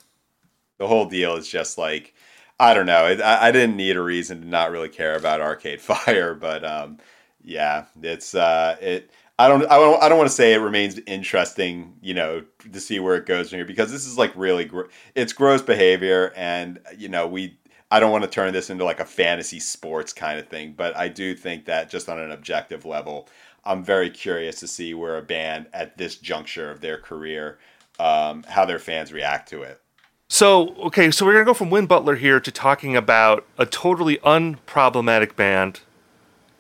the 0.77 0.87
whole 0.87 1.05
deal 1.05 1.35
is 1.35 1.47
just 1.47 1.77
like. 1.77 2.13
I 2.57 2.73
don't 2.73 2.85
know. 2.85 3.03
I, 3.03 3.49
I 3.49 3.51
didn't 3.51 3.75
need 3.75 3.97
a 3.97 4.01
reason 4.01 4.39
to 4.39 4.47
not 4.47 4.71
really 4.71 4.87
care 4.87 5.17
about 5.17 5.41
Arcade 5.41 5.81
Fire, 5.81 6.33
but 6.33 6.63
um, 6.63 6.99
yeah, 7.45 7.85
it's 8.01 8.35
uh, 8.35 8.75
it. 8.81 9.11
I 9.37 9.47
don't. 9.47 9.63
I 9.65 9.77
don't. 9.77 10.01
I 10.03 10.09
don't 10.09 10.17
want 10.17 10.29
to 10.29 10.35
say 10.35 10.53
it 10.53 10.57
remains 10.57 10.99
interesting, 11.05 11.93
you 12.01 12.13
know, 12.13 12.43
to 12.71 12.79
see 12.79 12.99
where 12.99 13.15
it 13.15 13.25
goes 13.25 13.49
from 13.49 13.57
here 13.57 13.65
because 13.65 13.91
this 13.91 14.05
is 14.05 14.17
like 14.17 14.33
really. 14.35 14.69
It's 15.13 15.33
gross 15.33 15.61
behavior, 15.61 16.33
and 16.35 16.79
you 16.97 17.09
know, 17.09 17.27
we. 17.27 17.57
I 17.91 17.99
don't 17.99 18.11
want 18.11 18.23
to 18.23 18.29
turn 18.29 18.51
this 18.51 18.69
into 18.69 18.83
like 18.83 18.99
a 18.99 19.05
fantasy 19.05 19.59
sports 19.59 20.11
kind 20.11 20.39
of 20.39 20.47
thing, 20.47 20.73
but 20.75 20.97
I 20.97 21.07
do 21.07 21.35
think 21.35 21.65
that 21.65 21.89
just 21.89 22.09
on 22.09 22.19
an 22.19 22.31
objective 22.31 22.83
level, 22.83 23.29
I'm 23.63 23.83
very 23.83 24.09
curious 24.09 24.59
to 24.61 24.67
see 24.67 24.93
where 24.95 25.17
a 25.17 25.21
band 25.21 25.67
at 25.71 25.97
this 25.97 26.15
juncture 26.15 26.71
of 26.71 26.81
their 26.81 26.97
career, 26.97 27.59
um, 27.99 28.43
how 28.49 28.65
their 28.65 28.79
fans 28.79 29.13
react 29.13 29.49
to 29.49 29.61
it. 29.61 29.81
So, 30.27 30.75
okay, 30.77 31.11
so 31.11 31.25
we're 31.25 31.33
going 31.33 31.45
to 31.45 31.49
go 31.49 31.53
from 31.53 31.69
Win 31.69 31.85
Butler 31.85 32.15
here 32.15 32.39
to 32.39 32.51
talking 32.51 32.95
about 32.95 33.45
a 33.59 33.65
totally 33.65 34.17
unproblematic 34.17 35.35
band, 35.35 35.81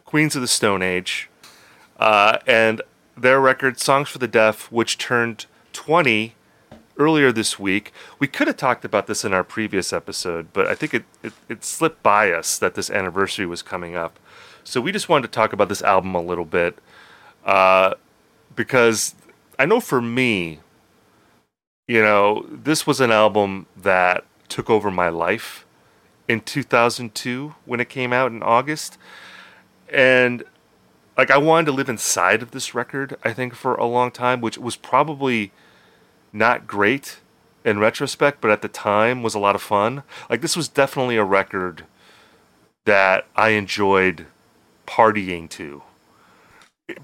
Queens 0.05 0.35
of 0.35 0.41
the 0.41 0.47
Stone 0.47 0.81
Age, 0.81 1.29
uh, 1.99 2.37
and 2.47 2.81
their 3.17 3.39
record, 3.39 3.79
Songs 3.79 4.09
for 4.09 4.19
the 4.19 4.27
Deaf, 4.27 4.71
which 4.71 4.97
turned 4.97 5.45
20 5.73 6.35
earlier 6.97 7.31
this 7.31 7.59
week. 7.59 7.91
We 8.19 8.27
could 8.27 8.47
have 8.47 8.57
talked 8.57 8.85
about 8.85 9.07
this 9.07 9.25
in 9.25 9.33
our 9.33 9.43
previous 9.43 9.91
episode, 9.91 10.53
but 10.53 10.67
I 10.67 10.75
think 10.75 10.93
it, 10.93 11.03
it, 11.23 11.33
it 11.49 11.65
slipped 11.65 12.03
by 12.03 12.31
us 12.31 12.57
that 12.59 12.75
this 12.75 12.89
anniversary 12.89 13.45
was 13.45 13.61
coming 13.61 13.95
up. 13.95 14.19
So 14.63 14.79
we 14.81 14.91
just 14.91 15.09
wanted 15.09 15.27
to 15.27 15.33
talk 15.33 15.53
about 15.53 15.69
this 15.69 15.81
album 15.81 16.15
a 16.15 16.21
little 16.21 16.45
bit 16.45 16.77
uh, 17.45 17.95
because 18.55 19.15
I 19.59 19.65
know 19.65 19.79
for 19.79 20.01
me, 20.01 20.59
you 21.87 22.01
know, 22.01 22.45
this 22.49 22.87
was 22.87 22.99
an 22.99 23.11
album 23.11 23.67
that 23.77 24.23
took 24.49 24.69
over 24.69 24.89
my 24.89 25.09
life 25.09 25.65
in 26.27 26.41
2002 26.41 27.55
when 27.65 27.79
it 27.79 27.89
came 27.89 28.11
out 28.11 28.31
in 28.31 28.41
August. 28.41 28.97
And 29.91 30.43
like 31.17 31.31
I 31.31 31.37
wanted 31.37 31.67
to 31.67 31.71
live 31.71 31.89
inside 31.89 32.41
of 32.41 32.51
this 32.51 32.73
record, 32.75 33.17
I 33.23 33.33
think 33.33 33.53
for 33.53 33.75
a 33.75 33.85
long 33.85 34.11
time, 34.11 34.41
which 34.41 34.57
was 34.57 34.75
probably 34.75 35.51
not 36.33 36.67
great 36.67 37.19
in 37.63 37.79
retrospect, 37.79 38.41
but 38.41 38.51
at 38.51 38.61
the 38.61 38.67
time 38.67 39.23
was 39.23 39.33
a 39.33 39.39
lot 39.39 39.55
of 39.55 39.61
fun. 39.61 40.03
Like 40.29 40.41
this 40.41 40.55
was 40.55 40.67
definitely 40.67 41.17
a 41.17 41.23
record 41.23 41.85
that 42.85 43.25
I 43.35 43.49
enjoyed 43.49 44.27
partying 44.85 45.49
to 45.51 45.81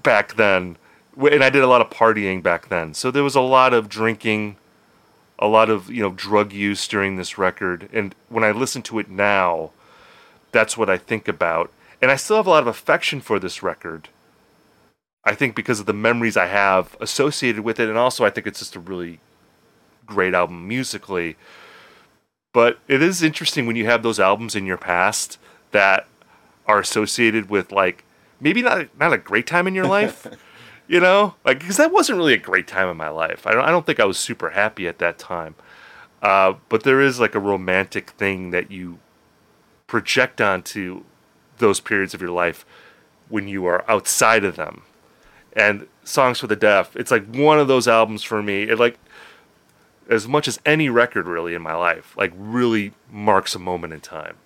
back 0.02 0.34
then. 0.36 0.76
And 1.16 1.44
I 1.44 1.50
did 1.50 1.62
a 1.62 1.66
lot 1.66 1.80
of 1.80 1.90
partying 1.90 2.42
back 2.42 2.68
then. 2.68 2.94
So 2.94 3.10
there 3.10 3.24
was 3.24 3.34
a 3.34 3.40
lot 3.40 3.74
of 3.74 3.88
drinking, 3.88 4.56
a 5.38 5.46
lot 5.46 5.68
of, 5.68 5.90
you 5.90 6.02
know, 6.02 6.10
drug 6.10 6.52
use 6.52 6.86
during 6.86 7.16
this 7.16 7.36
record. 7.36 7.88
And 7.92 8.14
when 8.28 8.44
I 8.44 8.52
listen 8.52 8.82
to 8.82 8.98
it 8.98 9.10
now, 9.10 9.72
that's 10.52 10.76
what 10.76 10.88
I 10.88 10.96
think 10.96 11.28
about. 11.28 11.70
And 12.02 12.10
I 12.10 12.16
still 12.16 12.36
have 12.36 12.48
a 12.48 12.50
lot 12.50 12.64
of 12.64 12.66
affection 12.66 13.20
for 13.20 13.38
this 13.38 13.62
record. 13.62 14.08
I 15.24 15.36
think 15.36 15.54
because 15.54 15.78
of 15.78 15.86
the 15.86 15.92
memories 15.92 16.36
I 16.36 16.46
have 16.46 16.96
associated 17.00 17.62
with 17.62 17.78
it. 17.78 17.88
And 17.88 17.96
also, 17.96 18.24
I 18.24 18.30
think 18.30 18.48
it's 18.48 18.58
just 18.58 18.74
a 18.74 18.80
really 18.80 19.20
great 20.04 20.34
album 20.34 20.66
musically. 20.66 21.36
But 22.52 22.80
it 22.88 23.00
is 23.00 23.22
interesting 23.22 23.66
when 23.66 23.76
you 23.76 23.86
have 23.86 24.02
those 24.02 24.18
albums 24.18 24.56
in 24.56 24.66
your 24.66 24.76
past 24.76 25.38
that 25.70 26.08
are 26.66 26.80
associated 26.80 27.48
with, 27.48 27.70
like, 27.70 28.04
maybe 28.40 28.62
not, 28.62 28.88
not 28.98 29.12
a 29.12 29.18
great 29.18 29.46
time 29.46 29.68
in 29.68 29.74
your 29.74 29.86
life. 29.86 30.26
you 30.88 30.98
know 31.00 31.34
like 31.44 31.60
because 31.60 31.76
that 31.76 31.92
wasn't 31.92 32.18
really 32.18 32.34
a 32.34 32.38
great 32.38 32.66
time 32.66 32.88
in 32.88 32.96
my 32.96 33.08
life 33.08 33.46
i 33.46 33.52
don't, 33.52 33.64
I 33.64 33.70
don't 33.70 33.86
think 33.86 34.00
i 34.00 34.04
was 34.04 34.18
super 34.18 34.50
happy 34.50 34.88
at 34.88 34.98
that 34.98 35.16
time 35.16 35.54
uh, 36.22 36.54
but 36.68 36.82
there 36.82 37.00
is 37.00 37.18
like 37.18 37.34
a 37.34 37.40
romantic 37.40 38.10
thing 38.10 38.50
that 38.50 38.70
you 38.70 38.98
project 39.86 40.40
onto 40.40 41.04
those 41.62 41.80
periods 41.80 42.12
of 42.12 42.20
your 42.20 42.30
life 42.30 42.66
when 43.30 43.48
you 43.48 43.64
are 43.64 43.90
outside 43.90 44.44
of 44.44 44.56
them. 44.56 44.82
And 45.54 45.86
songs 46.04 46.40
for 46.40 46.46
the 46.46 46.56
deaf 46.56 46.94
it's 46.96 47.10
like 47.10 47.24
one 47.34 47.58
of 47.58 47.68
those 47.68 47.88
albums 47.88 48.22
for 48.22 48.42
me. 48.42 48.64
It 48.64 48.78
like 48.78 48.98
as 50.10 50.28
much 50.28 50.46
as 50.48 50.60
any 50.66 50.90
record 50.90 51.26
really 51.26 51.54
in 51.54 51.62
my 51.62 51.74
life 51.74 52.14
like 52.16 52.32
really 52.36 52.92
marks 53.10 53.54
a 53.54 53.58
moment 53.58 53.94
in 53.94 54.00
time. 54.00 54.36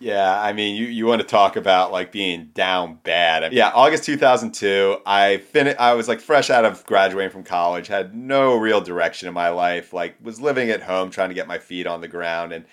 Yeah, 0.00 0.40
I 0.40 0.52
mean, 0.52 0.76
you, 0.76 0.86
you 0.86 1.06
want 1.06 1.22
to 1.22 1.26
talk 1.26 1.56
about 1.56 1.90
like 1.90 2.12
being 2.12 2.50
down 2.54 3.00
bad. 3.02 3.52
Yeah, 3.52 3.72
August 3.74 4.04
2002, 4.04 4.98
I 5.04 5.38
fin- 5.38 5.74
I 5.76 5.94
was 5.94 6.06
like 6.06 6.20
fresh 6.20 6.50
out 6.50 6.64
of 6.64 6.86
graduating 6.86 7.30
from 7.32 7.42
college, 7.42 7.88
had 7.88 8.14
no 8.14 8.54
real 8.54 8.80
direction 8.80 9.26
in 9.26 9.34
my 9.34 9.48
life, 9.48 9.92
like 9.92 10.14
was 10.22 10.40
living 10.40 10.70
at 10.70 10.82
home 10.82 11.10
trying 11.10 11.30
to 11.30 11.34
get 11.34 11.48
my 11.48 11.58
feet 11.58 11.86
on 11.88 12.00
the 12.00 12.06
ground 12.06 12.52
and 12.52 12.64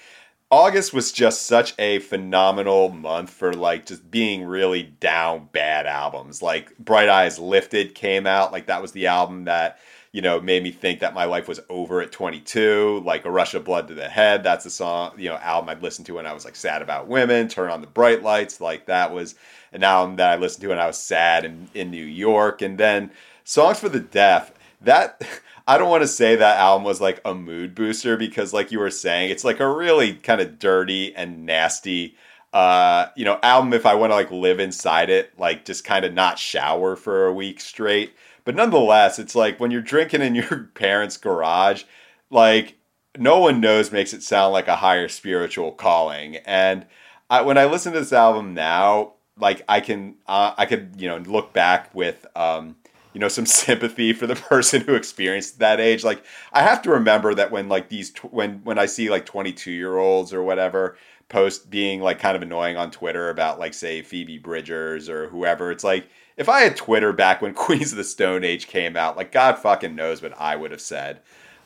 August 0.52 0.94
was 0.94 1.12
just 1.12 1.48
such 1.48 1.74
a 1.80 2.00
phenomenal 2.00 2.90
month 2.90 3.30
for 3.30 3.54
like 3.54 3.86
just 3.86 4.10
being 4.10 4.44
really 4.46 4.84
down 4.84 5.50
bad 5.52 5.86
albums. 5.86 6.42
Like 6.42 6.78
Bright 6.78 7.10
Eyes 7.10 7.40
Lifted 7.40 7.96
came 7.96 8.28
out, 8.28 8.52
like 8.52 8.68
that 8.68 8.82
was 8.82 8.92
the 8.92 9.08
album 9.08 9.46
that 9.46 9.80
you 10.16 10.22
know, 10.22 10.40
made 10.40 10.64
me 10.64 10.72
think 10.72 11.02
that 11.02 11.14
my 11.14 11.26
life 11.26 11.46
was 11.46 11.60
over 11.68 12.00
at 12.00 12.10
22. 12.10 13.02
Like 13.04 13.26
a 13.26 13.30
rush 13.30 13.54
of 13.54 13.66
blood 13.66 13.90
to 13.90 13.94
the 13.94 14.08
head. 14.08 14.46
That's 14.46 14.66
a 14.66 14.70
song, 14.70 15.12
you 15.18 15.28
know, 15.28 15.36
album 15.36 15.68
I'd 15.68 15.84
listened 15.84 16.06
to 16.06 16.14
when 16.14 16.26
I 16.26 16.32
was 16.32 16.46
like 16.46 16.56
sad 16.56 16.82
about 16.82 17.10
women. 17.10 17.50
Turn 17.50 17.70
on 17.70 17.82
the 17.82 17.88
bright 17.88 18.24
lights. 18.24 18.62
Like 18.62 18.86
that 18.86 19.14
was 19.14 19.36
an 19.74 19.84
album 19.84 20.16
that 20.16 20.32
I 20.32 20.38
listened 20.38 20.62
to 20.62 20.70
when 20.70 20.80
I 20.80 20.88
was 20.88 20.98
sad 20.98 21.44
in, 21.44 21.68
in 21.74 21.92
New 21.92 22.06
York. 22.06 22.62
And 22.62 22.78
then 22.78 23.12
songs 23.44 23.82
for 23.82 23.90
the 23.90 24.00
deaf. 24.00 24.54
That 24.80 25.22
I 25.68 25.78
don't 25.78 25.90
want 25.90 26.04
to 26.04 26.08
say 26.08 26.36
that 26.36 26.60
album 26.60 26.84
was 26.84 27.02
like 27.02 27.22
a 27.26 27.34
mood 27.34 27.74
booster 27.74 28.18
because, 28.18 28.54
like 28.54 28.72
you 28.72 28.80
were 28.80 28.92
saying, 28.92 29.32
it's 29.32 29.44
like 29.44 29.60
a 29.60 29.68
really 29.68 30.14
kind 30.14 30.42
of 30.42 30.60
dirty 30.60 31.16
and 31.16 31.46
nasty 31.46 32.16
uh, 32.56 33.10
you 33.18 33.26
know, 33.26 33.38
album 33.44 33.74
if 33.74 33.86
I 33.86 33.96
want 33.96 34.12
to 34.12 34.16
like 34.16 34.32
live 34.32 34.62
inside 34.62 35.10
it, 35.10 35.38
like 35.38 35.66
just 35.66 35.84
kind 35.84 36.06
of 36.06 36.14
not 36.14 36.40
shower 36.40 36.96
for 36.96 37.26
a 37.26 37.34
week 37.34 37.60
straight. 37.60 38.14
But 38.46 38.56
nonetheless, 38.56 39.20
it's 39.20 39.36
like 39.36 39.60
when 39.60 39.72
you're 39.72 39.82
drinking 39.82 40.22
in 40.22 40.36
your 40.36 40.70
parents' 40.74 41.18
garage, 41.18 41.84
like 42.30 42.78
no 43.18 43.40
one 43.40 43.60
knows 43.60 43.92
makes 43.92 44.14
it 44.14 44.24
sound 44.24 44.54
like 44.54 44.70
a 44.70 44.78
higher 44.78 45.10
spiritual 45.10 45.74
calling. 45.74 46.38
And 46.46 46.86
I, 47.30 47.42
when 47.42 47.58
I 47.58 47.66
listen 47.66 47.92
to 47.92 48.00
this 48.00 48.14
album 48.14 48.54
now, 48.54 49.16
like 49.38 49.62
I 49.68 49.82
can, 49.82 50.16
uh, 50.26 50.54
I 50.58 50.66
could, 50.66 50.94
you 50.98 51.10
know, 51.10 51.18
look 51.18 51.52
back 51.52 51.94
with, 51.94 52.26
um, 52.38 52.78
you 53.16 53.20
know, 53.22 53.30
some 53.30 53.46
sympathy 53.48 54.14
for 54.14 54.28
the 54.28 54.36
person 54.36 54.82
who 54.82 54.94
experienced 54.94 55.58
that 55.58 55.80
age. 55.80 56.04
Like 56.04 56.24
I 56.54 56.62
have 56.62 56.84
to 56.84 56.92
remember 56.92 57.34
that 57.34 57.50
when 57.50 57.68
like 57.70 57.90
these, 57.90 58.12
tw- 58.12 58.32
when 58.32 58.60
when 58.64 58.78
I 58.78 58.86
see 58.86 59.10
like 59.10 59.26
22 59.26 59.72
year 59.72 59.98
olds 59.98 60.32
or 60.32 60.44
whatever 60.44 60.98
post 61.28 61.72
being 61.72 62.02
like 62.02 62.20
kind 62.20 62.36
of 62.36 62.44
annoying 62.44 62.78
on 62.78 62.92
Twitter 62.92 63.30
about 63.30 63.58
like 63.58 63.74
say 63.74 64.04
Phoebe 64.04 64.38
Bridgers 64.38 65.10
or 65.10 65.30
whoever, 65.30 65.72
it's 65.72 65.84
like 65.84 66.08
if 66.38 66.50
I 66.50 66.60
had 66.60 66.76
Twitter 66.76 67.14
back 67.14 67.42
when 67.42 67.54
Queens 67.56 67.94
of 67.94 67.98
the 67.98 68.04
Stone 68.04 68.44
Age 68.44 68.68
came 68.68 68.98
out, 68.98 69.18
like 69.18 69.32
God 69.32 69.58
fucking 69.58 69.96
knows 69.96 70.22
what 70.22 70.40
I 70.40 70.56
would 70.58 70.72
have 70.72 70.82
said. 70.82 71.22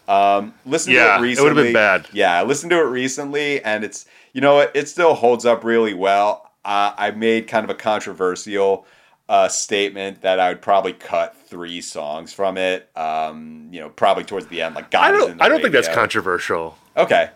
Um, 0.08 0.54
listen 0.66 0.94
yeah, 0.94 1.18
to 1.18 1.24
it 1.24 1.28
recently. 1.28 1.50
It 1.50 1.54
would 1.54 1.58
have 1.58 1.66
been 1.66 1.74
bad. 1.74 2.08
Yeah, 2.14 2.40
I 2.40 2.44
listened 2.44 2.70
to 2.72 2.80
it 2.80 2.90
recently, 2.90 3.64
and 3.64 3.84
it's 3.84 4.06
you 4.34 4.42
know 4.42 4.60
it, 4.60 4.72
it 4.76 4.88
still 4.88 5.16
holds 5.16 5.46
up 5.46 5.64
really 5.64 5.96
well. 5.96 6.52
Uh, 6.64 6.94
I 6.96 7.12
made 7.12 7.48
kind 7.48 7.64
of 7.64 7.70
a 7.72 7.76
controversial 7.76 8.86
uh, 9.30 9.48
statement 9.48 10.24
that 10.24 10.40
I 10.40 10.50
would 10.50 10.62
probably 10.62 10.92
cut 10.92 11.38
three 11.38 11.82
songs 11.82 12.34
from 12.34 12.58
it. 12.58 12.90
Um, 12.98 13.70
you 13.72 13.80
know, 13.80 13.90
probably 13.90 14.24
towards 14.24 14.48
the 14.48 14.64
end, 14.64 14.76
like 14.76 14.90
God 14.90 15.04
I 15.04 15.12
don't. 15.12 15.42
I 15.42 15.48
don't 15.48 15.58
radio. 15.58 15.72
think 15.72 15.74
that's 15.74 15.96
controversial. 15.96 16.78
Okay. 16.98 17.30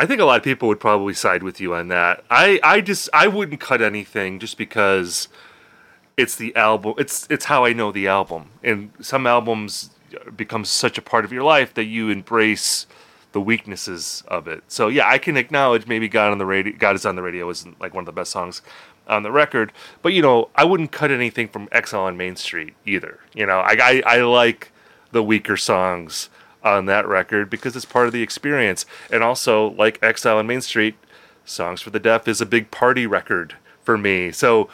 I 0.00 0.06
think 0.06 0.20
a 0.20 0.24
lot 0.24 0.38
of 0.38 0.44
people 0.44 0.68
would 0.68 0.80
probably 0.80 1.12
side 1.12 1.42
with 1.42 1.60
you 1.60 1.74
on 1.74 1.88
that. 1.88 2.24
I, 2.30 2.58
I 2.62 2.80
just 2.80 3.10
I 3.12 3.28
wouldn't 3.28 3.60
cut 3.60 3.82
anything 3.82 4.38
just 4.38 4.56
because 4.56 5.28
it's 6.16 6.36
the 6.36 6.56
album. 6.56 6.94
It's 6.98 7.26
it's 7.28 7.44
how 7.44 7.64
I 7.64 7.74
know 7.74 7.92
the 7.92 8.08
album. 8.08 8.50
And 8.64 8.92
some 9.00 9.26
albums 9.26 9.90
become 10.36 10.64
such 10.64 10.96
a 10.96 11.02
part 11.02 11.24
of 11.26 11.32
your 11.32 11.42
life 11.42 11.74
that 11.74 11.84
you 11.84 12.08
embrace 12.08 12.86
the 13.38 13.42
weaknesses 13.42 14.24
of 14.26 14.48
it. 14.48 14.64
So 14.66 14.88
yeah, 14.88 15.08
I 15.08 15.18
can 15.18 15.36
acknowledge 15.36 15.86
maybe 15.86 16.08
God 16.08 16.32
on 16.32 16.38
the 16.38 16.44
radio 16.44 16.74
God 16.76 16.96
is 16.96 17.06
on 17.06 17.14
the 17.14 17.22
radio 17.22 17.48
isn't 17.48 17.80
like 17.80 17.94
one 17.94 18.02
of 18.02 18.06
the 18.06 18.12
best 18.12 18.32
songs 18.32 18.62
on 19.06 19.22
the 19.22 19.30
record, 19.30 19.72
but 20.02 20.12
you 20.12 20.20
know, 20.20 20.50
I 20.56 20.64
wouldn't 20.64 20.90
cut 20.90 21.12
anything 21.12 21.46
from 21.46 21.68
Exile 21.70 22.02
on 22.02 22.16
Main 22.16 22.34
Street 22.34 22.74
either. 22.84 23.20
You 23.34 23.46
know, 23.46 23.60
I 23.60 23.76
I, 23.80 24.02
I 24.04 24.20
like 24.22 24.72
the 25.12 25.22
weaker 25.22 25.56
songs 25.56 26.30
on 26.64 26.86
that 26.86 27.06
record 27.06 27.48
because 27.48 27.76
it's 27.76 27.84
part 27.84 28.08
of 28.08 28.12
the 28.12 28.22
experience. 28.22 28.84
And 29.08 29.22
also, 29.22 29.70
like 29.70 30.02
Exile 30.02 30.38
on 30.38 30.48
Main 30.48 30.60
Street, 30.60 30.96
Songs 31.44 31.80
for 31.80 31.90
the 31.90 32.00
Deaf 32.00 32.26
is 32.26 32.40
a 32.40 32.46
big 32.46 32.72
party 32.72 33.06
record 33.06 33.54
for 33.84 33.96
me. 33.96 34.32
So 34.32 34.68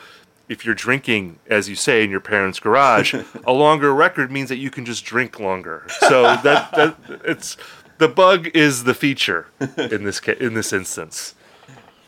if 0.49 0.65
you're 0.65 0.75
drinking, 0.75 1.39
as 1.47 1.69
you 1.69 1.77
say, 1.77 2.03
in 2.03 2.11
your 2.11 2.21
parents' 2.21 2.59
garage, 2.59 3.15
a 3.45 3.53
longer 3.53 3.95
record 3.95 4.33
means 4.33 4.49
that 4.49 4.57
you 4.57 4.71
can 4.71 4.87
just 4.87 5.05
drink 5.05 5.39
longer. 5.39 5.87
So 6.01 6.23
that, 6.23 6.73
that 6.73 6.97
it's 7.25 7.59
the 7.99 8.09
bug 8.09 8.49
is 8.55 8.84
the 8.84 8.95
feature 8.95 9.49
in 9.76 10.05
this 10.05 10.20
ca- 10.20 10.38
in 10.38 10.55
this 10.55 10.72
instance. 10.72 11.34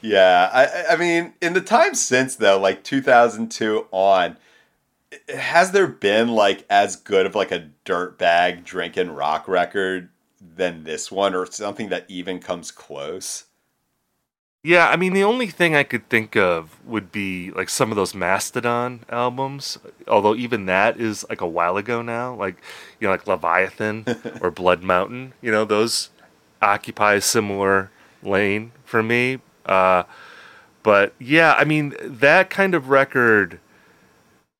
Yeah, 0.02 0.50
I 0.52 0.94
I 0.94 0.96
mean, 0.96 1.34
in 1.40 1.52
the 1.52 1.60
time 1.60 1.94
since 1.94 2.36
though, 2.36 2.58
like 2.58 2.84
2002 2.84 3.86
on, 3.90 4.36
has 5.28 5.72
there 5.72 5.86
been 5.86 6.28
like 6.28 6.64
as 6.70 6.96
good 6.96 7.26
of 7.26 7.34
like 7.34 7.52
a 7.52 7.70
dirtbag 7.84 8.64
drinking 8.64 9.10
rock 9.10 9.48
record 9.48 10.10
than 10.40 10.84
this 10.84 11.10
one, 11.10 11.34
or 11.34 11.46
something 11.46 11.88
that 11.88 12.04
even 12.08 12.38
comes 12.38 12.70
close? 12.70 13.44
Yeah, 14.62 14.88
I 14.88 14.96
mean 14.96 15.12
the 15.12 15.22
only 15.22 15.46
thing 15.46 15.76
I 15.76 15.84
could 15.84 16.08
think 16.08 16.36
of 16.36 16.76
would 16.84 17.12
be 17.12 17.52
like 17.52 17.68
some 17.68 17.92
of 17.92 17.96
those 17.96 18.14
Mastodon 18.14 19.04
albums. 19.08 19.78
Although 20.08 20.34
even 20.34 20.66
that 20.66 20.98
is 21.00 21.24
like 21.28 21.40
a 21.40 21.46
while 21.46 21.76
ago 21.76 22.02
now. 22.02 22.34
Like 22.34 22.56
you 22.98 23.06
know, 23.06 23.12
like 23.12 23.26
Leviathan 23.26 24.04
or 24.40 24.50
Blood 24.50 24.82
Mountain. 24.82 25.34
You 25.40 25.52
know, 25.52 25.64
those 25.64 26.10
occupy 26.60 27.14
a 27.14 27.20
similar 27.20 27.90
lane 28.22 28.72
for 28.84 29.02
me. 29.02 29.38
Uh, 29.66 30.02
but 30.82 31.14
yeah, 31.18 31.54
I 31.58 31.64
mean 31.64 31.94
that 32.00 32.50
kind 32.50 32.74
of 32.74 32.88
record. 32.90 33.60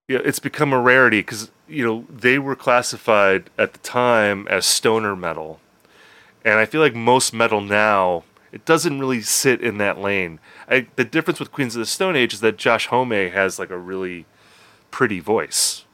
You 0.08 0.18
know, 0.18 0.24
it's 0.24 0.38
become 0.38 0.72
a 0.72 0.80
rarity 0.80 1.20
because 1.20 1.50
you 1.68 1.84
know 1.84 2.06
they 2.08 2.38
were 2.38 2.54
classified 2.56 3.50
at 3.58 3.72
the 3.72 3.78
time 3.80 4.46
as 4.48 4.64
stoner 4.66 5.16
metal, 5.16 5.60
and 6.44 6.58
I 6.58 6.66
feel 6.66 6.80
like 6.80 6.94
most 6.94 7.32
metal 7.34 7.60
now 7.60 8.24
it 8.56 8.64
doesn't 8.64 8.98
really 8.98 9.20
sit 9.20 9.60
in 9.60 9.76
that 9.76 10.00
lane. 10.00 10.40
I, 10.66 10.86
the 10.96 11.04
difference 11.04 11.38
with 11.38 11.52
Queens 11.52 11.76
of 11.76 11.80
the 11.80 11.84
Stone 11.84 12.16
Age 12.16 12.32
is 12.32 12.40
that 12.40 12.56
Josh 12.56 12.86
Homme 12.86 13.10
has 13.10 13.58
like 13.58 13.68
a 13.68 13.76
really 13.76 14.24
pretty 14.90 15.20
voice, 15.20 15.84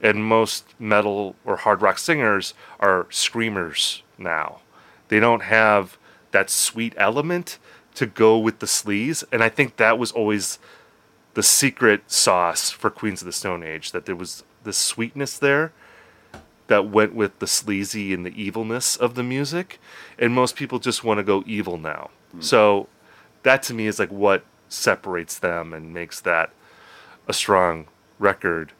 and 0.00 0.24
most 0.24 0.64
metal 0.78 1.36
or 1.44 1.56
hard 1.56 1.82
rock 1.82 1.98
singers 1.98 2.54
are 2.80 3.06
screamers 3.10 4.02
now. 4.16 4.62
They 5.08 5.20
don't 5.20 5.42
have 5.42 5.98
that 6.30 6.48
sweet 6.48 6.94
element 6.96 7.58
to 7.96 8.06
go 8.06 8.38
with 8.38 8.60
the 8.60 8.66
sleaze, 8.66 9.22
and 9.30 9.44
I 9.44 9.50
think 9.50 9.76
that 9.76 9.98
was 9.98 10.10
always 10.10 10.58
the 11.34 11.42
secret 11.42 12.10
sauce 12.10 12.70
for 12.70 12.88
Queens 12.88 13.20
of 13.20 13.26
the 13.26 13.32
Stone 13.32 13.62
Age 13.62 13.92
that 13.92 14.06
there 14.06 14.16
was 14.16 14.44
this 14.64 14.78
sweetness 14.78 15.36
there 15.36 15.74
that 16.68 16.88
went 16.88 17.14
with 17.14 17.38
the 17.38 17.46
sleazy 17.46 18.14
and 18.14 18.24
the 18.24 18.42
evilness 18.42 18.96
of 18.96 19.14
the 19.14 19.22
music, 19.22 19.78
and 20.18 20.32
most 20.32 20.56
people 20.56 20.78
just 20.78 21.04
want 21.04 21.18
to 21.18 21.24
go 21.24 21.42
evil 21.46 21.78
now. 21.78 22.10
Mm. 22.36 22.42
So 22.44 22.88
that 23.42 23.62
to 23.64 23.74
me 23.74 23.86
is 23.86 23.98
like 23.98 24.10
what 24.10 24.44
separates 24.68 25.38
them 25.38 25.72
and 25.72 25.94
makes 25.94 26.20
that 26.20 26.50
a 27.26 27.32
strong 27.32 27.86
record. 28.18 28.72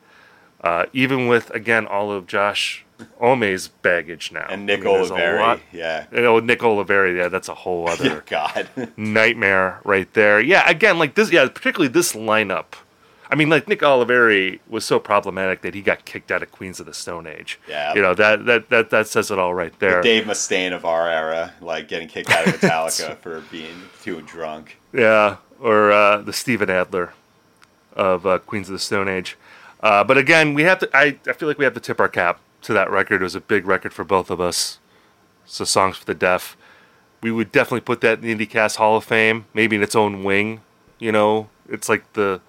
Uh, 0.61 0.87
even 0.93 1.29
with 1.29 1.51
again 1.51 1.87
all 1.87 2.11
of 2.11 2.27
Josh 2.27 2.85
Homme's 3.21 3.69
baggage 3.69 4.33
now, 4.33 4.47
and 4.51 4.67
Nick 4.67 4.81
I 4.81 4.85
mean, 4.85 4.95
Oliveri, 5.05 5.61
yeah, 5.73 6.07
you 6.11 6.21
know, 6.21 6.41
Nick 6.41 6.61
Oliveri, 6.61 7.17
yeah, 7.17 7.29
that's 7.29 7.49
a 7.49 7.55
whole 7.55 7.89
other 7.89 8.25
God 8.27 8.69
nightmare 8.97 9.81
right 9.85 10.13
there. 10.15 10.41
Yeah, 10.41 10.69
again, 10.69 10.99
like 10.99 11.15
this, 11.15 11.31
yeah, 11.31 11.47
particularly 11.49 11.93
this 11.93 12.13
lineup 12.13 12.75
I 13.31 13.35
mean, 13.35 13.51
like 13.51 13.69
Nick 13.69 13.81
Oliveri 13.81 14.61
was 14.69 14.85
so 14.85 14.99
problematic 14.99 15.61
that 15.63 15.75
he 15.75 15.83
got 15.83 16.05
kicked 16.05 16.31
out 16.31 16.43
of 16.43 16.51
Queens 16.51 16.81
of 16.81 16.87
the 16.87 16.95
Stone 16.95 17.27
Age. 17.27 17.61
Yeah, 17.69 17.95
you 17.95 18.01
know 18.01 18.15
that 18.15 18.47
that 18.47 18.71
that 18.71 18.91
that 18.91 19.07
says 19.07 19.31
it 19.31 19.39
all 19.39 19.55
right 19.55 19.79
there. 19.81 20.03
The 20.03 20.09
Dave 20.09 20.25
Mustaine 20.25 20.73
of 20.73 20.85
our 20.85 21.09
era, 21.09 21.53
like 21.61 21.89
getting 21.89 22.09
kicked 22.09 22.31
out 22.31 22.47
of 22.47 22.55
Metallica 22.61 23.19
for 23.19 23.43
being 23.51 23.83
too 24.03 24.23
drunk. 24.23 24.79
Yeah, 24.93 25.37
or 25.61 25.93
uh, 25.93 26.19
the 26.23 26.33
Steven 26.33 26.71
Adler 26.71 27.13
of 27.95 28.27
uh, 28.27 28.39
Queens 28.39 28.69
of 28.69 28.73
the 28.73 28.79
Stone 28.79 29.09
Age. 29.09 29.37
Uh, 29.81 30.03
but 30.05 30.17
again, 30.17 30.55
we 30.55 30.63
have 30.63 30.79
to. 30.79 30.97
I, 30.97 31.19
I 31.27 31.33
feel 31.35 31.49
like 31.49 31.59
we 31.59 31.65
have 31.65 31.75
to 31.75 31.81
tip 31.81 32.01
our 32.01 32.09
cap 32.09 32.41
to 32.63 32.73
that 32.73 32.91
record. 32.91 33.21
It 33.21 33.25
was 33.25 33.35
a 33.35 33.41
big 33.41 33.67
record 33.67 33.93
for 33.93 34.05
both 34.05 34.31
of 34.31 34.41
us. 34.41 34.79
So 35.45 35.65
songs 35.65 35.97
for 35.97 36.05
the 36.05 36.15
deaf. 36.15 36.57
We 37.21 37.33
would 37.33 37.51
definitely 37.51 37.81
put 37.81 38.01
that 38.03 38.23
in 38.23 38.39
the 38.39 38.47
IndieCast 38.47 38.77
Hall 38.77 38.97
of 38.97 39.05
Fame, 39.05 39.47
maybe 39.53 39.77
in 39.77 39.83
its 39.83 39.97
own 39.97 40.23
wing. 40.25 40.61
You 40.99 41.13
know, 41.13 41.49
it's 41.69 41.89
like 41.89 42.13
the 42.15 42.41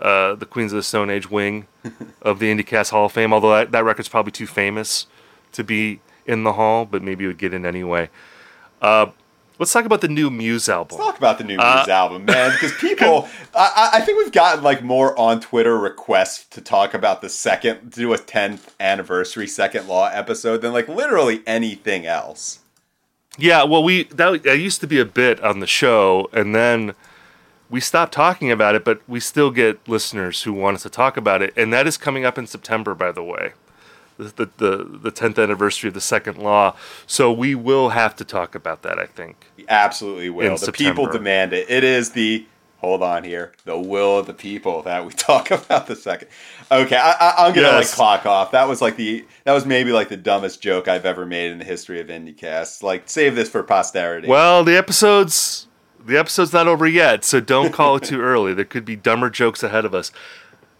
uh, 0.00 0.34
the 0.34 0.46
Queens 0.46 0.72
of 0.72 0.76
the 0.76 0.82
Stone 0.82 1.10
Age 1.10 1.30
wing 1.30 1.66
of 2.22 2.38
the 2.38 2.52
IndieCast 2.52 2.90
Hall 2.90 3.06
of 3.06 3.12
Fame. 3.12 3.32
Although 3.32 3.54
that, 3.56 3.72
that 3.72 3.84
record's 3.84 4.08
probably 4.08 4.32
too 4.32 4.46
famous 4.46 5.06
to 5.52 5.64
be 5.64 6.00
in 6.26 6.44
the 6.44 6.54
hall, 6.54 6.84
but 6.84 7.02
maybe 7.02 7.24
it 7.24 7.28
would 7.28 7.38
get 7.38 7.54
in 7.54 7.64
anyway. 7.64 8.10
Uh, 8.82 9.06
let's 9.58 9.72
talk 9.72 9.84
about 9.84 10.00
the 10.00 10.08
new 10.08 10.30
Muse 10.30 10.68
album. 10.68 10.98
Let's 10.98 11.10
talk 11.10 11.18
about 11.18 11.38
the 11.38 11.44
new 11.44 11.58
uh, 11.58 11.76
Muse 11.76 11.88
album, 11.88 12.24
man, 12.24 12.52
because 12.52 12.72
people, 12.80 13.28
I, 13.54 13.90
I, 13.94 14.00
think 14.00 14.18
we've 14.18 14.32
gotten 14.32 14.62
like 14.62 14.82
more 14.82 15.18
on 15.18 15.40
Twitter 15.40 15.78
requests 15.78 16.44
to 16.48 16.60
talk 16.60 16.94
about 16.94 17.22
the 17.22 17.28
second, 17.28 17.92
to 17.92 18.00
do 18.00 18.12
a 18.12 18.18
10th 18.18 18.68
anniversary 18.80 19.46
Second 19.46 19.88
Law 19.88 20.08
episode 20.08 20.62
than 20.62 20.72
like 20.72 20.88
literally 20.88 21.42
anything 21.46 22.06
else. 22.06 22.60
Yeah, 23.38 23.64
well, 23.64 23.82
we 23.82 24.04
that, 24.04 24.44
that 24.44 24.58
used 24.58 24.80
to 24.80 24.86
be 24.86 24.98
a 24.98 25.04
bit 25.04 25.40
on 25.42 25.60
the 25.60 25.66
show, 25.66 26.28
and 26.32 26.54
then 26.54 26.94
we 27.70 27.80
stopped 27.80 28.12
talking 28.12 28.50
about 28.50 28.74
it, 28.74 28.84
but 28.84 29.00
we 29.08 29.20
still 29.20 29.50
get 29.50 29.86
listeners 29.88 30.42
who 30.42 30.52
want 30.52 30.76
us 30.76 30.82
to 30.84 30.90
talk 30.90 31.16
about 31.16 31.42
it, 31.42 31.52
and 31.56 31.72
that 31.72 31.86
is 31.86 31.96
coming 31.96 32.24
up 32.24 32.38
in 32.38 32.46
September, 32.46 32.94
by 32.94 33.12
the 33.12 33.22
way, 33.24 33.52
the 34.18 34.48
the 34.58 34.84
the 35.02 35.10
tenth 35.10 35.38
anniversary 35.38 35.88
of 35.88 35.94
the 35.94 36.00
Second 36.00 36.38
Law. 36.38 36.76
So 37.06 37.32
we 37.32 37.54
will 37.54 37.90
have 37.90 38.14
to 38.16 38.24
talk 38.24 38.54
about 38.54 38.82
that. 38.82 38.98
I 38.98 39.06
think 39.06 39.46
absolutely 39.68 40.30
will. 40.30 40.52
The 40.52 40.58
September. 40.58 40.90
people 41.02 41.12
demand 41.12 41.52
it. 41.52 41.68
It 41.70 41.82
is 41.84 42.10
the 42.12 42.46
hold 42.78 43.02
on 43.02 43.24
here, 43.24 43.52
the 43.64 43.76
will 43.78 44.18
of 44.18 44.26
the 44.26 44.34
people 44.34 44.82
that 44.82 45.04
we 45.04 45.12
talk 45.30 45.50
about 45.50 45.86
the 45.86 45.96
second. 45.96 46.28
Okay, 46.70 46.96
I, 46.96 47.10
I, 47.12 47.34
I'm 47.46 47.54
gonna 47.54 47.66
Yes. 47.66 47.90
like 47.90 47.96
clock 47.96 48.26
off. 48.26 48.52
That 48.52 48.68
was 48.68 48.80
like 48.80 48.96
the 48.96 49.24
that 49.44 49.52
was 49.52 49.66
maybe 49.66 49.92
like 49.92 50.08
the 50.08 50.16
dumbest 50.16 50.62
joke 50.62 50.86
I've 50.86 51.04
ever 51.06 51.26
made 51.26 51.50
in 51.50 51.58
the 51.58 51.64
history 51.64 52.00
of 52.00 52.06
IndieCast. 52.06 52.82
Like 52.82 53.08
save 53.08 53.34
this 53.34 53.48
for 53.48 53.62
posterity. 53.62 54.28
Well, 54.28 54.62
the 54.62 54.76
episode's 54.76 55.65
the 56.06 56.16
episode's 56.16 56.52
not 56.52 56.68
over 56.68 56.86
yet, 56.86 57.24
so 57.24 57.40
don't 57.40 57.72
call 57.72 57.96
it 57.96 58.04
too 58.04 58.20
early. 58.20 58.54
There 58.54 58.64
could 58.64 58.84
be 58.84 58.96
dumber 58.96 59.28
jokes 59.28 59.62
ahead 59.62 59.84
of 59.84 59.94
us. 59.94 60.12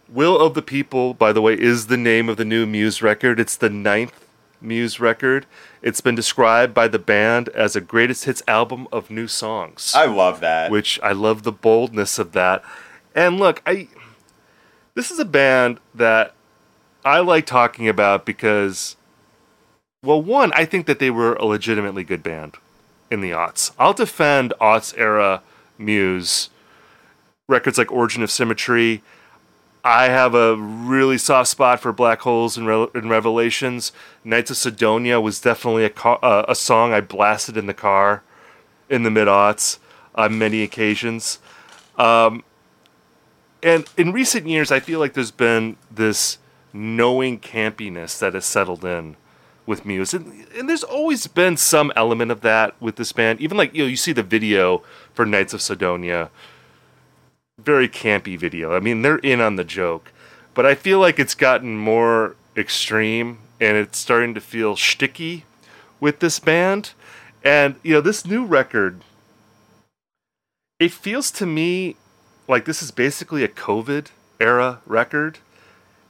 Will 0.07 0.39
of 0.39 0.53
the 0.53 0.61
People, 0.61 1.13
by 1.13 1.33
the 1.33 1.41
way, 1.41 1.53
is 1.53 1.87
the 1.87 1.97
name 1.97 2.29
of 2.29 2.37
the 2.37 2.45
new 2.45 2.65
Muse 2.65 3.01
record. 3.01 3.39
It's 3.39 3.57
the 3.57 3.69
ninth 3.69 4.25
Muse 4.61 4.99
record. 5.01 5.45
It's 5.81 5.99
been 5.99 6.15
described 6.15 6.73
by 6.73 6.87
the 6.87 6.99
band 6.99 7.49
as 7.49 7.75
a 7.75 7.81
greatest 7.81 8.23
hits 8.23 8.41
album 8.47 8.87
of 8.91 9.11
new 9.11 9.27
songs, 9.27 9.93
I 9.93 10.05
love 10.05 10.39
that. 10.39 10.71
which 10.71 10.99
I 11.03 11.11
love 11.11 11.43
the 11.43 11.51
boldness 11.51 12.17
of 12.17 12.31
that. 12.31 12.63
And 13.13 13.37
look, 13.37 13.61
I 13.65 13.89
this 14.95 15.11
is 15.11 15.19
a 15.19 15.25
band 15.25 15.79
that 15.93 16.33
I 17.03 17.19
like 17.19 17.45
talking 17.45 17.87
about 17.87 18.25
because 18.25 18.95
well, 20.03 20.21
one, 20.21 20.51
I 20.53 20.63
think 20.63 20.85
that 20.85 20.99
they 20.99 21.09
were 21.09 21.33
a 21.35 21.45
legitimately 21.45 22.03
good 22.03 22.23
band 22.23 22.55
in 23.09 23.21
the 23.21 23.31
aughts. 23.31 23.71
I'll 23.79 23.93
defend 23.93 24.53
aughts 24.59 24.97
era 24.97 25.41
Muse 25.77 26.49
records 27.47 27.77
like 27.77 27.91
Origin 27.91 28.23
of 28.23 28.31
Symmetry. 28.31 29.01
I 29.83 30.09
have 30.09 30.35
a 30.35 30.57
really 30.57 31.17
soft 31.17 31.49
spot 31.49 31.79
for 31.79 31.93
Black 31.93 32.19
Holes 32.19 32.57
and, 32.57 32.67
Re- 32.67 32.87
and 32.93 33.09
Revelations. 33.09 33.93
Knights 34.23 34.51
of 34.51 34.57
Cydonia 34.57 35.21
was 35.21 35.39
definitely 35.39 35.85
a, 35.85 35.89
ca- 35.89 36.19
uh, 36.21 36.45
a 36.47 36.55
song 36.55 36.91
I 36.93 36.99
blasted 36.99 37.55
in 37.55 37.67
the 37.67 37.73
car 37.73 38.23
in 38.89 39.03
the 39.03 39.11
mid 39.11 39.27
aughts 39.27 39.79
on 40.13 40.37
many 40.37 40.61
occasions. 40.61 41.39
Um, 41.97 42.43
and 43.63 43.87
in 43.97 44.11
recent 44.11 44.47
years, 44.47 44.71
I 44.71 44.79
feel 44.79 44.99
like 44.99 45.13
there's 45.13 45.31
been 45.31 45.77
this 45.89 46.37
knowing 46.73 47.39
campiness 47.39 48.19
that 48.19 48.33
has 48.33 48.45
settled 48.45 48.83
in 48.83 49.15
with 49.67 49.85
Muse, 49.85 50.13
and, 50.13 50.47
and 50.57 50.67
there's 50.67 50.83
always 50.83 51.27
been 51.27 51.57
some 51.57 51.91
element 51.95 52.31
of 52.31 52.41
that 52.41 52.73
with 52.81 52.95
this 52.95 53.11
band. 53.11 53.39
Even 53.41 53.57
like 53.57 53.75
you 53.75 53.83
know, 53.83 53.89
you 53.89 53.97
see 53.97 54.13
the 54.13 54.23
video 54.23 54.81
for 55.13 55.25
Knights 55.25 55.53
of 55.53 55.61
Cydonia, 55.61 56.31
very 57.59 57.89
campy 57.89 58.37
video. 58.37 58.73
I 58.73 58.79
mean, 58.79 59.01
they're 59.01 59.17
in 59.17 59.41
on 59.41 59.57
the 59.57 59.63
joke, 59.63 60.11
but 60.55 60.65
I 60.65 60.73
feel 60.73 60.99
like 60.99 61.19
it's 61.19 61.35
gotten 61.35 61.77
more 61.77 62.35
extreme 62.55 63.39
and 63.59 63.77
it's 63.77 63.97
starting 63.97 64.33
to 64.33 64.41
feel 64.41 64.75
shticky 64.75 65.43
with 65.99 66.19
this 66.19 66.39
band. 66.39 66.93
And 67.43 67.75
you 67.83 67.93
know, 67.93 68.01
this 68.01 68.25
new 68.25 68.45
record, 68.45 69.01
it 70.79 70.91
feels 70.91 71.29
to 71.31 71.45
me 71.45 71.97
like 72.47 72.65
this 72.65 72.81
is 72.81 72.91
basically 72.91 73.43
a 73.43 73.49
COVID 73.49 74.07
era 74.39 74.79
record 74.85 75.39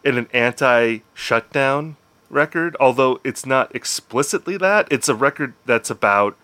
and 0.06 0.18
an 0.18 0.28
anti 0.32 1.00
shutdown 1.14 1.98
record, 2.30 2.76
although 2.80 3.20
it's 3.24 3.46
not 3.46 3.74
explicitly 3.76 4.58
that. 4.58 4.88
It's 4.92 5.10
a 5.10 5.16
record 5.16 5.54
that's 5.66 5.90
about 5.90 6.38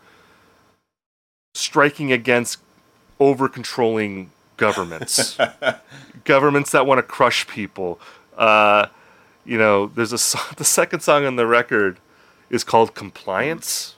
striking 1.54 2.12
against 2.12 2.60
over 3.20 3.48
controlling 3.48 4.32
governments, 4.58 5.38
governments 6.24 6.72
that 6.72 6.86
want 6.86 7.00
to 7.00 7.04
crush 7.04 7.48
people. 7.48 8.00
Uh, 8.38 8.88
you 9.46 9.58
know, 9.58 9.88
there's 9.88 10.14
a 10.14 10.18
song, 10.18 10.44
the 10.58 10.64
second 10.64 11.02
song 11.02 11.26
on 11.26 11.36
the 11.36 11.48
record 11.48 11.98
is 12.50 12.64
called 12.64 12.94
Compliance. 12.94 13.96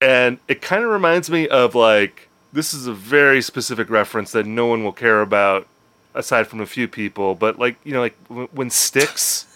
And 0.00 0.38
it 0.46 0.62
kind 0.62 0.84
of 0.84 0.90
reminds 0.90 1.28
me 1.28 1.48
of 1.48 1.74
like, 1.74 2.28
this 2.52 2.72
is 2.72 2.86
a 2.86 2.92
very 2.92 3.42
specific 3.42 3.90
reference 3.90 4.32
that 4.32 4.46
no 4.46 4.66
one 4.66 4.84
will 4.84 4.92
care 4.92 5.20
about 5.20 5.66
aside 6.14 6.46
from 6.46 6.60
a 6.60 6.66
few 6.66 6.86
people. 6.86 7.34
But 7.34 7.58
like, 7.58 7.76
you 7.84 7.92
know, 7.92 8.00
like 8.00 8.28
w- 8.28 8.48
when 8.52 8.70
Styx 8.70 9.46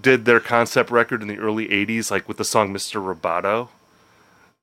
did 0.00 0.24
their 0.24 0.40
concept 0.40 0.90
record 0.90 1.22
in 1.22 1.28
the 1.28 1.38
early 1.38 1.68
80s, 1.68 2.10
like 2.10 2.26
with 2.28 2.36
the 2.38 2.44
song 2.44 2.72
Mr. 2.72 3.00
Roboto 3.02 3.68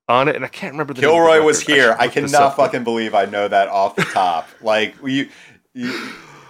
on 0.08 0.28
it. 0.28 0.36
And 0.36 0.44
I 0.44 0.48
can't 0.48 0.74
remember 0.74 0.94
the 0.94 1.02
name 1.02 1.10
of 1.10 1.16
the 1.16 1.22
Kilroy 1.28 1.42
was 1.46 1.62
here. 1.62 1.92
should 1.94 2.00
I 2.02 2.08
cannot 2.08 2.56
fucking 2.56 2.84
believe 2.84 3.14
I 3.14 3.26
know 3.26 3.48
that 3.48 3.68
off 3.68 3.96
the 3.96 4.04
top. 4.04 4.50
like 4.62 4.96
you, 5.04 5.30
you 5.74 5.94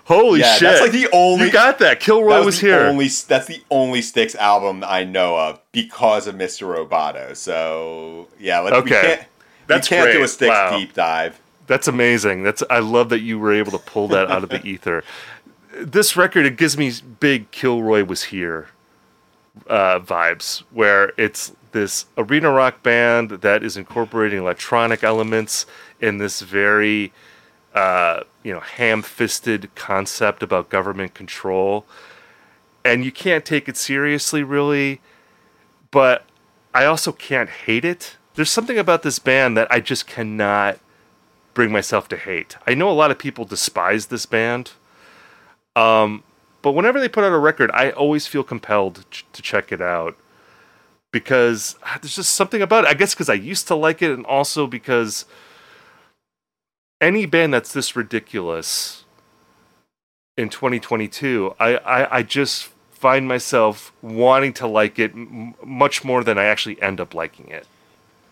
Holy 0.05 0.39
yeah, 0.39 0.55
shit. 0.55 0.61
that's 0.69 0.81
like 0.81 0.91
the 0.91 1.07
only 1.13 1.45
you 1.47 1.51
got 1.51 1.77
that. 1.79 1.99
Kilroy 1.99 2.29
that 2.39 2.45
was, 2.45 2.59
the 2.59 2.67
here. 2.67 2.85
Only 2.85 3.07
that's 3.09 3.45
the 3.45 3.61
only 3.69 4.01
Styx 4.01 4.33
album 4.35 4.83
I 4.87 5.03
know 5.03 5.37
of 5.37 5.59
because 5.71 6.25
of 6.25 6.33
Mr. 6.35 6.65
Roboto. 6.67 7.35
So 7.35 8.27
yeah, 8.39 8.59
let's, 8.61 8.73
we 8.83 8.91
Okay. 8.91 9.01
can't, 9.01 9.27
That's 9.67 9.89
we 9.89 9.97
can't 9.97 10.11
do 10.11 10.23
a 10.23 10.27
Styx 10.27 10.49
Wow. 10.49 10.79
deep 10.79 10.93
dive. 10.93 11.39
That's 11.67 11.87
amazing. 11.87 12.41
That's 12.41 12.63
I 12.71 12.79
love 12.79 13.09
that 13.09 13.19
you 13.19 13.37
were 13.37 13.53
able 13.53 13.71
to 13.73 13.77
pull 13.77 14.07
that 14.07 14.31
out 14.31 14.41
of 14.43 14.49
the 14.49 14.59
ether. 14.65 15.03
This 15.73 16.15
record 16.15 16.45
it 16.45 16.57
gives 16.57 16.77
me 16.77 16.91
big 17.19 17.51
Kilroy 17.51 18.03
was 18.03 18.23
here 18.25 18.69
uh, 19.67 19.99
vibes, 19.99 20.63
where 20.71 21.13
it's 21.17 21.53
this 21.71 22.05
arena 22.17 22.49
rock 22.49 22.81
band 22.81 23.29
that 23.29 23.63
is 23.63 23.77
incorporating 23.77 24.39
electronic 24.39 25.03
elements 25.03 25.65
in 25.99 26.17
this 26.17 26.41
very 26.41 27.13
uh, 27.75 28.23
you 28.43 28.51
know 28.51 28.59
ham-fisted 28.59 29.73
concept 29.75 30.41
about 30.41 30.69
government 30.69 31.13
control, 31.13 31.85
and 32.83 33.05
you 33.05 33.11
can't 33.11 33.45
take 33.45 33.69
it 33.69 33.77
seriously, 33.77 34.43
really. 34.43 35.01
But 35.91 36.25
I 36.73 36.85
also 36.85 37.11
can't 37.11 37.49
hate 37.49 37.85
it. 37.85 38.17
There's 38.35 38.51
something 38.51 38.77
about 38.77 39.03
this 39.03 39.19
band 39.19 39.57
that 39.57 39.71
I 39.71 39.79
just 39.79 40.07
cannot 40.07 40.79
bring 41.53 41.71
myself 41.71 42.07
to 42.09 42.17
hate. 42.17 42.57
I 42.65 42.73
know 42.73 42.89
a 42.89 42.93
lot 42.93 43.11
of 43.11 43.19
people 43.19 43.43
despise 43.43 44.07
this 44.07 44.25
band. 44.25 44.71
Um, 45.75 46.23
but 46.61 46.73
whenever 46.73 46.99
they 46.99 47.07
put 47.07 47.23
out 47.23 47.31
a 47.31 47.37
record, 47.37 47.71
I 47.71 47.91
always 47.91 48.27
feel 48.27 48.43
compelled 48.43 49.05
ch- 49.11 49.25
to 49.33 49.41
check 49.41 49.71
it 49.71 49.81
out 49.81 50.17
because 51.11 51.77
ah, 51.83 51.97
there's 52.01 52.15
just 52.15 52.35
something 52.35 52.61
about 52.61 52.83
it. 52.83 52.87
I 52.87 52.93
guess 52.93 53.13
because 53.13 53.29
I 53.29 53.35
used 53.35 53.67
to 53.67 53.75
like 53.75 54.01
it, 54.01 54.11
and 54.11 54.25
also 54.25 54.67
because 54.67 55.25
any 57.01 57.25
band 57.25 57.53
that's 57.53 57.73
this 57.73 57.95
ridiculous 57.95 59.05
in 60.37 60.49
2022, 60.49 61.55
I, 61.59 61.77
I, 61.77 62.17
I 62.17 62.23
just 62.23 62.69
find 62.91 63.27
myself 63.27 63.93
wanting 64.01 64.53
to 64.53 64.67
like 64.67 64.99
it 64.99 65.11
m- 65.11 65.55
much 65.63 66.03
more 66.03 66.23
than 66.23 66.37
I 66.37 66.45
actually 66.45 66.81
end 66.81 66.99
up 66.99 67.13
liking 67.13 67.47
it. 67.49 67.67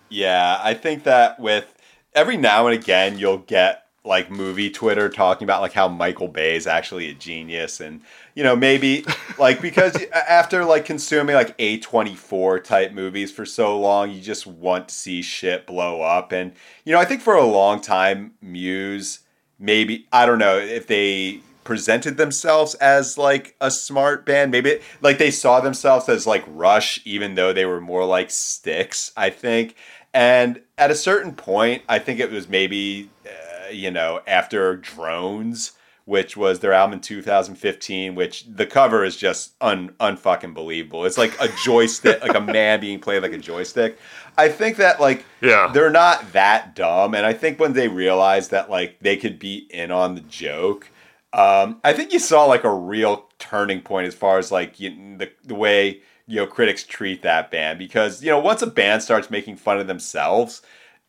Yeah, 0.10 0.60
I 0.62 0.74
think 0.74 1.04
that 1.04 1.40
with 1.40 1.74
every 2.14 2.38
now 2.38 2.68
and 2.68 2.78
again 2.78 3.18
you'll 3.18 3.40
get 3.40 3.87
like 4.08 4.32
movie 4.32 4.70
Twitter 4.70 5.10
talking 5.10 5.46
about 5.46 5.62
like 5.62 5.74
how 5.74 5.88
Michael 5.88 6.28
Bay 6.28 6.56
is 6.56 6.66
actually 6.66 7.10
a 7.10 7.14
genius 7.14 7.80
and 7.80 8.02
you 8.36 8.44
know 8.44 8.56
maybe 8.56 9.06
like 9.38 9.62
because 9.62 10.02
after 10.12 10.66
like 10.66 10.86
consuming 10.86 11.36
like 11.36 11.58
A24 11.58 12.64
type 12.64 12.94
movies 12.94 13.32
for 13.32 13.46
so 13.46 13.80
long 13.80 14.12
you 14.12 14.22
just 14.22 14.48
want 14.48 14.90
to 14.90 14.96
see 14.96 15.22
shit 15.22 15.68
blow 15.68 16.02
up. 16.02 16.32
And 16.32 16.54
you 16.86 16.94
know 16.94 17.00
I 17.00 17.06
think 17.06 17.22
for 17.22 17.36
a 17.36 17.46
long 17.46 17.82
time 17.82 18.34
Muse 18.42 19.20
maybe 19.60 20.08
I 20.12 20.26
don't 20.26 20.40
know 20.40 20.58
if 20.58 20.88
they 20.88 21.42
presented 21.64 22.16
themselves 22.16 22.76
as 22.76 23.18
like 23.18 23.54
a 23.60 23.70
smart 23.70 24.26
band 24.26 24.52
maybe 24.52 24.80
like 25.02 25.18
they 25.18 25.32
saw 25.32 25.60
themselves 25.60 26.08
as 26.08 26.26
like 26.26 26.46
Rush 26.48 27.02
even 27.04 27.36
though 27.36 27.52
they 27.52 27.66
were 27.66 27.82
more 27.82 28.06
like 28.06 28.32
Styx 28.32 29.12
I 29.18 29.30
think. 29.30 29.76
And 30.14 30.62
at 30.78 30.92
a 30.92 30.96
certain 30.96 31.34
point 31.36 31.84
I 31.90 32.00
think 32.00 32.20
it 32.20 32.32
was 32.32 32.48
maybe 32.48 33.10
uh, 33.26 33.47
you 33.72 33.92
know 33.92 34.22
after 34.28 34.76
Drones 34.76 35.74
which 36.06 36.38
was 36.38 36.62
their 36.62 36.72
album 36.72 36.94
in 36.94 37.00
2015 37.02 38.16
which 38.16 38.46
the 38.48 38.66
cover 38.66 39.04
is 39.04 39.18
just 39.18 39.54
un 39.62 39.90
unfucking 40.00 40.54
believable 40.54 41.06
it's 41.06 41.18
like 41.18 41.34
a 41.42 41.48
joystick 41.64 42.22
like 42.22 42.36
a 42.36 42.40
man 42.42 42.80
being 42.80 43.00
played 43.00 43.22
like 43.22 43.34
a 43.34 43.38
joystick 43.38 43.98
I 44.38 44.50
think 44.50 44.78
that 44.78 45.02
like 45.02 45.26
Yeah. 45.42 45.70
they're 45.74 45.90
not 45.90 46.32
that 46.34 46.76
dumb 46.76 47.14
and 47.14 47.26
i 47.26 47.34
think 47.34 47.60
when 47.60 47.74
they 47.74 47.88
realized 47.90 48.52
that 48.52 48.70
like 48.70 49.00
they 49.02 49.18
could 49.18 49.38
be 49.40 49.68
in 49.70 49.92
on 49.92 50.16
the 50.16 50.22
joke 50.22 50.90
um, 51.34 51.80
i 51.84 51.92
think 51.92 52.14
you 52.14 52.20
saw 52.20 52.46
like 52.46 52.64
a 52.64 52.74
real 52.74 53.26
turning 53.38 53.82
point 53.82 54.08
as 54.08 54.16
far 54.16 54.38
as 54.38 54.52
like 54.52 54.80
you, 54.80 54.92
the, 55.18 55.30
the 55.44 55.56
way 55.56 56.00
you 56.26 56.38
know 56.38 56.48
critics 56.48 56.84
treat 56.86 57.22
that 57.24 57.52
band 57.52 57.78
because 57.80 58.24
you 58.24 58.30
know 58.30 58.40
once 58.40 58.62
a 58.62 58.68
band 58.68 59.04
starts 59.04 59.30
making 59.30 59.58
fun 59.58 59.78
of 59.80 59.88
themselves 59.88 60.62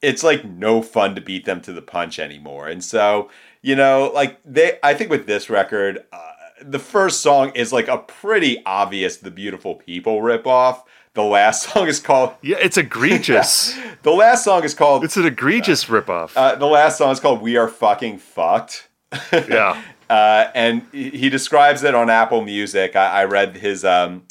it's 0.03 0.23
like 0.23 0.45
no 0.45 0.83
fun 0.83 1.15
to 1.15 1.21
beat 1.21 1.45
them 1.45 1.61
to 1.61 1.73
the 1.73 1.83
punch 1.83 2.19
anymore 2.19 2.69
and 2.69 2.85
so 2.85 3.29
you 3.63 3.75
know 3.75 4.11
like 4.15 4.39
they 4.45 4.79
i 4.83 4.95
think 4.95 5.11
with 5.11 5.27
this 5.27 5.51
record 5.51 6.05
uh, 6.13 6.19
the 6.63 6.79
first 6.79 7.21
song 7.21 7.51
is 7.55 7.73
like 7.73 7.89
a 7.89 7.99
pretty 7.99 8.63
obvious 8.65 9.17
the 9.19 9.31
beautiful 9.31 9.75
people 9.77 10.21
ripoff 10.21 10.83
The 11.15 11.23
last 11.23 11.63
song 11.73 11.89
is 11.89 11.99
called. 12.01 12.35
Yeah, 12.43 12.59
it's 12.61 12.77
egregious. 12.77 13.77
The 14.05 14.13
last 14.13 14.45
song 14.45 14.63
is 14.63 14.75
called. 14.75 15.03
it's 15.05 15.17
an 15.17 15.27
egregious 15.27 15.87
ripoff. 15.87 16.31
Uh, 16.37 16.55
the 16.55 16.67
last 16.67 16.99
song 16.99 17.11
is 17.11 17.19
called 17.19 17.43
"We 17.43 17.57
Are 17.57 17.67
Fucking 17.69 18.19
Fucked." 18.19 18.89
yeah. 19.33 19.83
Uh, 20.11 20.51
and 20.55 20.87
he 20.91 21.11
he 21.11 21.29
describes 21.29 21.83
it 21.83 21.95
on 21.95 22.09
Apple 22.09 22.43
Music. 22.43 22.97
I, 22.97 23.21
I 23.21 23.25
read 23.25 23.57
his. 23.59 23.85
Um, 23.85 24.23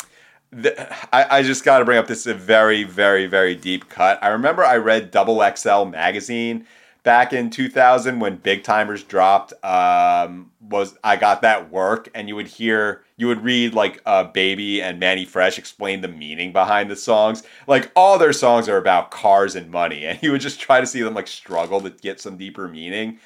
the, 0.51 1.15
I, 1.15 1.39
I 1.39 1.43
just 1.43 1.63
got 1.63 1.79
to 1.79 1.85
bring 1.85 1.97
up 1.97 2.07
this 2.07 2.21
is 2.21 2.27
a 2.27 2.33
very, 2.33 2.83
very, 2.83 3.27
very 3.27 3.55
deep 3.55 3.89
cut. 3.89 4.19
I 4.21 4.29
remember 4.29 4.63
I 4.63 4.77
read 4.77 5.11
Double 5.11 5.43
XL 5.55 5.85
magazine 5.85 6.65
back 7.03 7.31
in 7.31 7.49
2000 7.49 8.19
when 8.19 8.37
Big 8.37 8.63
Tymers 8.63 9.07
dropped. 9.07 9.53
Um, 9.63 10.51
was 10.61 10.97
I 11.03 11.15
got 11.15 11.41
that 11.41 11.71
work, 11.71 12.09
and 12.13 12.27
you 12.27 12.35
would 12.35 12.47
hear, 12.47 13.03
you 13.15 13.27
would 13.27 13.43
read 13.43 13.73
like 13.73 14.01
uh, 14.05 14.25
Baby 14.25 14.81
and 14.81 14.99
Manny 14.99 15.25
Fresh 15.25 15.57
explain 15.57 16.01
the 16.01 16.09
meaning 16.09 16.51
behind 16.51 16.91
the 16.91 16.95
songs. 16.95 17.43
Like 17.65 17.91
all 17.95 18.17
their 18.17 18.33
songs 18.33 18.67
are 18.67 18.77
about 18.77 19.11
cars 19.11 19.55
and 19.55 19.71
money, 19.71 20.05
and 20.07 20.21
you 20.21 20.31
would 20.31 20.41
just 20.41 20.59
try 20.59 20.81
to 20.81 20.87
see 20.87 21.01
them 21.01 21.13
like 21.13 21.27
struggle 21.27 21.81
to 21.81 21.89
get 21.89 22.19
some 22.19 22.37
deeper 22.37 22.67
meaning. 22.67 23.19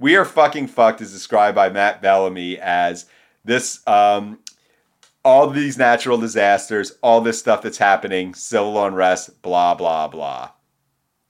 We 0.00 0.14
Are 0.16 0.24
Fucking 0.24 0.68
Fucked 0.68 1.00
is 1.00 1.12
described 1.12 1.56
by 1.56 1.70
Matt 1.70 2.00
Bellamy 2.00 2.58
as 2.58 3.06
this 3.44 3.86
um, 3.86 4.38
all 5.24 5.48
these 5.50 5.76
natural 5.76 6.18
disasters, 6.18 6.92
all 7.02 7.20
this 7.20 7.38
stuff 7.38 7.62
that's 7.62 7.78
happening, 7.78 8.34
civil 8.34 8.82
unrest, 8.84 9.42
blah 9.42 9.74
blah 9.74 10.08
blah. 10.08 10.50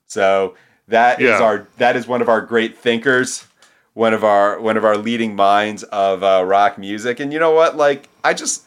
So 0.06 0.54
that 0.88 1.20
is 1.20 1.28
Yeah. 1.28 1.42
our 1.42 1.68
that 1.78 1.96
is 1.96 2.06
one 2.06 2.22
of 2.22 2.28
our 2.28 2.40
great 2.40 2.76
thinkers, 2.78 3.46
one 3.94 4.14
of 4.14 4.24
our 4.24 4.60
one 4.60 4.76
of 4.76 4.84
our 4.84 4.96
leading 4.96 5.34
minds 5.36 5.82
of 5.84 6.22
uh, 6.22 6.42
rock 6.46 6.78
music. 6.78 7.20
And 7.20 7.32
you 7.32 7.38
know 7.38 7.52
what? 7.52 7.76
Like 7.76 8.08
I 8.24 8.34
just 8.34 8.64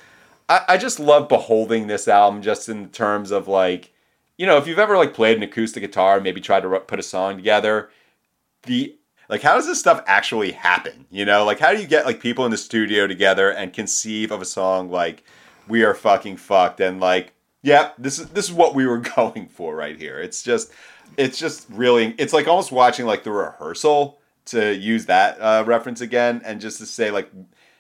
I, 0.50 0.62
I 0.70 0.78
just 0.78 1.00
love 1.00 1.30
beholding 1.30 1.88
this 1.88 2.08
album 2.08 2.42
just 2.42 2.68
in 2.70 2.90
terms 2.90 3.32
of 3.32 3.48
like 3.48 3.92
you 4.38 4.46
know 4.46 4.58
if 4.58 4.68
you've 4.68 4.80
ever 4.80 4.98
like 4.98 5.14
played 5.14 5.38
an 5.38 5.44
acoustic 5.44 5.82
guitar 5.82 6.20
maybe 6.20 6.42
tried 6.42 6.62
to 6.62 6.80
put 6.82 7.00
a 7.00 7.04
song 7.04 7.38
together, 7.38 7.90
the 8.64 8.96
like 9.32 9.42
how 9.42 9.56
does 9.56 9.66
this 9.66 9.80
stuff 9.80 10.04
actually 10.06 10.52
happen? 10.52 11.08
You 11.10 11.26
know 11.26 11.44
like 11.44 11.58
how 11.58 11.74
do 11.74 11.82
you 11.82 11.88
get 11.88 12.06
like 12.06 12.20
people 12.20 12.46
in 12.46 12.52
the 12.52 12.58
studio 12.58 13.08
together 13.08 13.50
and 13.50 13.74
conceive 13.74 14.30
of 14.32 14.42
a 14.42 14.46
song 14.46 14.92
like 14.92 15.24
we 15.68 15.84
are 15.84 15.96
fucking 15.96 16.38
fucked 16.38 16.80
and 16.80 17.00
like 17.00 17.34
yeah 17.64 17.92
this 17.98 18.20
is 18.20 18.28
this 18.30 18.46
is 18.46 18.54
what 18.54 18.76
we 18.76 18.86
were 18.86 18.98
going 19.16 19.48
for 19.48 19.76
right 19.76 19.98
here. 19.98 20.20
It's 20.20 20.44
just 20.44 20.72
it's 21.18 21.40
just 21.40 21.66
really 21.70 22.14
it's 22.20 22.34
like 22.34 22.48
almost 22.48 22.72
watching 22.72 23.08
like 23.08 23.24
the 23.24 23.32
rehearsal 23.32 24.20
to 24.44 24.76
use 24.76 25.08
that 25.08 25.40
uh, 25.40 25.64
reference 25.66 26.02
again 26.02 26.42
and 26.46 26.62
just 26.62 26.78
to 26.78 26.86
say 26.86 27.10
like 27.10 27.32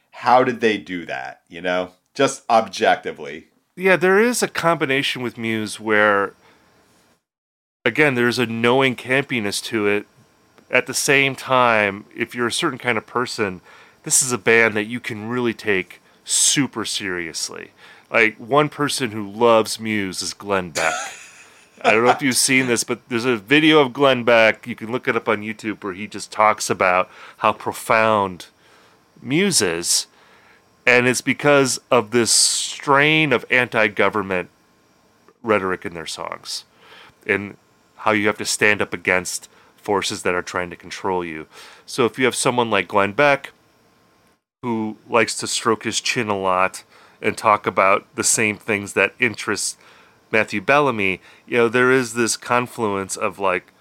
how 0.09 0.43
did 0.43 0.61
they 0.61 0.79
do 0.79 1.05
that 1.05 1.43
you 1.47 1.61
know? 1.61 1.91
Just 2.13 2.43
objectively. 2.49 3.47
Yeah, 3.75 3.95
there 3.95 4.19
is 4.19 4.43
a 4.43 4.47
combination 4.47 5.21
with 5.21 5.37
Muse 5.37 5.79
where, 5.79 6.33
again, 7.85 8.15
there's 8.15 8.37
a 8.37 8.45
knowing 8.45 8.95
campiness 8.95 9.63
to 9.65 9.87
it. 9.87 10.05
At 10.71 10.87
the 10.87 10.93
same 10.93 11.35
time, 11.35 12.05
if 12.15 12.33
you're 12.33 12.47
a 12.47 12.51
certain 12.51 12.79
kind 12.79 12.97
of 12.97 13.05
person, 13.05 13.61
this 14.03 14.23
is 14.23 14.31
a 14.31 14.37
band 14.37 14.75
that 14.75 14.85
you 14.85 14.99
can 14.99 15.29
really 15.29 15.53
take 15.53 16.01
super 16.23 16.85
seriously. 16.85 17.71
Like, 18.09 18.37
one 18.37 18.69
person 18.69 19.11
who 19.11 19.29
loves 19.29 19.79
Muse 19.79 20.21
is 20.21 20.33
Glenn 20.33 20.71
Beck. 20.71 20.93
I 21.83 21.91
don't 21.91 22.03
know 22.03 22.11
if 22.11 22.21
you've 22.21 22.35
seen 22.35 22.67
this, 22.67 22.83
but 22.83 23.07
there's 23.09 23.25
a 23.25 23.37
video 23.37 23.79
of 23.79 23.93
Glenn 23.93 24.23
Beck. 24.23 24.65
You 24.65 24.75
can 24.75 24.91
look 24.91 25.07
it 25.07 25.15
up 25.15 25.27
on 25.27 25.41
YouTube 25.41 25.83
where 25.83 25.93
he 25.93 26.07
just 26.07 26.31
talks 26.31 26.69
about 26.69 27.09
how 27.37 27.53
profound 27.53 28.47
Muse 29.21 29.61
is 29.61 30.07
and 30.85 31.07
it's 31.07 31.21
because 31.21 31.79
of 31.91 32.11
this 32.11 32.31
strain 32.31 33.33
of 33.33 33.45
anti-government 33.49 34.49
rhetoric 35.43 35.85
in 35.85 35.93
their 35.93 36.07
songs 36.07 36.65
and 37.25 37.57
how 37.97 38.11
you 38.11 38.27
have 38.27 38.37
to 38.37 38.45
stand 38.45 38.81
up 38.81 38.93
against 38.93 39.47
forces 39.81 40.23
that 40.23 40.33
are 40.33 40.41
trying 40.41 40.69
to 40.69 40.75
control 40.75 41.23
you. 41.25 41.47
So 41.85 42.05
if 42.05 42.17
you 42.17 42.25
have 42.25 42.35
someone 42.35 42.69
like 42.69 42.87
glenn 42.87 43.13
beck 43.13 43.51
who 44.61 44.97
likes 45.09 45.37
to 45.39 45.47
stroke 45.47 45.83
his 45.83 45.99
chin 45.99 46.29
a 46.29 46.37
lot 46.37 46.83
and 47.21 47.37
talk 47.37 47.65
about 47.65 48.05
the 48.15 48.23
same 48.23 48.57
things 48.57 48.93
that 48.93 49.13
interest 49.19 49.77
matthew 50.31 50.61
bellamy 50.61 51.19
you 51.45 51.57
know 51.57 51.67
there 51.67 51.91
is 51.91 52.13
this 52.13 52.37
confluence 52.37 53.17
of 53.17 53.37
like 53.37 53.73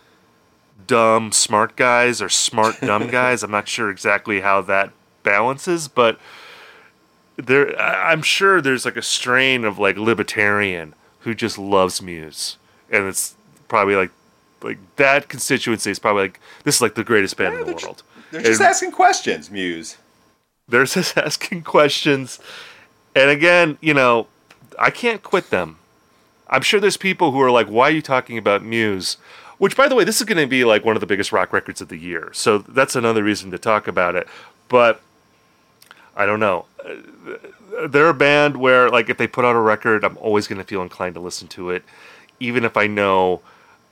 dumb 0.86 1.30
smart 1.30 1.76
guys 1.76 2.20
or 2.20 2.28
smart 2.28 2.80
dumb 2.80 3.06
guys. 3.10 3.42
I'm 3.42 3.50
not 3.50 3.68
sure 3.68 3.90
exactly 3.90 4.40
how 4.40 4.62
that 4.62 4.90
balances 5.22 5.86
but 5.86 6.18
there 7.36 7.78
I'm 7.80 8.22
sure 8.22 8.60
there's 8.60 8.84
like 8.84 8.96
a 8.96 9.02
strain 9.02 9.64
of 9.64 9.78
like 9.78 9.96
libertarian 9.96 10.94
who 11.20 11.34
just 11.34 11.58
loves 11.58 12.00
Muse, 12.00 12.56
and 12.90 13.06
it's 13.06 13.36
probably 13.68 13.94
like 13.94 14.10
like 14.62 14.78
that 14.96 15.28
constituency 15.28 15.90
is 15.90 15.98
probably 15.98 16.22
like 16.22 16.40
this 16.64 16.76
is 16.76 16.80
like 16.80 16.94
the 16.94 17.04
greatest 17.04 17.36
band 17.36 17.54
in 17.54 17.60
the 17.60 17.66
they're 17.66 17.74
ju- 17.74 17.86
world. 17.86 18.02
they're 18.30 18.42
just 18.42 18.60
And 18.60 18.68
asking 18.68 18.92
questions 18.92 19.50
muse 19.50 19.96
They're 20.68 20.84
just 20.98 21.16
asking 21.16 21.62
questions, 21.62 22.38
and 23.14 23.30
again, 23.30 23.78
you 23.80 23.94
know, 23.94 24.26
I 24.78 24.90
can't 24.90 25.22
quit 25.22 25.50
them. 25.50 25.78
I'm 26.48 26.62
sure 26.62 26.80
there's 26.80 26.96
people 26.96 27.32
who 27.32 27.40
are 27.40 27.50
like, 27.50 27.68
"Why 27.68 27.88
are 27.88 27.92
you 27.92 28.02
talking 28.02 28.36
about 28.38 28.62
Muse?" 28.64 29.16
Which, 29.58 29.76
by 29.76 29.88
the 29.88 29.94
way, 29.94 30.04
this 30.04 30.20
is 30.20 30.26
going 30.26 30.38
to 30.38 30.46
be 30.46 30.64
like 30.64 30.84
one 30.84 30.96
of 30.96 31.00
the 31.00 31.06
biggest 31.06 31.32
rock 31.32 31.52
records 31.52 31.80
of 31.80 31.88
the 31.88 31.96
year, 31.98 32.30
so 32.32 32.58
that's 32.58 32.96
another 32.96 33.22
reason 33.22 33.50
to 33.50 33.58
talk 33.58 33.86
about 33.88 34.14
it. 34.16 34.26
But 34.68 35.00
I 36.16 36.24
don't 36.26 36.40
know. 36.40 36.64
Uh, 36.84 37.86
They're 37.88 38.08
a 38.08 38.14
band 38.14 38.56
where, 38.56 38.90
like, 38.90 39.08
if 39.10 39.16
they 39.18 39.26
put 39.26 39.44
out 39.44 39.54
a 39.54 39.60
record, 39.60 40.02
I'm 40.04 40.16
always 40.18 40.46
going 40.48 40.58
to 40.58 40.64
feel 40.64 40.82
inclined 40.82 41.14
to 41.14 41.20
listen 41.20 41.46
to 41.48 41.70
it, 41.70 41.82
even 42.40 42.64
if 42.64 42.76
I 42.76 42.86
know 42.86 43.42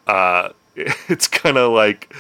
uh, 0.07 0.51
it's 1.09 1.27
kind 1.29 1.57
of 1.59 1.73
like 1.73 2.15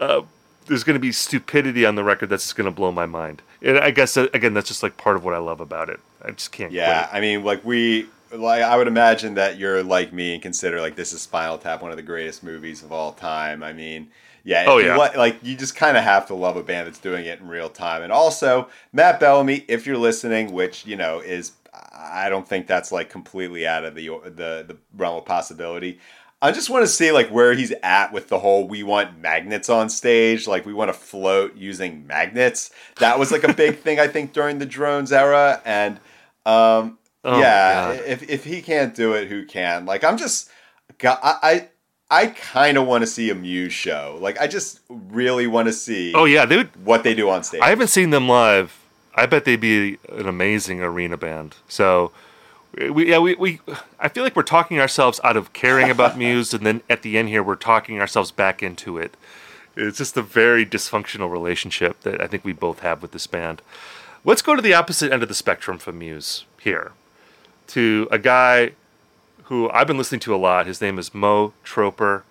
uh, 0.00 0.22
there's 0.66 0.84
going 0.84 0.94
to 0.94 1.00
be 1.00 1.12
stupidity 1.12 1.84
on 1.86 1.94
the 1.94 2.04
record 2.04 2.28
that's 2.28 2.44
just 2.44 2.56
going 2.56 2.66
to 2.66 2.70
blow 2.74 2.92
my 2.92 3.06
mind. 3.06 3.42
And 3.62 3.78
I 3.78 3.90
guess 3.90 4.16
again, 4.16 4.54
that's 4.54 4.68
just 4.68 4.82
like 4.82 4.96
part 4.96 5.16
of 5.16 5.24
what 5.24 5.34
I 5.34 5.38
love 5.38 5.60
about 5.60 5.88
it. 5.88 6.00
I 6.24 6.30
just 6.32 6.52
can't. 6.52 6.72
Yeah. 6.72 7.08
I 7.12 7.20
mean, 7.20 7.44
like 7.44 7.64
we, 7.64 8.06
like 8.32 8.62
I 8.62 8.76
would 8.76 8.86
imagine 8.88 9.34
that 9.34 9.58
you're 9.58 9.82
like 9.82 10.12
me 10.12 10.34
and 10.34 10.42
consider 10.42 10.80
like 10.80 10.96
this 10.96 11.12
is 11.12 11.20
Spinal 11.22 11.58
Tap 11.58 11.82
one 11.82 11.90
of 11.90 11.96
the 11.96 12.02
greatest 12.02 12.42
movies 12.42 12.82
of 12.82 12.90
all 12.92 13.12
time. 13.12 13.62
I 13.62 13.72
mean, 13.72 14.08
yeah, 14.44 14.64
Oh, 14.66 14.78
you 14.78 14.86
yeah. 14.86 14.96
li- 14.98 15.16
like 15.16 15.36
you 15.42 15.56
just 15.56 15.76
kind 15.76 15.96
of 15.96 16.02
have 16.02 16.26
to 16.26 16.34
love 16.34 16.56
a 16.56 16.62
band 16.62 16.86
that's 16.88 16.98
doing 16.98 17.26
it 17.26 17.38
in 17.40 17.46
real 17.48 17.68
time. 17.68 18.02
And 18.02 18.10
also 18.10 18.68
Matt 18.92 19.20
Bellamy, 19.20 19.64
if 19.68 19.86
you're 19.86 19.98
listening, 19.98 20.52
which 20.52 20.84
you 20.86 20.96
know 20.96 21.20
is, 21.20 21.52
I 21.92 22.28
don't 22.28 22.46
think 22.48 22.66
that's 22.66 22.90
like 22.90 23.08
completely 23.10 23.66
out 23.66 23.84
of 23.84 23.94
the 23.94 24.08
the 24.24 24.64
the 24.66 24.76
realm 24.96 25.18
of 25.18 25.24
possibility. 25.24 26.00
I 26.42 26.50
just 26.52 26.68
want 26.68 26.82
to 26.84 26.88
see 26.88 27.12
like 27.12 27.28
where 27.30 27.54
he's 27.54 27.72
at 27.84 28.12
with 28.12 28.26
the 28.28 28.38
whole 28.40 28.66
we 28.66 28.82
want 28.82 29.16
magnets 29.18 29.70
on 29.70 29.88
stage, 29.88 30.48
like 30.48 30.66
we 30.66 30.74
want 30.74 30.88
to 30.88 30.92
float 30.92 31.54
using 31.56 32.04
magnets. 32.06 32.70
That 32.98 33.18
was 33.18 33.30
like 33.30 33.44
a 33.44 33.52
big 33.54 33.78
thing 33.78 34.00
I 34.00 34.08
think 34.08 34.32
during 34.32 34.58
the 34.58 34.66
drones 34.66 35.12
era 35.12 35.62
and 35.64 36.00
um 36.44 36.98
Oh, 37.24 37.38
yeah, 37.38 37.94
God. 37.94 38.04
if 38.04 38.28
if 38.28 38.42
he 38.44 38.60
can't 38.60 38.92
do 38.96 39.12
it, 39.12 39.28
who 39.28 39.46
can? 39.46 39.86
Like 39.86 40.02
I'm 40.02 40.16
just 40.18 40.50
God, 40.98 41.18
I 41.22 41.68
I, 42.10 42.22
I 42.22 42.26
kind 42.26 42.76
of 42.76 42.86
want 42.88 43.02
to 43.02 43.06
see 43.06 43.30
a 43.30 43.34
Muse 43.36 43.72
show. 43.72 44.18
Like 44.20 44.40
I 44.40 44.48
just 44.48 44.80
really 44.88 45.46
want 45.46 45.68
to 45.68 45.72
see 45.72 46.12
Oh 46.16 46.24
yeah, 46.24 46.44
they 46.44 46.56
would. 46.56 46.84
what 46.84 47.04
they 47.04 47.14
do 47.14 47.30
on 47.30 47.44
stage. 47.44 47.60
I 47.62 47.68
haven't 47.68 47.86
seen 47.88 48.10
them 48.10 48.28
live. 48.28 48.76
I 49.14 49.26
bet 49.26 49.44
they'd 49.44 49.60
be 49.60 49.98
an 50.08 50.26
amazing 50.26 50.82
arena 50.82 51.16
band. 51.16 51.54
So, 51.68 52.10
we 52.76 53.10
yeah 53.10 53.18
we, 53.18 53.34
we 53.34 53.60
I 53.98 54.08
feel 54.08 54.24
like 54.24 54.36
we're 54.36 54.42
talking 54.42 54.80
ourselves 54.80 55.20
out 55.24 55.36
of 55.36 55.52
caring 55.52 55.90
about 55.90 56.16
Muse, 56.18 56.54
and 56.54 56.64
then 56.66 56.82
at 56.88 57.02
the 57.02 57.18
end 57.18 57.28
here 57.28 57.42
we're 57.42 57.56
talking 57.56 58.00
ourselves 58.00 58.30
back 58.30 58.62
into 58.62 58.98
it. 58.98 59.16
It's 59.76 59.98
just 59.98 60.16
a 60.16 60.22
very 60.22 60.66
dysfunctional 60.66 61.30
relationship 61.30 62.00
that 62.02 62.20
I 62.20 62.26
think 62.26 62.44
we 62.44 62.52
both 62.52 62.80
have 62.80 63.00
with 63.00 63.12
this 63.12 63.26
band. 63.26 63.62
Let's 64.24 64.42
go 64.42 64.54
to 64.54 64.62
the 64.62 64.74
opposite 64.74 65.12
end 65.12 65.22
of 65.22 65.28
the 65.28 65.34
spectrum 65.34 65.78
from 65.78 65.98
Muse 65.98 66.44
here, 66.60 66.92
to 67.68 68.08
a 68.10 68.18
guy 68.18 68.72
who 69.44 69.70
I've 69.70 69.86
been 69.86 69.98
listening 69.98 70.20
to 70.20 70.34
a 70.34 70.36
lot. 70.36 70.66
His 70.66 70.80
name 70.80 70.98
is 70.98 71.14
Mo 71.14 71.52
Troper. 71.64 72.22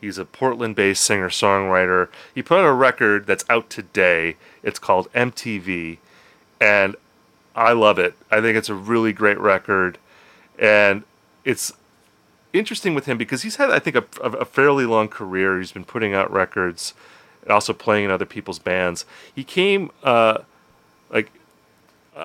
He's 0.00 0.18
a 0.18 0.24
Portland 0.24 0.76
based 0.76 1.02
singer 1.04 1.28
songwriter. 1.28 2.08
He 2.34 2.42
put 2.42 2.58
out 2.58 2.66
a 2.66 2.72
record 2.72 3.26
that's 3.26 3.44
out 3.48 3.70
today. 3.70 4.36
It's 4.62 4.78
called 4.78 5.10
MTV. 5.12 5.98
And 6.60 6.96
I 7.54 7.72
love 7.72 7.98
it. 7.98 8.14
I 8.30 8.40
think 8.40 8.56
it's 8.56 8.68
a 8.68 8.74
really 8.74 9.12
great 9.12 9.38
record. 9.38 9.98
And 10.58 11.04
it's 11.44 11.72
interesting 12.52 12.94
with 12.94 13.06
him 13.06 13.18
because 13.18 13.42
he's 13.42 13.56
had, 13.56 13.70
I 13.70 13.78
think, 13.78 13.96
a, 13.96 14.04
a 14.22 14.44
fairly 14.44 14.86
long 14.86 15.08
career. 15.08 15.58
He's 15.58 15.72
been 15.72 15.84
putting 15.84 16.14
out 16.14 16.32
records 16.32 16.94
and 17.42 17.50
also 17.52 17.72
playing 17.72 18.06
in 18.06 18.10
other 18.10 18.24
people's 18.24 18.58
bands. 18.58 19.04
He 19.34 19.44
came, 19.44 19.90
uh, 20.02 20.38
like, 21.10 21.30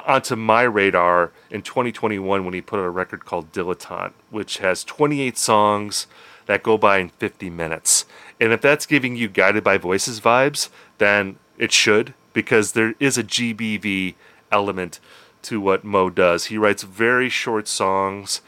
onto 0.07 0.35
my 0.35 0.61
radar 0.63 1.31
in 1.49 1.61
2021 1.61 2.45
when 2.45 2.53
he 2.53 2.61
put 2.61 2.79
out 2.79 2.85
a 2.85 2.89
record 2.89 3.25
called 3.25 3.51
Dilettante, 3.51 4.13
which 4.29 4.59
has 4.59 4.83
28 4.83 5.37
songs 5.37 6.07
that 6.45 6.63
go 6.63 6.77
by 6.77 6.99
in 6.99 7.09
50 7.09 7.49
minutes. 7.49 8.05
And 8.39 8.53
if 8.53 8.61
that's 8.61 8.85
giving 8.85 9.15
you 9.15 9.27
Guided 9.27 9.63
by 9.63 9.77
Voices 9.77 10.19
vibes, 10.21 10.69
then 10.97 11.37
it 11.57 11.71
should, 11.71 12.13
because 12.33 12.71
there 12.71 12.95
is 12.99 13.17
a 13.17 13.23
GBV 13.23 14.15
element 14.51 14.99
to 15.43 15.61
what 15.61 15.83
Mo 15.83 16.09
does. 16.09 16.45
He 16.45 16.57
writes 16.57 16.83
very 16.83 17.29
short 17.29 17.67
songs. 17.67 18.41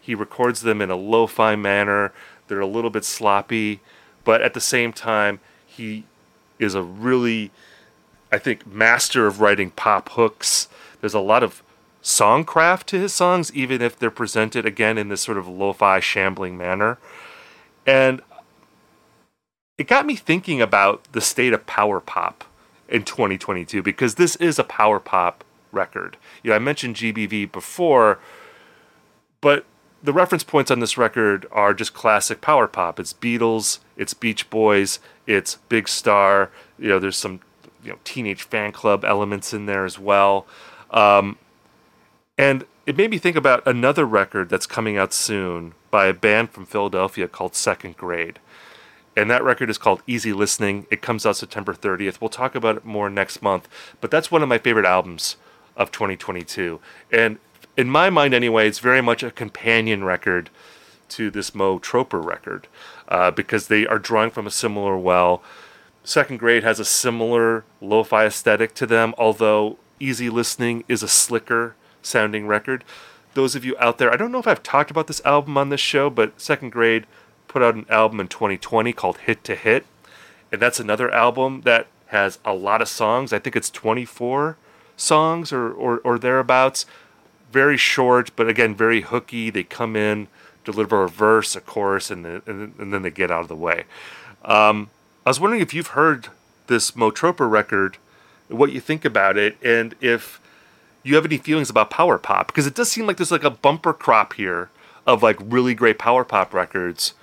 He 0.00 0.14
records 0.14 0.62
them 0.62 0.80
in 0.80 0.90
a 0.90 0.96
lo-fi 0.96 1.56
manner. 1.56 2.12
They're 2.48 2.60
a 2.60 2.66
little 2.66 2.90
bit 2.90 3.04
sloppy, 3.04 3.80
but 4.24 4.42
at 4.42 4.54
the 4.54 4.60
same 4.60 4.92
time, 4.92 5.40
he 5.66 6.04
is 6.58 6.74
a 6.74 6.82
really, 6.82 7.50
I 8.32 8.38
think, 8.38 8.66
master 8.66 9.26
of 9.26 9.40
writing 9.40 9.70
pop 9.70 10.10
hooks. 10.10 10.68
There's 11.00 11.14
a 11.14 11.20
lot 11.20 11.42
of 11.42 11.62
songcraft 12.02 12.84
to 12.86 12.98
his 12.98 13.12
songs, 13.12 13.52
even 13.54 13.82
if 13.82 13.98
they're 13.98 14.10
presented 14.10 14.66
again 14.66 14.98
in 14.98 15.08
this 15.08 15.20
sort 15.20 15.38
of 15.38 15.46
lo-fi 15.46 16.00
shambling 16.00 16.56
manner. 16.56 16.98
And 17.86 18.22
it 19.78 19.86
got 19.86 20.06
me 20.06 20.16
thinking 20.16 20.60
about 20.60 21.12
the 21.12 21.20
state 21.20 21.52
of 21.52 21.66
power 21.66 22.00
pop 22.00 22.44
in 22.88 23.04
2022 23.04 23.82
because 23.82 24.16
this 24.16 24.36
is 24.36 24.58
a 24.58 24.64
power 24.64 24.98
pop 25.00 25.44
record. 25.72 26.16
You 26.42 26.50
know, 26.50 26.56
I 26.56 26.58
mentioned 26.58 26.96
GBV 26.96 27.52
before, 27.52 28.18
but 29.40 29.64
the 30.02 30.12
reference 30.12 30.44
points 30.44 30.70
on 30.70 30.80
this 30.80 30.96
record 30.96 31.46
are 31.52 31.74
just 31.74 31.94
classic 31.94 32.40
power 32.40 32.66
pop. 32.66 32.98
It's 32.98 33.12
Beatles, 33.12 33.80
it's 33.96 34.14
Beach 34.14 34.48
Boys, 34.50 34.98
it's 35.26 35.56
Big 35.68 35.88
Star. 35.88 36.50
You 36.78 36.88
know, 36.88 36.98
there's 36.98 37.16
some 37.16 37.40
you 37.82 37.90
know 37.90 37.98
teenage 38.04 38.42
fan 38.42 38.72
club 38.72 39.04
elements 39.04 39.52
in 39.52 39.66
there 39.66 39.84
as 39.84 39.98
well. 39.98 40.46
Um, 40.90 41.38
and 42.38 42.64
it 42.86 42.96
made 42.96 43.10
me 43.10 43.18
think 43.18 43.36
about 43.36 43.66
another 43.66 44.04
record 44.04 44.48
that's 44.48 44.66
coming 44.66 44.96
out 44.96 45.12
soon 45.12 45.74
by 45.90 46.06
a 46.06 46.14
band 46.14 46.50
from 46.50 46.66
Philadelphia 46.66 47.28
called 47.28 47.54
Second 47.54 47.96
Grade. 47.96 48.38
And 49.16 49.30
that 49.30 49.44
record 49.44 49.68
is 49.68 49.76
called 49.76 50.02
Easy 50.06 50.32
Listening. 50.32 50.86
It 50.90 51.02
comes 51.02 51.26
out 51.26 51.36
September 51.36 51.74
30th. 51.74 52.20
We'll 52.20 52.30
talk 52.30 52.54
about 52.54 52.76
it 52.78 52.84
more 52.84 53.10
next 53.10 53.42
month. 53.42 53.68
But 54.00 54.10
that's 54.10 54.30
one 54.30 54.42
of 54.42 54.48
my 54.48 54.58
favorite 54.58 54.86
albums 54.86 55.36
of 55.80 55.90
2022. 55.90 56.78
And 57.10 57.38
in 57.76 57.88
my 57.88 58.10
mind, 58.10 58.34
anyway, 58.34 58.68
it's 58.68 58.78
very 58.78 59.00
much 59.00 59.22
a 59.22 59.30
companion 59.30 60.04
record 60.04 60.50
to 61.08 61.30
this 61.30 61.54
Mo 61.54 61.78
Troper 61.78 62.22
record 62.22 62.68
uh, 63.08 63.30
because 63.30 63.66
they 63.66 63.86
are 63.86 63.98
drawing 63.98 64.30
from 64.30 64.46
a 64.46 64.50
similar 64.50 64.96
well. 64.96 65.42
Second 66.04 66.36
Grade 66.36 66.62
has 66.62 66.78
a 66.78 66.84
similar 66.84 67.64
lo 67.80 68.04
fi 68.04 68.26
aesthetic 68.26 68.74
to 68.74 68.86
them, 68.86 69.14
although 69.16 69.78
Easy 69.98 70.28
Listening 70.28 70.84
is 70.86 71.02
a 71.02 71.08
slicker 71.08 71.74
sounding 72.02 72.46
record. 72.46 72.84
Those 73.32 73.54
of 73.54 73.64
you 73.64 73.74
out 73.78 73.98
there, 73.98 74.12
I 74.12 74.16
don't 74.16 74.32
know 74.32 74.38
if 74.38 74.46
I've 74.46 74.62
talked 74.62 74.90
about 74.90 75.06
this 75.06 75.24
album 75.24 75.56
on 75.56 75.70
this 75.70 75.80
show, 75.80 76.10
but 76.10 76.38
Second 76.40 76.70
Grade 76.70 77.06
put 77.48 77.62
out 77.62 77.74
an 77.74 77.86
album 77.88 78.20
in 78.20 78.28
2020 78.28 78.92
called 78.92 79.18
Hit 79.18 79.42
to 79.44 79.54
Hit. 79.54 79.86
And 80.52 80.60
that's 80.60 80.80
another 80.80 81.10
album 81.10 81.62
that 81.62 81.86
has 82.08 82.38
a 82.44 82.54
lot 82.54 82.82
of 82.82 82.88
songs. 82.88 83.32
I 83.32 83.38
think 83.38 83.56
it's 83.56 83.70
24 83.70 84.56
songs 85.00 85.52
or, 85.52 85.70
or, 85.70 85.98
or 85.98 86.18
thereabouts. 86.18 86.86
Very 87.52 87.76
short, 87.76 88.30
but 88.36 88.48
again, 88.48 88.74
very 88.74 89.00
hooky. 89.00 89.50
They 89.50 89.64
come 89.64 89.96
in, 89.96 90.28
deliver 90.64 91.02
a 91.02 91.08
verse, 91.08 91.56
a 91.56 91.60
chorus, 91.60 92.10
and, 92.10 92.24
the, 92.24 92.42
and, 92.46 92.74
and 92.78 92.92
then 92.92 93.02
they 93.02 93.10
get 93.10 93.30
out 93.30 93.42
of 93.42 93.48
the 93.48 93.56
way. 93.56 93.84
Um, 94.44 94.90
I 95.26 95.30
was 95.30 95.40
wondering 95.40 95.62
if 95.62 95.74
you've 95.74 95.88
heard 95.88 96.28
this 96.68 96.94
Mo 96.94 97.10
Troper 97.10 97.50
record, 97.50 97.96
what 98.48 98.72
you 98.72 98.80
think 98.80 99.04
about 99.04 99.36
it, 99.36 99.56
and 99.62 99.94
if 100.00 100.40
you 101.02 101.14
have 101.14 101.24
any 101.24 101.38
feelings 101.38 101.70
about 101.70 101.90
power 101.90 102.18
pop 102.18 102.48
because 102.48 102.66
it 102.66 102.74
does 102.74 102.90
seem 102.90 103.06
like 103.06 103.16
there's 103.16 103.30
like 103.32 103.44
a 103.44 103.50
bumper 103.50 103.92
crop 103.92 104.34
here 104.34 104.70
of 105.06 105.22
like 105.22 105.36
really 105.40 105.74
great 105.74 105.98
power 105.98 106.24
pop 106.24 106.52
records 106.52 107.14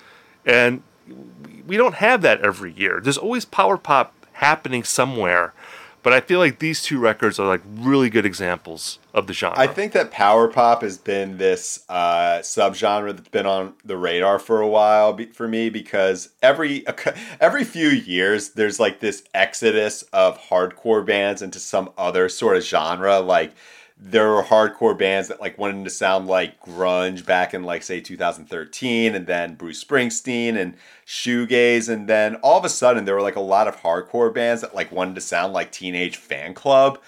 and 0.45 0.81
we 1.65 1.77
don't 1.77 1.95
have 1.95 2.21
that 2.21 2.41
every 2.41 2.71
year 2.71 2.99
there's 3.01 3.17
always 3.17 3.45
power 3.45 3.77
pop 3.77 4.13
happening 4.33 4.83
somewhere 4.83 5.53
but 6.07 6.13
i 6.13 6.21
feel 6.21 6.39
like 6.39 6.59
these 6.59 6.81
two 6.81 6.97
records 6.97 7.37
are 7.37 7.45
like 7.45 7.59
really 7.65 8.09
good 8.09 8.25
examples 8.25 8.97
of 9.17 9.25
the 9.25 9.33
genre 9.33 9.59
I 9.59 9.65
think 9.65 9.93
that 9.93 10.11
power 10.11 10.47
pop 10.47 10.83
has 10.83 10.99
been 10.99 11.37
this 11.37 11.83
uh, 11.89 12.37
subgenre 12.43 13.15
that's 13.15 13.29
been 13.29 13.47
on 13.47 13.73
the 13.83 13.97
radar 13.97 14.37
for 14.37 14.61
a 14.61 14.67
while 14.67 15.11
be- 15.11 15.25
for 15.25 15.47
me 15.47 15.71
because 15.71 16.29
every 16.43 16.85
every 17.41 17.63
few 17.63 17.89
years 17.89 18.51
there's 18.51 18.79
like 18.79 18.99
this 18.99 19.23
exodus 19.33 20.03
of 20.13 20.39
hardcore 20.39 21.03
bands 21.03 21.41
into 21.41 21.59
some 21.59 21.89
other 21.97 22.29
sort 22.29 22.57
of 22.57 22.63
genre. 22.63 23.19
Like 23.19 23.53
there 23.99 24.29
were 24.29 24.43
hardcore 24.43 24.97
bands 24.97 25.27
that 25.27 25.41
like 25.41 25.57
wanted 25.57 25.83
to 25.83 25.89
sound 25.89 26.27
like 26.27 26.61
grunge 26.61 27.25
back 27.25 27.53
in 27.53 27.63
like 27.63 27.83
say 27.83 27.99
2013, 27.99 29.15
and 29.15 29.27
then 29.27 29.55
Bruce 29.55 29.83
Springsteen 29.83 30.55
and 30.55 30.75
shoegaze, 31.05 31.89
and 31.89 32.07
then 32.07 32.35
all 32.37 32.59
of 32.59 32.65
a 32.65 32.69
sudden 32.69 33.05
there 33.05 33.15
were 33.15 33.21
like 33.21 33.35
a 33.35 33.41
lot 33.41 33.67
of 33.67 33.77
hardcore 33.77 34.33
bands 34.33 34.61
that 34.61 34.75
like 34.75 34.91
wanted 34.91 35.15
to 35.15 35.21
sound 35.21 35.53
like 35.53 35.71
Teenage 35.71 36.17
Fan 36.17 36.53
Club. 36.53 36.99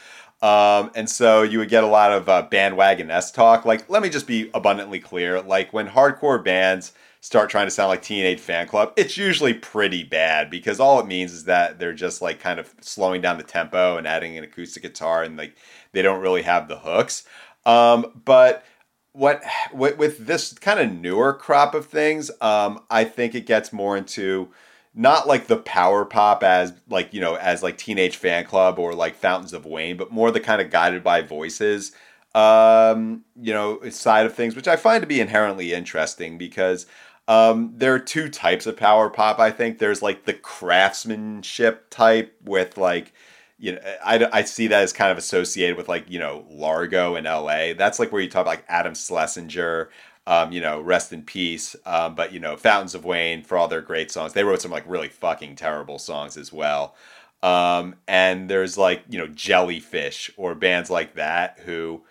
Um, 0.42 0.92
and 0.96 1.10
so 1.10 1.44
you 1.44 1.60
would 1.60 1.70
get 1.70 1.84
a 1.84 1.88
lot 1.88 2.12
of 2.12 2.30
uh, 2.30 2.44
bandwagon 2.44 3.12
s 3.12 3.32
talk. 3.32 3.66
Like, 3.66 3.90
let 3.90 4.02
me 4.02 4.10
just 4.10 4.26
be 4.26 4.50
abundantly 4.54 5.00
clear. 5.00 5.42
Like, 5.42 5.74
when 5.74 5.90
hardcore 5.90 6.42
bands 6.42 6.94
start 7.22 7.50
trying 7.50 7.68
to 7.68 7.72
sound 7.72 7.90
like 7.90 8.02
Teenage 8.02 8.40
Fan 8.40 8.68
Club, 8.68 8.94
it's 8.96 9.18
usually 9.18 9.54
pretty 9.54 10.04
bad 10.04 10.50
because 10.50 10.80
all 10.80 11.00
it 11.00 11.08
means 11.08 11.34
is 11.34 11.44
that 11.46 11.78
they're 11.78 11.94
just 11.94 12.22
like 12.22 12.40
kind 12.40 12.60
of 12.60 12.74
slowing 12.80 13.22
down 13.22 13.38
the 13.38 13.44
tempo 13.44 13.98
and 13.98 14.08
adding 14.08 14.38
an 14.38 14.44
acoustic 14.46 14.84
guitar 14.84 15.24
and 15.24 15.36
like 15.36 15.56
they 15.92 16.02
don't 16.02 16.22
really 16.22 16.44
have 16.44 16.68
the 16.68 16.80
hooks. 16.80 17.24
Um, 17.66 18.22
but 18.26 18.64
what 19.12 19.44
with, 19.74 19.98
with 19.98 20.26
this 20.28 20.54
kind 20.54 20.80
of 20.80 20.92
newer 20.92 21.34
crop 21.34 21.74
of 21.76 21.88
things, 21.88 22.32
um, 22.42 22.82
I 22.90 23.04
think 23.04 23.36
it 23.36 23.46
gets 23.46 23.74
more 23.74 23.98
into 23.98 24.50
not 24.94 25.28
like 25.28 25.48
the 25.48 25.58
power 25.58 26.04
pop 26.04 26.44
as 26.44 26.74
like 26.90 27.14
you 27.14 27.22
know 27.22 27.36
as 27.36 27.62
like 27.62 27.78
teenage 27.78 28.18
fan 28.18 28.44
club 28.44 28.80
or 28.80 28.94
like 28.94 29.16
fountains 29.16 29.54
of 29.54 29.66
wayne 29.66 29.98
but 29.98 30.12
more 30.12 30.32
the 30.32 30.40
kind 30.40 30.62
of 30.62 30.72
guided 30.72 31.04
by 31.04 31.22
voices 31.22 31.92
um 32.36 33.24
you 33.40 33.54
know 33.54 33.80
side 33.90 34.26
of 34.26 34.34
things 34.34 34.56
which 34.56 34.68
i 34.68 34.76
find 34.76 35.02
to 35.02 35.08
be 35.08 35.22
inherently 35.22 35.74
interesting 35.74 36.38
because 36.38 36.86
um 37.28 37.72
there 37.76 37.94
are 37.94 38.00
two 38.00 38.30
types 38.30 38.66
of 38.66 38.76
power 38.76 39.10
pop 39.10 39.40
i 39.40 39.52
think 39.52 39.78
there's 39.78 40.02
like 40.02 40.26
the 40.26 40.34
craftsmanship 40.34 41.90
type 41.90 42.36
with 42.44 42.78
like 42.78 43.14
you 43.60 43.74
know 43.74 43.82
I, 44.04 44.28
I 44.32 44.44
see 44.44 44.68
that 44.68 44.82
as 44.82 44.94
kind 44.94 45.12
of 45.12 45.18
associated 45.18 45.78
with 45.78 45.88
like 45.88 46.10
you 46.10 46.20
know 46.20 46.46
largo 46.50 47.16
in 47.16 47.26
la 47.26 47.74
that's 47.78 48.00
like 48.00 48.12
where 48.12 48.22
you 48.22 48.30
talk 48.30 48.42
about 48.42 48.52
like 48.52 48.66
adam 48.68 48.96
schlesinger 48.96 49.90
um, 50.30 50.52
you 50.52 50.62
know, 50.62 50.80
rest 50.80 51.12
in 51.12 51.24
peace. 51.24 51.76
Um, 51.88 52.14
but 52.14 52.32
you 52.32 52.40
know, 52.40 52.56
Fountains 52.56 52.94
of 52.94 53.04
Wayne 53.04 53.44
for 53.44 53.58
all 53.58 53.68
their 53.68 53.82
great 53.82 54.12
songs. 54.12 54.34
They 54.34 54.44
wrote 54.44 54.62
some 54.62 54.70
like 54.70 54.84
really 54.86 55.10
fucking 55.10 55.56
terrible 55.56 55.98
songs 55.98 56.38
as 56.38 56.54
well. 56.54 56.96
Um, 57.42 57.96
and 58.08 58.48
there's 58.48 58.78
like 58.78 59.04
you 59.10 59.18
know 59.18 59.28
Jellyfish 59.28 60.30
or 60.38 60.54
bands 60.56 60.90
like 60.90 61.16
that 61.16 61.60
who. 61.66 62.04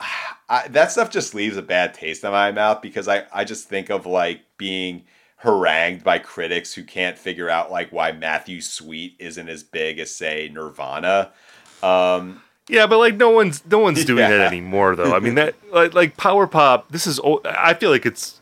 I, 0.48 0.68
that 0.68 0.92
stuff 0.92 1.10
just 1.10 1.34
leaves 1.34 1.56
a 1.56 1.62
bad 1.62 1.94
taste 1.94 2.24
in 2.24 2.30
my 2.30 2.52
mouth 2.52 2.82
because 2.82 3.08
I, 3.08 3.24
I 3.32 3.44
just 3.44 3.68
think 3.68 3.88
of 3.88 4.04
like 4.04 4.42
being 4.58 5.04
harangued 5.42 6.04
by 6.04 6.18
critics 6.18 6.72
who 6.74 6.84
can't 6.84 7.18
figure 7.18 7.50
out 7.50 7.70
like 7.70 7.90
why 7.90 8.12
Matthew 8.12 8.60
Sweet 8.60 9.16
isn't 9.18 9.48
as 9.48 9.64
big 9.64 9.98
as 9.98 10.14
say 10.14 10.48
Nirvana. 10.52 11.32
Um, 11.82 12.42
yeah, 12.68 12.86
but 12.86 12.98
like 12.98 13.16
no 13.16 13.30
one's 13.30 13.64
no 13.66 13.80
one's 13.80 14.04
doing 14.06 14.20
yeah. 14.20 14.30
that 14.30 14.46
anymore 14.46 14.94
though. 14.94 15.14
I 15.14 15.18
mean 15.18 15.34
that 15.36 15.54
like 15.72 15.94
like 15.94 16.16
power 16.16 16.46
pop. 16.46 16.90
This 16.90 17.06
is 17.06 17.20
I 17.44 17.74
feel 17.74 17.90
like 17.90 18.06
it's 18.06 18.40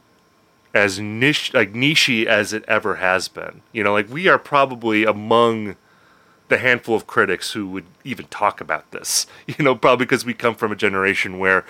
as 0.74 1.00
niche 1.00 1.54
like 1.54 1.72
nichey 1.72 2.26
as 2.26 2.52
it 2.52 2.64
ever 2.68 2.96
has 2.96 3.28
been. 3.28 3.62
You 3.72 3.82
know, 3.82 3.92
like 3.92 4.10
we 4.10 4.28
are 4.28 4.38
probably 4.38 5.04
among 5.04 5.76
the 6.48 6.58
handful 6.58 6.94
of 6.96 7.06
critics 7.06 7.52
who 7.52 7.66
would 7.68 7.86
even 8.04 8.26
talk 8.26 8.60
about 8.60 8.90
this. 8.90 9.26
You 9.46 9.64
know, 9.64 9.74
probably 9.74 10.04
because 10.04 10.24
we 10.24 10.34
come 10.34 10.54
from 10.54 10.70
a 10.70 10.76
generation 10.76 11.38
where 11.38 11.64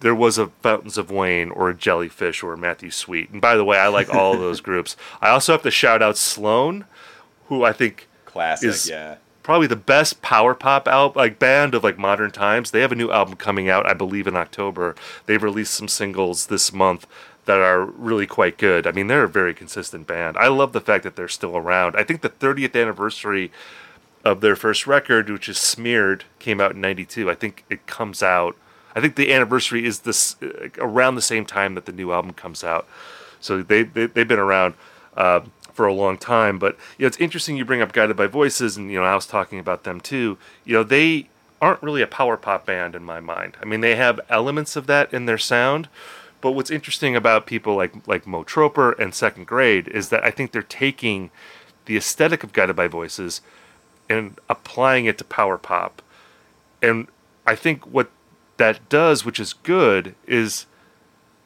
there 0.00 0.14
was 0.14 0.38
a 0.38 0.48
Fountains 0.62 0.98
of 0.98 1.10
Wayne 1.10 1.50
or 1.50 1.70
a 1.70 1.74
Jellyfish 1.74 2.42
or 2.42 2.52
a 2.52 2.58
Matthew 2.58 2.90
Sweet. 2.90 3.30
And 3.30 3.40
by 3.40 3.56
the 3.56 3.64
way, 3.64 3.78
I 3.78 3.88
like 3.88 4.12
all 4.12 4.34
of 4.34 4.40
those 4.40 4.60
groups. 4.62 4.96
I 5.20 5.30
also 5.30 5.52
have 5.52 5.62
to 5.62 5.70
shout 5.70 6.02
out 6.02 6.16
Sloan, 6.16 6.86
who 7.46 7.64
I 7.64 7.72
think 7.72 8.08
classic, 8.24 8.68
is, 8.68 8.88
yeah 8.88 9.16
probably 9.42 9.66
the 9.66 9.74
best 9.74 10.22
power 10.22 10.54
pop 10.54 10.86
album 10.86 11.18
like 11.18 11.38
band 11.38 11.74
of 11.74 11.82
like 11.82 11.98
modern 11.98 12.30
times. 12.30 12.70
They 12.70 12.82
have 12.82 12.92
a 12.92 12.94
new 12.94 13.10
album 13.10 13.36
coming 13.36 13.68
out, 13.68 13.84
I 13.84 13.94
believe, 13.94 14.26
in 14.26 14.36
October. 14.36 14.94
They've 15.26 15.42
released 15.42 15.74
some 15.74 15.88
singles 15.88 16.46
this 16.46 16.72
month 16.72 17.06
that 17.46 17.58
are 17.58 17.84
really 17.84 18.26
quite 18.26 18.58
good. 18.58 18.86
I 18.86 18.92
mean, 18.92 19.08
they're 19.08 19.24
a 19.24 19.28
very 19.28 19.54
consistent 19.54 20.06
band. 20.06 20.36
I 20.36 20.48
love 20.48 20.72
the 20.72 20.80
fact 20.80 21.04
that 21.04 21.16
they're 21.16 21.26
still 21.26 21.56
around. 21.56 21.96
I 21.96 22.04
think 22.04 22.20
the 22.20 22.28
30th 22.28 22.80
anniversary 22.80 23.50
of 24.24 24.40
their 24.40 24.54
first 24.54 24.86
record, 24.86 25.30
which 25.30 25.48
is 25.48 25.58
Smeared, 25.58 26.24
came 26.38 26.60
out 26.60 26.72
in 26.72 26.80
'92. 26.80 27.30
I 27.30 27.34
think 27.34 27.64
it 27.70 27.86
comes 27.86 28.22
out. 28.22 28.56
I 28.94 29.00
think 29.00 29.16
the 29.16 29.32
anniversary 29.32 29.84
is 29.84 30.00
this 30.00 30.36
uh, 30.42 30.68
around 30.78 31.14
the 31.14 31.22
same 31.22 31.44
time 31.44 31.74
that 31.74 31.86
the 31.86 31.92
new 31.92 32.12
album 32.12 32.32
comes 32.32 32.64
out. 32.64 32.88
So 33.40 33.62
they, 33.62 33.82
they 33.82 34.06
they've 34.06 34.28
been 34.28 34.38
around. 34.38 34.74
Uh, 35.16 35.40
for 35.72 35.86
a 35.86 35.94
long 35.94 36.18
time. 36.18 36.58
But 36.58 36.76
you 36.98 37.04
know, 37.04 37.06
it's 37.06 37.16
interesting 37.16 37.56
you 37.56 37.64
bring 37.64 37.80
up 37.80 37.92
Guided 37.92 38.16
by 38.16 38.26
Voices, 38.26 38.76
and 38.76 38.90
you 38.90 38.98
know, 38.98 39.04
I 39.04 39.14
was 39.14 39.24
talking 39.24 39.58
about 39.58 39.84
them 39.84 39.98
too. 40.00 40.36
You 40.64 40.74
know, 40.74 40.82
they 40.82 41.28
aren't 41.60 41.82
really 41.82 42.02
a 42.02 42.06
power 42.06 42.36
pop 42.36 42.66
band 42.66 42.94
in 42.94 43.02
my 43.02 43.20
mind. 43.20 43.56
I 43.62 43.64
mean, 43.64 43.80
they 43.80 43.96
have 43.96 44.20
elements 44.28 44.76
of 44.76 44.86
that 44.88 45.12
in 45.12 45.26
their 45.26 45.38
sound. 45.38 45.88
But 46.40 46.52
what's 46.52 46.70
interesting 46.70 47.16
about 47.16 47.46
people 47.46 47.76
like 47.76 48.06
like 48.06 48.26
Mo 48.26 48.44
Troper 48.44 48.98
and 48.98 49.14
Second 49.14 49.46
Grade 49.46 49.88
is 49.88 50.08
that 50.08 50.24
I 50.24 50.30
think 50.30 50.52
they're 50.52 50.62
taking 50.62 51.30
the 51.86 51.96
aesthetic 51.96 52.42
of 52.42 52.52
Guided 52.52 52.76
by 52.76 52.88
Voices 52.88 53.40
and 54.08 54.38
applying 54.48 55.04
it 55.04 55.18
to 55.18 55.24
power 55.24 55.58
pop. 55.58 56.02
And 56.82 57.08
I 57.46 57.54
think 57.54 57.86
what 57.86 58.10
that 58.60 58.90
does, 58.90 59.24
which 59.24 59.40
is 59.40 59.54
good, 59.54 60.14
is 60.26 60.66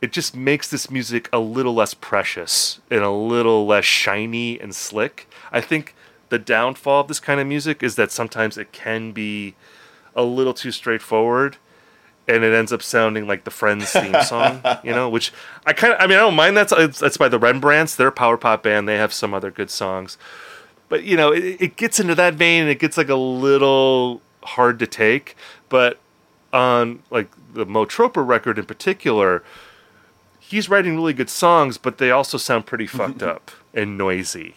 it 0.02 0.10
just 0.10 0.34
makes 0.34 0.68
this 0.68 0.90
music 0.90 1.28
a 1.32 1.38
little 1.38 1.72
less 1.72 1.94
precious 1.94 2.80
and 2.90 3.02
a 3.02 3.10
little 3.10 3.64
less 3.66 3.84
shiny 3.84 4.58
and 4.58 4.74
slick. 4.74 5.30
I 5.52 5.60
think 5.60 5.94
the 6.28 6.40
downfall 6.40 7.02
of 7.02 7.08
this 7.08 7.20
kind 7.20 7.38
of 7.38 7.46
music 7.46 7.84
is 7.84 7.94
that 7.94 8.10
sometimes 8.10 8.58
it 8.58 8.72
can 8.72 9.12
be 9.12 9.54
a 10.16 10.24
little 10.24 10.54
too 10.54 10.72
straightforward 10.72 11.56
and 12.26 12.42
it 12.42 12.52
ends 12.52 12.72
up 12.72 12.82
sounding 12.82 13.28
like 13.28 13.44
the 13.44 13.50
Friends 13.52 13.92
theme 13.92 14.20
song, 14.24 14.60
you 14.82 14.90
know, 14.90 15.08
which 15.08 15.32
I 15.64 15.72
kind 15.72 15.92
of, 15.92 16.00
I 16.00 16.08
mean, 16.08 16.16
I 16.16 16.20
don't 16.20 16.34
mind 16.34 16.56
that. 16.56 16.68
That's 16.68 17.16
by 17.16 17.28
the 17.28 17.38
Rembrandts. 17.38 17.94
They're 17.94 18.08
a 18.08 18.12
power 18.12 18.36
pop 18.36 18.64
band. 18.64 18.88
They 18.88 18.96
have 18.96 19.12
some 19.12 19.32
other 19.32 19.52
good 19.52 19.70
songs. 19.70 20.18
But, 20.88 21.04
you 21.04 21.16
know, 21.16 21.32
it, 21.32 21.60
it 21.60 21.76
gets 21.76 22.00
into 22.00 22.16
that 22.16 22.34
vein 22.34 22.62
and 22.62 22.70
it 22.70 22.80
gets 22.80 22.96
like 22.96 23.08
a 23.08 23.14
little 23.14 24.20
hard 24.42 24.80
to 24.80 24.86
take. 24.88 25.36
But 25.68 26.00
on 26.54 27.02
like 27.10 27.28
the 27.52 27.66
Mo 27.66 27.84
Troper 27.84 28.26
record 28.26 28.58
in 28.58 28.64
particular, 28.64 29.42
he's 30.38 30.68
writing 30.68 30.94
really 30.94 31.12
good 31.12 31.28
songs, 31.28 31.76
but 31.76 31.98
they 31.98 32.10
also 32.10 32.38
sound 32.38 32.64
pretty 32.64 32.86
mm-hmm. 32.86 32.96
fucked 32.96 33.22
up 33.22 33.50
and 33.74 33.98
noisy. 33.98 34.54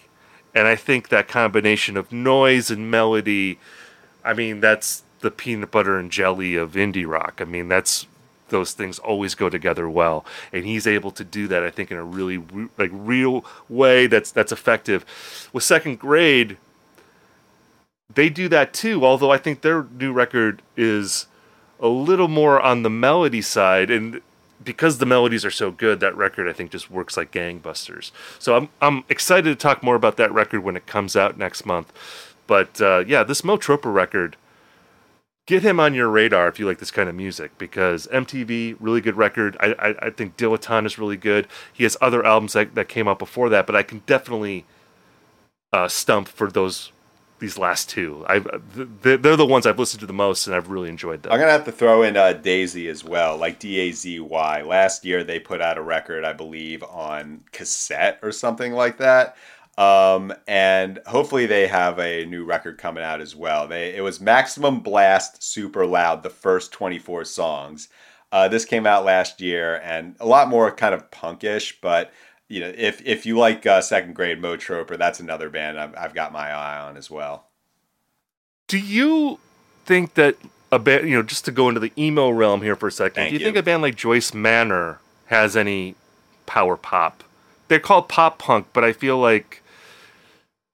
And 0.55 0.67
I 0.67 0.75
think 0.75 1.09
that 1.09 1.27
combination 1.27 1.97
of 1.97 2.11
noise 2.11 2.71
and 2.71 2.89
melody, 2.89 3.59
I 4.23 4.33
mean, 4.33 4.61
that's 4.61 5.03
the 5.19 5.31
peanut 5.31 5.71
butter 5.71 5.97
and 5.97 6.11
jelly 6.11 6.55
of 6.55 6.73
indie 6.73 7.07
rock. 7.07 7.39
I 7.41 7.45
mean, 7.45 7.67
that's 7.67 8.07
those 8.49 8.71
things 8.73 8.97
always 8.99 9.35
go 9.35 9.49
together 9.49 9.89
well, 9.89 10.25
and 10.53 10.65
he's 10.65 10.87
able 10.87 11.11
to 11.11 11.23
do 11.23 11.47
that. 11.47 11.63
I 11.63 11.69
think 11.69 11.91
in 11.91 11.97
a 11.97 12.03
really 12.03 12.43
like 12.77 12.91
real 12.93 13.43
way 13.67 14.07
that's 14.07 14.31
that's 14.31 14.51
effective. 14.51 15.49
With 15.51 15.63
second 15.63 15.99
grade, 15.99 16.57
they 18.13 18.29
do 18.29 18.47
that 18.49 18.73
too. 18.73 19.05
Although 19.05 19.31
I 19.31 19.37
think 19.37 19.61
their 19.61 19.85
new 19.99 20.13
record 20.13 20.61
is 20.77 21.27
a 21.79 21.87
little 21.87 22.27
more 22.27 22.59
on 22.59 22.83
the 22.83 22.89
melody 22.89 23.41
side, 23.41 23.89
and 23.91 24.21
because 24.63 24.97
the 24.97 25.05
melodies 25.05 25.45
are 25.45 25.51
so 25.51 25.71
good, 25.71 25.99
that 25.99 26.15
record 26.15 26.47
I 26.47 26.53
think 26.53 26.71
just 26.71 26.89
works 26.89 27.17
like 27.17 27.31
gangbusters. 27.31 28.11
So 28.39 28.55
I'm 28.55 28.69
I'm 28.81 29.03
excited 29.09 29.49
to 29.49 29.55
talk 29.55 29.83
more 29.83 29.95
about 29.95 30.17
that 30.17 30.31
record 30.31 30.61
when 30.61 30.75
it 30.75 30.87
comes 30.87 31.15
out 31.15 31.37
next 31.37 31.65
month. 31.65 31.93
But 32.47 32.81
uh, 32.81 33.03
yeah, 33.07 33.23
this 33.23 33.43
Mo 33.43 33.57
Troper 33.57 33.93
record 33.93 34.37
get 35.45 35.63
him 35.63 35.79
on 35.79 35.93
your 35.93 36.09
radar 36.09 36.49
if 36.49 36.59
you 36.59 36.65
like 36.65 36.79
this 36.79 36.91
kind 36.91 37.07
of 37.07 37.15
music 37.15 37.57
because 37.57 38.07
MTV 38.07 38.75
really 38.79 39.01
good 39.01 39.15
record. 39.15 39.55
I 39.59 39.73
I, 39.79 40.07
I 40.07 40.09
think 40.09 40.37
Dilettante 40.37 40.85
is 40.85 40.97
really 40.97 41.17
good. 41.17 41.47
He 41.71 41.83
has 41.83 41.95
other 42.01 42.25
albums 42.25 42.53
that, 42.53 42.75
that 42.75 42.89
came 42.89 43.07
out 43.07 43.19
before 43.19 43.49
that, 43.49 43.65
but 43.65 43.75
I 43.75 43.83
can 43.83 44.01
definitely 44.05 44.65
uh, 45.71 45.87
stump 45.87 46.27
for 46.27 46.49
those 46.49 46.91
these 47.39 47.57
last 47.57 47.89
two. 47.89 48.25
I 48.27 48.39
they're 48.39 49.17
the 49.17 49.45
ones 49.45 49.65
I've 49.65 49.79
listened 49.79 50.01
to 50.01 50.05
the 50.05 50.13
most 50.13 50.47
and 50.47 50.55
I've 50.55 50.69
really 50.69 50.89
enjoyed 50.89 51.23
them. 51.23 51.31
I'm 51.31 51.39
gonna 51.39 51.51
have 51.51 51.65
to 51.65 51.71
throw 51.71 52.03
in 52.03 52.17
uh, 52.17 52.33
Dazy 52.33 52.87
as 52.87 53.03
well, 53.03 53.37
like 53.37 53.59
D 53.59 53.77
A 53.79 53.91
Z 53.91 54.19
Y. 54.19 54.61
Last 54.61 55.05
year 55.05 55.23
they 55.23 55.39
put 55.39 55.61
out 55.61 55.77
a 55.77 55.81
record, 55.81 56.25
I 56.25 56.33
believe, 56.33 56.83
on 56.83 57.43
cassette 57.51 58.19
or 58.21 58.31
something 58.31 58.73
like 58.73 58.97
that. 58.97 59.37
Um, 59.77 60.33
and 60.47 60.99
hopefully 61.05 61.45
they 61.45 61.67
have 61.67 61.99
a 61.99 62.25
new 62.25 62.43
record 62.43 62.79
coming 62.79 63.03
out 63.03 63.21
as 63.21 63.35
well. 63.35 63.67
They 63.67 63.95
it 63.95 64.01
was 64.01 64.19
Maximum 64.19 64.79
Blast 64.79 65.43
Super 65.43 65.85
Loud, 65.85 66.23
the 66.23 66.29
first 66.29 66.71
24 66.71 67.25
songs. 67.25 67.89
Uh, 68.31 68.47
this 68.47 68.65
came 68.65 68.85
out 68.85 69.05
last 69.05 69.39
year 69.39 69.79
and 69.83 70.15
a 70.19 70.25
lot 70.25 70.49
more 70.49 70.69
kind 70.71 70.93
of 70.93 71.09
punkish, 71.11 71.75
but 71.81 72.11
you 72.49 72.61
know, 72.61 72.73
if 72.75 73.05
if 73.05 73.25
you 73.25 73.37
like 73.37 73.65
uh, 73.65 73.81
second 73.81 74.15
grade 74.15 74.39
Mo 74.39 74.57
Troper, 74.57 74.97
that's 74.97 75.19
another 75.19 75.49
band 75.49 75.79
I've, 75.79 75.95
I've 75.97 76.13
got 76.13 76.31
my 76.31 76.49
eye 76.49 76.79
on 76.79 76.97
as 76.97 77.09
well. 77.11 77.47
Do 78.67 78.77
you 78.77 79.39
think 79.85 80.15
that 80.15 80.35
a 80.71 80.79
band, 80.79 81.07
you 81.07 81.15
know, 81.15 81.23
just 81.23 81.45
to 81.45 81.51
go 81.51 81.69
into 81.69 81.79
the 81.79 81.91
emo 81.97 82.29
realm 82.29 82.61
here 82.61 82.75
for 82.75 82.87
a 82.87 82.91
second, 82.91 83.15
Thank 83.15 83.29
do 83.29 83.33
you, 83.35 83.39
you. 83.39 83.45
think 83.45 83.57
a 83.57 83.63
band 83.63 83.81
like 83.81 83.95
Joyce 83.95 84.33
Manor 84.33 84.99
has 85.27 85.55
any 85.55 85.95
power 86.45 86.77
pop? 86.77 87.23
They're 87.67 87.79
called 87.79 88.07
pop 88.07 88.39
punk, 88.39 88.67
but 88.73 88.83
I 88.83 88.93
feel 88.93 89.17
like 89.17 89.61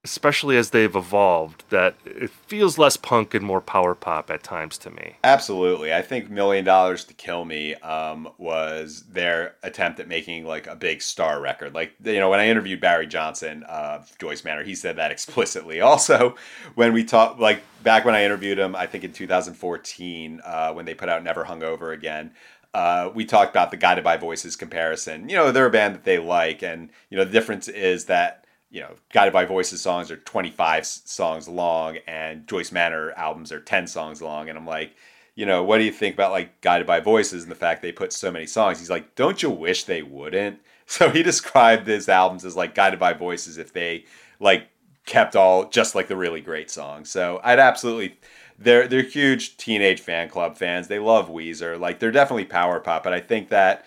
especially 0.04 0.58
as 0.58 0.72
they've 0.72 0.96
evolved, 0.96 1.64
that 1.70 1.96
it 2.06 2.30
feels 2.30 2.78
less 2.78 2.98
punk 2.98 3.34
and 3.34 3.46
more 3.46 3.62
power 3.62 3.96
pop 3.96 4.30
at 4.30 4.44
times 4.44 4.78
to 4.78 4.90
me. 4.90 5.16
Absolutely. 5.24 5.94
I 5.94 6.02
think 6.02 6.30
Million 6.30 6.66
Dollars 6.66 7.06
to 7.06 7.14
Kill 7.14 7.46
Me 7.46 7.76
um, 7.76 8.28
was 8.38 9.04
their 9.04 9.56
attempt 9.64 10.02
at 10.02 10.10
making 10.10 10.46
like 10.46 10.68
a 10.68 10.76
big 10.76 11.02
star 11.02 11.40
record. 11.40 11.74
Like, 11.74 11.94
you 12.04 12.20
know, 12.20 12.30
when 12.30 12.42
I 12.42 12.50
interviewed 12.50 12.82
Barry 12.82 13.08
Johnson 13.08 13.64
of 13.64 14.12
Joyce 14.20 14.44
Manor, 14.44 14.64
he 14.64 14.76
said 14.76 14.98
that 14.98 15.12
explicitly. 15.12 15.82
Also, 15.94 16.36
when 16.74 16.92
we 16.92 17.04
talked, 17.04 17.40
like 17.40 17.62
back 17.84 18.04
when 18.04 18.16
I 18.16 18.24
interviewed 18.24 18.58
him, 18.58 18.76
I 18.76 18.88
think 18.88 19.04
in 19.04 19.14
2014, 19.14 20.42
uh, 20.44 20.74
when 20.74 20.86
they 20.86 20.96
put 20.96 21.08
out 21.08 21.24
Never 21.24 21.44
Hung 21.44 21.62
Over 21.62 21.92
Again, 21.92 22.32
uh, 22.74 23.12
we 23.14 23.26
talked 23.26 23.52
about 23.52 23.70
the 23.70 23.78
Guided 23.78 24.04
by 24.04 24.18
Voices 24.18 24.56
comparison. 24.56 25.30
You 25.30 25.36
know, 25.36 25.52
they're 25.52 25.68
a 25.68 25.72
band 25.72 25.94
that 25.94 26.04
they 26.04 26.18
like, 26.18 26.64
and, 26.64 26.90
you 27.12 27.18
know, 27.18 27.26
the 27.26 27.32
difference 27.32 27.68
is 27.68 28.06
that 28.06 28.43
you 28.74 28.80
know, 28.82 28.96
Guided 29.12 29.32
by 29.32 29.46
Voices 29.46 29.82
songs 29.82 30.10
are 30.10 30.18
25 30.18 30.84
songs 30.84 31.48
long 31.48 31.98
and 32.08 32.48
Joyce 32.48 32.72
Manor 32.72 33.12
albums 33.12 33.52
are 33.52 33.60
10 33.60 33.86
songs 33.86 34.20
long. 34.20 34.50
And 34.50 34.58
I'm 34.58 34.66
like, 34.66 34.96
you 35.36 35.46
know, 35.46 35.64
what 35.64 35.78
do 35.78 35.84
you 35.84 35.92
think 35.92 36.16
about 36.16 36.32
like 36.32 36.60
Guided 36.62 36.88
by 36.88 37.00
Voices 37.00 37.44
and 37.44 37.52
the 37.52 37.56
fact 37.56 37.84
they 37.84 37.92
put 37.92 38.12
so 38.12 38.32
many 38.32 38.48
songs? 38.48 38.80
He's 38.80 38.90
like, 38.90 39.14
don't 39.14 39.44
you 39.44 39.52
wish 39.52 39.86
they 39.86 40.04
wouldn't? 40.04 40.60
So 40.86 41.10
he 41.10 41.24
described 41.24 41.88
his 41.88 42.10
albums 42.10 42.44
as 42.44 42.58
like 42.58 42.76
Guided 42.76 43.00
by 43.00 43.14
Voices 43.14 43.58
if 43.58 43.72
they 43.72 44.04
like 44.42 44.68
kept 45.06 45.34
all 45.34 45.70
just 45.70 45.96
like 45.96 46.10
the 46.10 46.18
really 46.18 46.42
great 46.42 46.70
songs. 46.70 47.10
So 47.10 47.40
I'd 47.42 47.58
absolutely 47.58 48.20
they're 48.60 48.86
they're 48.90 49.02
huge 49.02 49.56
teenage 49.56 50.02
fan 50.02 50.28
club 50.28 50.58
fans. 50.58 50.90
They 50.90 51.00
love 51.00 51.30
Weezer. 51.30 51.80
Like 51.80 52.00
they're 52.00 52.12
definitely 52.12 52.46
power 52.46 52.82
pop, 52.82 53.02
but 53.02 53.14
I 53.14 53.22
think 53.22 53.48
that 53.48 53.86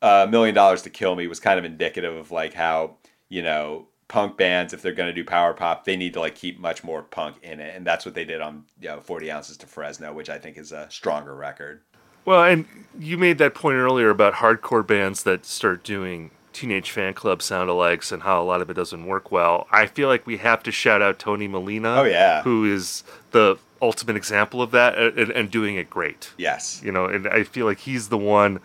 a 0.00 0.06
uh, 0.06 0.26
million 0.30 0.54
dollars 0.54 0.82
to 0.82 0.90
kill 0.90 1.16
me 1.16 1.26
was 1.26 1.40
kind 1.40 1.58
of 1.58 1.64
indicative 1.64 2.14
of 2.14 2.30
like 2.30 2.54
how, 2.54 2.96
you 3.28 3.42
know, 3.42 3.88
punk 4.08 4.36
bands 4.36 4.72
if 4.72 4.82
they're 4.82 4.92
going 4.92 5.08
to 5.08 5.12
do 5.12 5.24
power 5.24 5.52
pop 5.52 5.84
they 5.84 5.96
need 5.96 6.12
to 6.12 6.20
like 6.20 6.34
keep 6.34 6.60
much 6.60 6.84
more 6.84 7.02
punk 7.02 7.36
in 7.42 7.58
it 7.58 7.74
and 7.74 7.84
that's 7.84 8.04
what 8.04 8.14
they 8.14 8.24
did 8.24 8.40
on 8.40 8.64
you 8.80 8.88
know 8.88 9.00
40 9.00 9.30
ounces 9.30 9.56
to 9.56 9.66
fresno 9.66 10.12
which 10.12 10.30
i 10.30 10.38
think 10.38 10.56
is 10.56 10.72
a 10.72 10.88
stronger 10.90 11.34
record. 11.34 11.80
Well 12.24 12.42
and 12.44 12.66
you 12.98 13.18
made 13.18 13.38
that 13.38 13.54
point 13.54 13.76
earlier 13.76 14.10
about 14.10 14.34
hardcore 14.34 14.86
bands 14.86 15.22
that 15.24 15.44
start 15.44 15.82
doing 15.82 16.30
teenage 16.52 16.90
fan 16.90 17.14
club 17.14 17.42
sound 17.42 17.68
alikes 17.68 18.10
and 18.12 18.22
how 18.22 18.40
a 18.40 18.44
lot 18.44 18.60
of 18.60 18.70
it 18.70 18.74
doesn't 18.74 19.06
work 19.06 19.30
well. 19.30 19.66
I 19.70 19.86
feel 19.86 20.08
like 20.08 20.26
we 20.26 20.38
have 20.38 20.62
to 20.64 20.72
shout 20.72 21.02
out 21.02 21.18
tony 21.18 21.48
molina 21.48 22.00
oh 22.00 22.04
yeah. 22.04 22.42
who 22.42 22.64
is 22.64 23.02
the 23.32 23.58
ultimate 23.82 24.16
example 24.16 24.62
of 24.62 24.70
that 24.70 24.96
and, 24.96 25.30
and 25.30 25.50
doing 25.50 25.76
it 25.76 25.90
great. 25.90 26.32
Yes. 26.36 26.80
You 26.84 26.92
know 26.92 27.06
and 27.06 27.26
i 27.28 27.42
feel 27.42 27.66
like 27.66 27.80
he's 27.80 28.08
the 28.08 28.18
one 28.18 28.60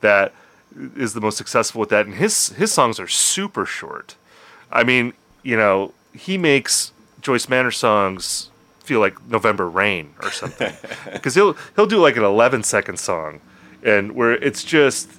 that 0.00 0.32
is 0.96 1.14
the 1.14 1.20
most 1.20 1.36
successful 1.36 1.80
with 1.80 1.90
that 1.90 2.06
and 2.06 2.14
his 2.16 2.48
his 2.50 2.72
songs 2.72 2.98
are 2.98 3.08
super 3.08 3.64
short 3.66 4.16
I 4.70 4.84
mean, 4.84 5.12
you 5.42 5.56
know, 5.56 5.92
he 6.12 6.38
makes 6.38 6.92
Joyce 7.20 7.48
Manor 7.48 7.70
songs 7.70 8.50
feel 8.80 9.00
like 9.00 9.26
November 9.28 9.68
Rain 9.68 10.14
or 10.22 10.30
something 10.30 10.72
because 11.12 11.34
he'll 11.34 11.56
he'll 11.74 11.86
do 11.86 11.98
like 11.98 12.16
an 12.16 12.24
11 12.24 12.62
second 12.62 12.98
song, 12.98 13.40
and 13.82 14.12
where 14.12 14.32
it's 14.32 14.64
just 14.64 15.10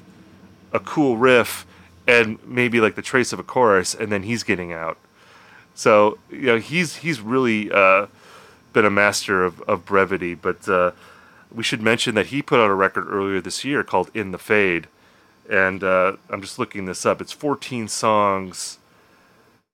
a 0.73 0.79
cool 0.79 1.17
riff 1.17 1.65
and 2.07 2.39
maybe 2.45 2.79
like 2.79 2.95
the 2.95 3.01
trace 3.01 3.33
of 3.33 3.39
a 3.39 3.43
chorus, 3.43 3.93
and 3.93 4.11
then 4.11 4.23
he's 4.23 4.43
getting 4.43 4.71
out. 4.71 4.97
So 5.75 6.17
you 6.31 6.43
know, 6.43 6.57
he's 6.57 6.97
he's 6.97 7.19
really 7.19 7.69
uh, 7.71 8.07
been 8.73 8.85
a 8.85 8.89
master 8.89 9.43
of, 9.43 9.61
of 9.61 9.85
brevity. 9.85 10.33
But 10.33 10.67
uh, 10.67 10.91
we 11.53 11.63
should 11.63 11.81
mention 11.81 12.15
that 12.15 12.27
he 12.27 12.41
put 12.41 12.59
out 12.59 12.69
a 12.69 12.73
record 12.73 13.07
earlier 13.09 13.41
this 13.41 13.63
year 13.65 13.83
called 13.83 14.09
"In 14.13 14.31
the 14.31 14.37
Fade." 14.37 14.87
And 15.49 15.83
uh, 15.83 16.17
I'm 16.29 16.41
just 16.41 16.59
looking 16.59 16.85
this 16.85 17.05
up. 17.05 17.21
It's 17.21 17.31
14 17.31 17.87
songs 17.87 18.79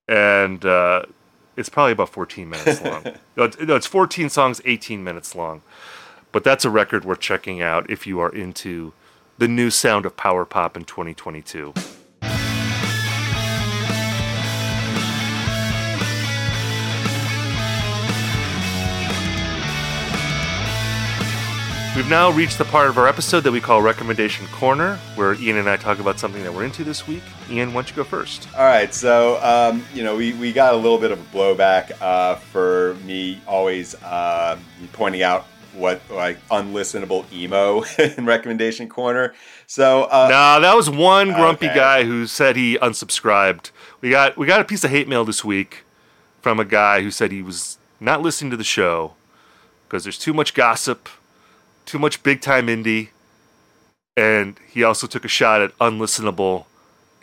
and 0.07 0.63
uh, 0.65 1.03
it's 1.55 1.69
probably 1.69 1.93
about 1.93 2.09
14 2.09 2.49
minutes 2.49 2.81
long. 2.81 3.03
no, 3.37 3.43
it's, 3.43 3.59
no, 3.59 3.75
it's 3.75 3.87
14 3.87 4.29
songs, 4.29 4.61
18 4.65 5.03
minutes 5.03 5.35
long. 5.35 5.61
But 6.31 6.43
that's 6.43 6.65
a 6.65 6.69
record 6.69 7.05
worth 7.05 7.19
checking 7.19 7.61
out 7.61 7.89
if 7.89 8.07
you 8.07 8.19
are 8.19 8.33
into 8.33 8.93
the 9.37 9.47
new 9.47 9.69
sound 9.69 10.05
of 10.05 10.17
power 10.17 10.45
pop 10.45 10.75
in 10.75 10.83
2022. 10.83 11.73
We've 21.95 22.09
now 22.09 22.31
reached 22.31 22.57
the 22.57 22.65
part 22.65 22.87
of 22.87 22.97
our 22.97 23.07
episode 23.07 23.41
that 23.41 23.51
we 23.51 23.61
call 23.61 23.83
Recommendation 23.83 24.47
Corner, 24.47 24.95
where 25.13 25.35
Ian 25.35 25.57
and 25.57 25.69
I 25.69 25.77
talk 25.77 25.99
about 25.99 26.17
something 26.17 26.41
that 26.41 26.51
we're 26.51 26.63
into 26.63 26.83
this 26.83 27.07
week. 27.07 27.21
Ian, 27.51 27.67
why 27.67 27.83
don't 27.83 27.89
you 27.91 27.95
go 27.95 28.03
first? 28.03 28.47
All 28.57 28.65
right, 28.65 28.91
so 28.91 29.39
um, 29.43 29.85
you 29.93 30.03
know 30.03 30.15
we, 30.15 30.33
we 30.33 30.51
got 30.51 30.73
a 30.73 30.75
little 30.75 30.97
bit 30.97 31.11
of 31.11 31.19
a 31.19 31.37
blowback 31.37 31.91
uh, 32.01 32.33
for 32.35 32.95
me 33.05 33.39
always 33.45 33.93
uh, 34.01 34.57
pointing 34.93 35.21
out 35.21 35.43
what 35.75 36.01
like 36.09 36.39
unlistenable 36.47 37.31
emo 37.31 37.83
in 38.17 38.25
Recommendation 38.25 38.89
Corner. 38.89 39.35
So 39.67 40.05
uh, 40.05 40.29
nah, 40.31 40.59
that 40.61 40.75
was 40.75 40.89
one 40.89 41.31
grumpy 41.33 41.67
okay. 41.67 41.75
guy 41.75 42.03
who 42.05 42.25
said 42.25 42.55
he 42.55 42.75
unsubscribed. 42.79 43.69
We 44.01 44.09
got 44.09 44.35
we 44.35 44.47
got 44.47 44.59
a 44.59 44.65
piece 44.65 44.83
of 44.83 44.89
hate 44.89 45.07
mail 45.07 45.25
this 45.25 45.45
week 45.45 45.83
from 46.41 46.59
a 46.59 46.65
guy 46.65 47.03
who 47.03 47.11
said 47.11 47.31
he 47.31 47.43
was 47.43 47.77
not 47.99 48.23
listening 48.23 48.49
to 48.49 48.57
the 48.57 48.63
show 48.63 49.13
because 49.87 50.03
there's 50.03 50.17
too 50.17 50.33
much 50.33 50.55
gossip 50.55 51.07
too 51.85 51.99
much 51.99 52.23
big 52.23 52.41
time 52.41 52.67
indie. 52.67 53.09
and 54.15 54.59
he 54.69 54.83
also 54.83 55.07
took 55.07 55.25
a 55.25 55.27
shot 55.29 55.61
at 55.61 55.77
unlistenable 55.79 56.65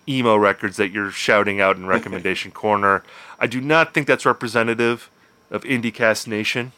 emo 0.09 0.35
records 0.37 0.77
that 0.77 0.91
you're 0.91 1.11
shouting 1.11 1.61
out 1.61 1.77
in 1.77 1.87
recommendation 1.87 2.51
corner. 2.65 3.05
I 3.39 3.47
do 3.47 3.61
not 3.61 3.95
think 3.95 4.07
that's 4.07 4.27
representative 4.27 5.09
of 5.51 5.63
IndieCast 5.65 6.27
Nation. 6.27 6.73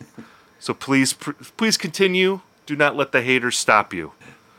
So 0.59 0.75
please, 0.75 1.13
pr- 1.15 1.33
please 1.57 1.77
continue. 1.79 2.41
Do 2.67 2.77
not 2.77 2.95
let 2.97 3.13
the 3.13 3.23
haters 3.23 3.57
stop 3.57 3.93
you. 3.95 4.13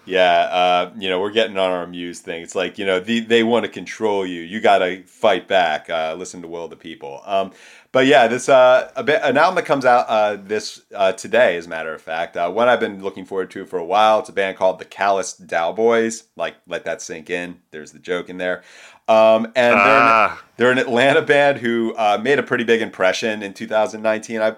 Yeah, 0.06 0.22
uh, 0.52 0.92
you 0.98 1.10
know, 1.10 1.22
we're 1.22 1.32
getting 1.32 1.58
on 1.58 1.72
our 1.72 1.88
Muse 1.88 2.20
thing. 2.20 2.42
It's 2.44 2.56
like, 2.56 2.78
you 2.78 2.86
know, 2.86 3.00
the, 3.00 3.22
they 3.22 3.42
want 3.42 3.64
to 3.64 3.72
control 3.72 4.26
you. 4.26 4.42
You 4.42 4.60
got 4.60 4.80
to 4.80 5.04
fight 5.04 5.48
back. 5.48 5.90
Uh, 5.90 6.16
listen 6.18 6.42
to 6.42 6.48
Will 6.50 6.68
the 6.68 6.76
People. 6.76 7.22
Um, 7.26 7.52
but 7.94 8.08
yeah, 8.08 8.28
this 8.28 8.50
uh, 8.50 8.92
a 8.96 9.04
bit, 9.04 9.22
an 9.24 9.38
album 9.38 9.56
that 9.56 9.66
comes 9.66 9.86
out 9.86 10.08
uh, 10.10 10.36
this 10.36 10.82
uh, 10.94 11.14
today, 11.14 11.56
as 11.56 11.68
a 11.68 11.70
matter 11.70 11.94
of 11.94 12.02
fact. 12.02 12.36
Uh, 12.36 12.50
one 12.50 12.68
I've 12.68 12.80
been 12.80 13.02
looking 13.04 13.24
forward 13.24 13.52
to 13.52 13.66
for 13.66 13.78
a 13.78 13.86
while. 13.86 14.20
It's 14.20 14.30
a 14.30 14.34
band 14.34 14.58
called 14.58 14.80
the 14.80 14.86
Callous 14.86 15.40
Daoboys. 15.40 16.24
Like, 16.36 16.56
let 16.68 16.84
that 16.86 17.02
sink 17.04 17.30
in. 17.30 17.60
There's 17.72 17.92
the 17.92 18.00
joke 18.00 18.30
in 18.30 18.40
there. 18.40 18.64
Um, 19.08 19.46
and 19.56 19.76
they're, 19.76 19.98
an, 19.98 20.08
Ah. 20.10 20.44
they're 20.58 20.72
an 20.72 20.80
Atlanta 20.80 21.22
band 21.22 21.60
who 21.60 21.94
uh, 21.96 22.20
made 22.22 22.40
a 22.40 22.44
pretty 22.44 22.64
big 22.64 22.82
impression 22.82 23.44
in 23.44 23.54
2019. 23.54 24.42
I 24.42 24.56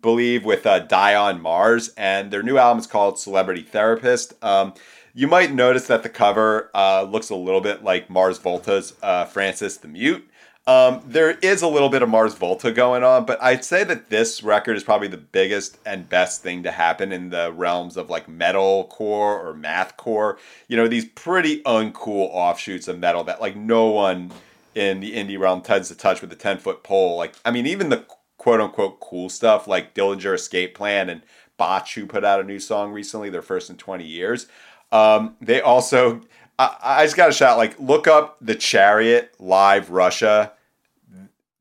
believe 0.00 0.44
with 0.44 0.66
uh, 0.66 0.78
Die 0.80 1.14
on 1.14 1.40
Mars, 1.42 1.90
and 1.96 2.30
their 2.30 2.42
new 2.42 2.56
album 2.56 2.78
is 2.78 2.86
called 2.86 3.18
Celebrity 3.18 3.62
Therapist. 3.62 4.32
Um, 4.42 4.72
you 5.14 5.26
might 5.26 5.52
notice 5.52 5.86
that 5.88 6.02
the 6.02 6.08
cover 6.08 6.70
uh, 6.74 7.02
looks 7.02 7.28
a 7.30 7.34
little 7.36 7.60
bit 7.60 7.84
like 7.84 8.08
Mars 8.08 8.38
Volta's 8.38 8.94
uh, 9.02 9.24
Frances 9.26 9.78
the 9.78 9.88
Mute. 9.88 10.26
Um, 10.68 11.00
there 11.06 11.30
is 11.30 11.62
a 11.62 11.68
little 11.68 11.88
bit 11.88 12.02
of 12.02 12.08
Mars 12.08 12.34
Volta 12.34 12.72
going 12.72 13.04
on, 13.04 13.24
but 13.24 13.40
I'd 13.40 13.64
say 13.64 13.84
that 13.84 14.10
this 14.10 14.42
record 14.42 14.76
is 14.76 14.82
probably 14.82 15.06
the 15.06 15.16
biggest 15.16 15.78
and 15.86 16.08
best 16.08 16.42
thing 16.42 16.64
to 16.64 16.72
happen 16.72 17.12
in 17.12 17.30
the 17.30 17.52
realms 17.52 17.96
of 17.96 18.10
like 18.10 18.28
metal 18.28 18.84
core 18.90 19.40
or 19.40 19.54
math 19.54 19.96
core. 19.96 20.38
You 20.66 20.76
know, 20.76 20.88
these 20.88 21.04
pretty 21.04 21.62
uncool 21.62 22.30
offshoots 22.32 22.88
of 22.88 22.98
metal 22.98 23.22
that 23.24 23.40
like 23.40 23.54
no 23.54 23.86
one 23.86 24.32
in 24.74 24.98
the 24.98 25.14
indie 25.14 25.38
realm 25.38 25.62
tends 25.62 25.88
to 25.88 25.94
touch 25.94 26.20
with 26.20 26.32
a 26.32 26.36
10 26.36 26.58
foot 26.58 26.82
pole. 26.82 27.16
Like, 27.16 27.34
I 27.44 27.52
mean, 27.52 27.66
even 27.66 27.88
the 27.88 28.04
quote 28.36 28.60
unquote 28.60 28.98
cool 28.98 29.28
stuff 29.28 29.68
like 29.68 29.94
Dillinger 29.94 30.34
Escape 30.34 30.74
Plan 30.74 31.08
and 31.08 31.22
Botch, 31.56 31.94
who 31.94 32.06
put 32.06 32.24
out 32.24 32.40
a 32.40 32.44
new 32.44 32.58
song 32.58 32.92
recently, 32.92 33.30
their 33.30 33.40
first 33.40 33.70
in 33.70 33.76
20 33.76 34.04
years. 34.04 34.48
Um, 34.90 35.36
they 35.40 35.60
also, 35.60 36.22
I, 36.58 36.76
I 36.82 37.04
just 37.04 37.16
got 37.16 37.30
a 37.30 37.32
shout, 37.32 37.56
like, 37.56 37.78
look 37.78 38.06
up 38.06 38.36
the 38.40 38.54
Chariot 38.54 39.34
live 39.38 39.90
Russia. 39.90 40.52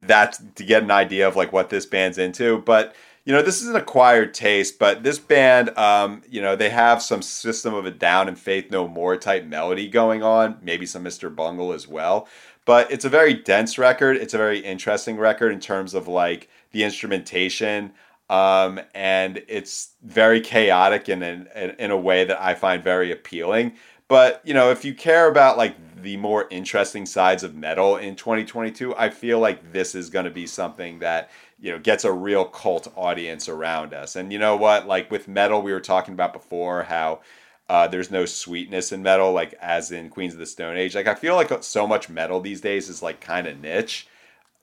That's 0.07 0.41
to 0.55 0.63
get 0.63 0.83
an 0.83 0.91
idea 0.91 1.27
of 1.27 1.35
like 1.35 1.51
what 1.53 1.69
this 1.69 1.85
band's 1.85 2.17
into. 2.17 2.59
But 2.59 2.95
you 3.25 3.33
know, 3.33 3.41
this 3.41 3.61
is 3.61 3.67
an 3.67 3.75
acquired 3.75 4.33
taste. 4.33 4.77
But 4.77 5.03
this 5.03 5.17
band, 5.17 5.75
um, 5.77 6.21
you 6.29 6.41
know, 6.41 6.55
they 6.55 6.69
have 6.69 7.01
some 7.01 7.21
System 7.21 7.73
of 7.73 7.85
a 7.85 7.91
Down 7.91 8.27
and 8.27 8.37
Faith 8.37 8.69
No 8.71 8.87
More 8.87 9.17
type 9.17 9.45
melody 9.45 9.89
going 9.89 10.23
on. 10.23 10.59
Maybe 10.61 10.85
some 10.85 11.03
Mr. 11.03 11.35
Bungle 11.35 11.73
as 11.73 11.87
well. 11.87 12.27
But 12.65 12.91
it's 12.91 13.05
a 13.05 13.09
very 13.09 13.33
dense 13.33 13.77
record. 13.77 14.17
It's 14.17 14.33
a 14.33 14.37
very 14.37 14.59
interesting 14.59 15.17
record 15.17 15.51
in 15.51 15.59
terms 15.59 15.93
of 15.93 16.07
like 16.07 16.49
the 16.71 16.83
instrumentation. 16.83 17.93
Um, 18.29 18.79
and 18.95 19.43
it's 19.47 19.93
very 20.03 20.41
chaotic 20.41 21.09
in, 21.09 21.21
in 21.21 21.47
in 21.77 21.91
a 21.91 21.97
way 21.97 22.25
that 22.25 22.41
I 22.41 22.55
find 22.55 22.83
very 22.83 23.11
appealing. 23.11 23.73
But 24.07 24.41
you 24.43 24.53
know, 24.53 24.71
if 24.71 24.85
you 24.85 24.93
care 24.93 25.27
about 25.27 25.57
like 25.57 25.75
the 26.01 26.17
more 26.17 26.47
interesting 26.51 27.05
sides 27.05 27.43
of 27.43 27.55
metal 27.55 27.97
in 27.97 28.15
2022, 28.15 28.95
I 28.95 29.09
feel 29.09 29.39
like 29.39 29.71
this 29.71 29.95
is 29.95 30.09
going 30.09 30.25
to 30.25 30.31
be 30.31 30.45
something 30.45 30.99
that 30.99 31.31
you 31.59 31.71
know 31.71 31.79
gets 31.79 32.03
a 32.03 32.11
real 32.11 32.45
cult 32.45 32.91
audience 32.95 33.49
around 33.49 33.93
us. 33.93 34.15
And 34.15 34.31
you 34.31 34.39
know 34.39 34.55
what? 34.55 34.87
Like 34.87 35.09
with 35.09 35.27
metal, 35.27 35.61
we 35.61 35.73
were 35.73 35.79
talking 35.79 36.13
about 36.13 36.33
before 36.33 36.83
how 36.83 37.21
uh, 37.67 37.87
there's 37.87 38.11
no 38.11 38.25
sweetness 38.25 38.91
in 38.91 39.01
metal, 39.01 39.31
like 39.31 39.53
as 39.59 39.91
in 39.91 40.09
Queens 40.09 40.33
of 40.33 40.39
the 40.39 40.45
Stone 40.45 40.77
Age. 40.77 40.93
Like 40.93 41.07
I 41.07 41.15
feel 41.15 41.35
like 41.35 41.51
so 41.63 41.87
much 41.87 42.09
metal 42.09 42.39
these 42.39 42.61
days 42.61 42.89
is 42.89 43.01
like 43.01 43.19
kind 43.19 43.47
of 43.47 43.59
niche. 43.59 44.07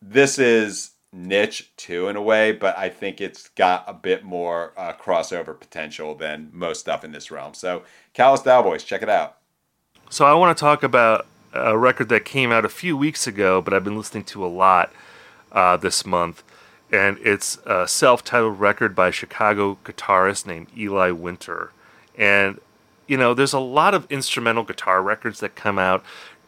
This 0.01 0.39
is 0.39 0.93
niche 1.13 1.71
too 1.77 2.09
in 2.09 2.17
a 2.17 2.23
way, 2.23 2.53
but 2.53 2.77
I 2.77 2.89
think 2.89 3.21
it's 3.21 3.49
got 3.51 3.85
a 3.87 3.93
bit 3.93 4.25
more 4.25 4.73
uh, 4.77 4.93
crossover 4.95 5.59
potential 5.59 6.15
than 6.15 6.51
most 6.53 6.81
stuff 6.81 7.05
in 7.05 7.13
this 7.13 7.31
realm. 7.31 7.55
So, 7.55 7.83
Callous 8.15 8.43
Daoboys, 8.43 8.85
check 8.85 9.03
it 9.03 9.09
out. 9.09 9.37
So 10.11 10.25
I 10.25 10.35
want 10.35 10.57
to 10.57 10.61
talk 10.61 10.83
about 10.83 11.27
a 11.53 11.77
record 11.77 12.09
that 12.09 12.25
came 12.25 12.51
out 12.51 12.65
a 12.65 12.69
few 12.71 12.97
weeks 12.97 13.27
ago, 13.27 13.61
but 13.61 13.75
I've 13.75 13.85
been 13.85 13.97
listening 13.97 14.25
to 14.25 14.45
a 14.45 14.49
lot 14.49 14.93
uh, 15.53 15.77
this 15.77 16.07
month, 16.07 16.43
and 16.91 17.19
it's 17.23 17.59
a 17.67 17.87
self-titled 17.87 18.59
record 18.59 18.95
by 18.95 19.09
a 19.09 19.13
Chicago 19.13 19.79
guitarist 19.85 20.47
named 20.47 20.69
Eli 20.77 21.11
Winter, 21.11 21.73
and 22.17 22.61
you 23.07 23.17
know, 23.19 23.35
there's 23.35 23.53
a 23.53 23.59
lot 23.59 23.93
of 23.95 24.11
instrumental 24.11 24.63
guitar 24.65 25.03
records 25.03 25.41
that 25.41 25.55
come 25.55 25.79
out 25.79 26.03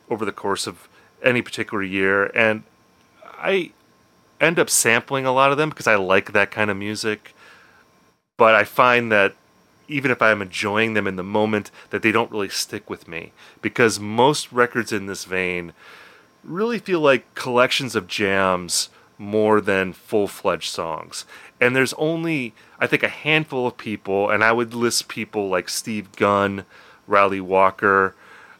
over 0.09 0.25
the 0.25 0.33
course 0.33 0.67
of 0.67 0.89
any 1.23 1.43
particular 1.43 1.83
year, 1.83 2.27
and 2.35 2.63
I 3.23 3.73
end 4.45 4.59
up 4.59 4.71
sampling 4.71 5.27
a 5.27 5.33
lot 5.33 5.51
of 5.51 5.59
them 5.59 5.71
because 5.71 5.87
I 5.87 5.97
like 5.97 6.33
that 6.33 6.51
kind 6.51 6.71
of 6.71 6.77
music. 6.77 7.35
But 8.37 8.55
I 8.55 8.65
find 8.65 9.11
that 9.13 9.35
even 9.89 10.11
if 10.11 10.23
I'm 10.23 10.43
enjoying 10.43 10.95
them 10.95 11.07
in 11.07 11.17
the 11.17 11.23
moment, 11.23 11.71
that 11.91 12.03
they 12.03 12.13
don't 12.13 12.31
really 12.31 12.49
stick 12.49 12.89
with 12.89 13.07
me 13.07 13.33
because 13.61 14.01
most 14.01 14.51
records 14.53 14.93
in 14.93 15.07
this 15.07 15.25
vein 15.25 15.73
really 16.43 16.79
feel 16.79 17.01
like 17.01 17.35
collections 17.35 17.95
of 17.95 18.07
jams 18.07 18.89
more 19.19 19.61
than 19.61 19.93
full-fledged 19.93 20.71
songs. 20.71 21.25
And 21.61 21.77
there's 21.77 21.95
only 21.95 22.55
I 22.79 22.87
think 22.87 23.03
a 23.03 23.09
handful 23.09 23.67
of 23.67 23.77
people, 23.79 24.31
and 24.31 24.43
I 24.43 24.53
would 24.53 24.75
list 24.75 25.09
people 25.09 25.49
like 25.49 25.69
Steve 25.69 26.13
Gunn, 26.17 26.65
Ryley 27.09 27.41
Walker, 27.41 28.15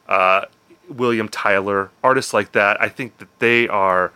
uh, 0.09 0.47
William 0.89 1.29
Tyler, 1.29 1.91
artists 2.03 2.33
like 2.33 2.53
that. 2.53 2.81
I 2.81 2.89
think 2.89 3.19
that 3.19 3.39
they 3.39 3.67
are 3.69 4.13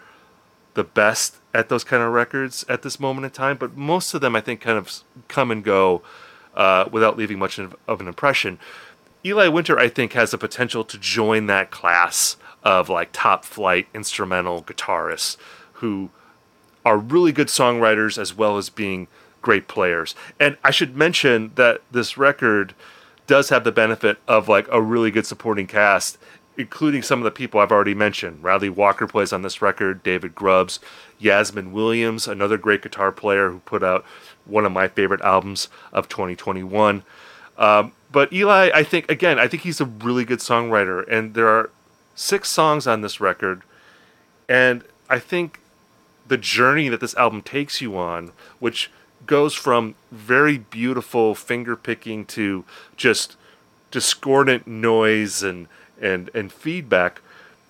the 0.75 0.85
best 0.85 1.38
at 1.55 1.69
those 1.69 1.85
kind 1.85 2.03
of 2.03 2.13
records 2.13 2.65
at 2.69 2.83
this 2.83 3.01
moment 3.01 3.25
in 3.25 3.31
time. 3.31 3.57
But 3.57 3.77
most 3.77 4.15
of 4.15 4.21
them, 4.21 4.37
I 4.37 4.41
think, 4.41 4.61
kind 4.61 4.79
of 4.79 5.03
come 5.29 5.51
and 5.51 5.65
go 5.65 6.03
uh, 6.55 6.89
without 6.91 7.17
leaving 7.17 7.39
much 7.39 7.59
of, 7.59 7.77
of 7.87 8.01
an 8.01 8.09
impression. 8.09 8.59
Eli 9.25 9.49
Winter, 9.49 9.79
I 9.79 9.89
think, 9.89 10.13
has 10.13 10.31
the 10.31 10.39
potential 10.39 10.85
to 10.85 10.99
join 10.99 11.47
that 11.47 11.71
class 11.71 12.37
of 12.63 12.89
like 12.89 13.11
top 13.13 13.45
flight 13.45 13.89
instrumental 13.95 14.63
guitarists 14.63 15.37
who 15.75 16.11
are 16.85 16.99
really 16.99 17.33
good 17.33 17.49
songwriters 17.49 18.19
as 18.19 18.35
well 18.35 18.57
as 18.57 18.71
being 18.71 19.09
great 19.43 19.69
players. 19.69 20.15
And 20.41 20.57
I 20.65 20.71
should 20.71 20.97
mention 20.97 21.53
that 21.55 21.83
this 21.91 22.17
record 22.17 22.75
does 23.27 23.51
have 23.51 23.65
the 23.65 23.73
benefit 23.73 24.19
of 24.27 24.49
like 24.49 24.67
a 24.71 24.81
really 24.81 25.11
good 25.11 25.27
supporting 25.27 25.67
cast, 25.67 26.19
including 26.59 27.03
some 27.03 27.21
of 27.21 27.25
the 27.25 27.31
people 27.31 27.61
I've 27.61 27.71
already 27.71 27.95
mentioned. 27.95 28.43
Ryley 28.43 28.69
Walker 28.69 29.07
plays 29.07 29.33
on 29.33 29.43
this 29.43 29.63
record, 29.63 30.03
David 30.03 30.35
Grubbs, 30.35 30.81
Yasmin 31.21 31.73
Williams, 31.73 32.27
another 32.27 32.59
great 32.59 32.83
guitar 32.83 33.13
player 33.13 33.51
who 33.51 33.61
put 33.61 33.85
out 33.85 34.05
one 34.45 34.67
of 34.67 34.73
my 34.73 34.89
favorite 34.89 35.21
albums 35.21 35.69
of 35.93 36.09
2021. 36.09 37.05
Um, 37.57 37.93
but 38.11 38.33
Eli, 38.33 38.71
I 38.75 38.83
think, 38.83 39.09
again, 39.09 39.39
I 39.39 39.47
think 39.47 39.63
he's 39.63 39.81
a 39.81 39.85
really 39.85 40.25
good 40.25 40.41
songwriter, 40.41 41.07
and 41.09 41.35
there 41.35 41.49
are 41.49 41.71
six 42.17 42.49
songs 42.49 42.89
on 42.89 43.03
this 43.03 43.21
record. 43.21 43.63
And 44.49 44.83
I 45.09 45.21
think 45.21 45.61
the 46.27 46.37
journey 46.37 46.89
that 46.89 47.01
this 47.01 47.15
album 47.15 47.43
takes 47.43 47.81
you 47.81 47.97
on, 47.97 48.33
which 48.59 48.91
goes 49.27 49.55
from 49.55 49.95
very 50.11 50.59
beautiful 50.59 51.37
finger 51.37 51.77
picking 51.77 52.25
to 52.25 52.65
just 52.97 53.37
discordant 53.93 54.67
noise 54.67 55.43
and, 55.43 55.69
and, 56.01 56.31
and 56.35 56.53
feedback, 56.53 57.21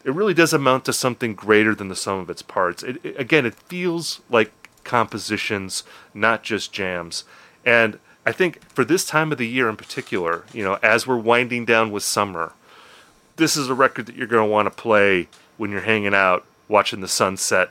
it 0.04 0.12
really 0.12 0.34
does 0.34 0.52
amount 0.52 0.84
to 0.86 0.92
something 0.92 1.34
greater 1.34 1.74
than 1.74 1.88
the 1.88 1.96
sum 1.96 2.18
of 2.18 2.30
its 2.30 2.42
parts. 2.42 2.82
It, 2.82 3.04
it, 3.04 3.18
again, 3.18 3.46
it 3.46 3.54
feels 3.54 4.20
like 4.30 4.52
compositions, 4.84 5.84
not 6.14 6.42
just 6.42 6.72
jams. 6.72 7.24
And 7.64 7.98
I 8.24 8.32
think 8.32 8.62
for 8.70 8.84
this 8.84 9.04
time 9.04 9.32
of 9.32 9.38
the 9.38 9.46
year 9.46 9.68
in 9.68 9.76
particular, 9.76 10.44
you 10.52 10.62
know, 10.62 10.78
as 10.82 11.06
we're 11.06 11.16
winding 11.16 11.64
down 11.64 11.90
with 11.90 12.02
summer, 12.02 12.52
this 13.36 13.56
is 13.56 13.68
a 13.68 13.74
record 13.74 14.06
that 14.06 14.16
you're 14.16 14.26
going 14.26 14.46
to 14.46 14.52
want 14.52 14.66
to 14.66 14.82
play 14.82 15.28
when 15.56 15.70
you're 15.70 15.82
hanging 15.82 16.14
out, 16.14 16.44
watching 16.68 17.00
the 17.00 17.08
sunset, 17.08 17.70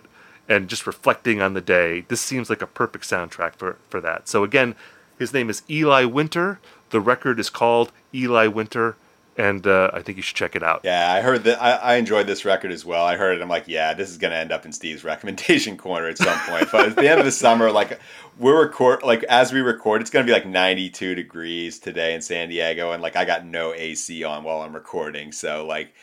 and 0.50 0.70
just 0.70 0.88
reflecting 0.88 1.42
on 1.42 1.54
the 1.54 1.62
day. 1.62 2.02
This 2.08 2.22
seems 2.22 2.50
like 2.50 2.62
a 2.62 2.68
perfect 2.68 3.04
soundtrack 3.04 3.56
for, 3.56 3.78
for 3.90 4.00
that. 4.02 4.28
So, 4.28 4.44
again, 4.44 4.76
his 5.20 5.34
name 5.34 5.50
is 5.50 5.64
Eli 5.70 6.06
Winter. 6.06 6.60
The 6.90 7.02
record 7.02 7.40
is 7.40 7.50
called 7.50 7.92
Eli 8.14 8.48
Winter, 8.48 8.96
and 9.38 9.66
uh, 9.66 9.92
I 9.94 10.02
think 10.02 10.18
you 10.18 10.22
should 10.22 10.36
check 10.36 10.56
it 10.56 10.64
out. 10.64 10.82
Yeah, 10.84 11.12
I 11.12 11.22
heard 11.22 11.44
that. 11.46 11.62
I, 11.62 11.74
I 11.76 11.96
enjoyed 11.96 12.28
this 12.28 12.44
record 12.46 12.72
as 12.72 12.84
well. 12.84 13.06
I 13.06 13.16
heard 13.16 13.38
it. 13.38 13.42
I'm 13.42 13.50
like, 13.50 13.68
yeah, 13.68 13.94
this 13.94 14.10
is 14.10 14.18
going 14.18 14.32
to 14.32 14.38
end 14.38 14.52
up 14.52 14.66
in 14.66 14.72
Steve's 14.72 15.04
recommendation 15.06 15.78
corner 15.78 16.08
at 16.08 16.18
some 16.18 16.40
point. 16.40 16.70
but 16.72 16.90
at 16.90 16.96
the 16.96 17.10
end 17.10 17.20
of 17.20 17.26
the 17.26 17.32
summer, 17.32 17.72
like 17.72 18.00
we're 18.38 18.62
record, 18.62 19.04
like 19.04 19.24
as 19.24 19.54
we 19.54 19.62
record, 19.62 20.02
it's 20.02 20.10
going 20.10 20.26
to 20.26 20.30
be 20.30 20.34
like 20.34 20.46
92 20.46 21.16
degrees 21.16 21.80
today 21.80 22.14
in 22.14 22.22
San 22.22 22.50
Diego, 22.50 22.92
and 22.92 23.02
like 23.02 23.16
I 23.16 23.26
got 23.26 23.46
no 23.46 23.74
AC 23.74 24.24
on 24.24 24.44
while 24.44 24.62
I'm 24.62 24.74
recording. 24.74 25.32
So 25.32 25.66
like, 25.66 25.94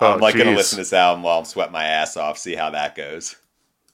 Oh, 0.00 0.14
I'm 0.14 0.20
like 0.20 0.34
going 0.34 0.48
to 0.48 0.56
listen 0.56 0.76
to 0.76 0.80
this 0.80 0.92
album 0.92 1.22
while 1.22 1.38
I'm 1.38 1.44
sweating 1.44 1.72
my 1.72 1.84
ass 1.84 2.16
off, 2.16 2.38
see 2.38 2.56
how 2.56 2.70
that 2.70 2.96
goes. 2.96 3.36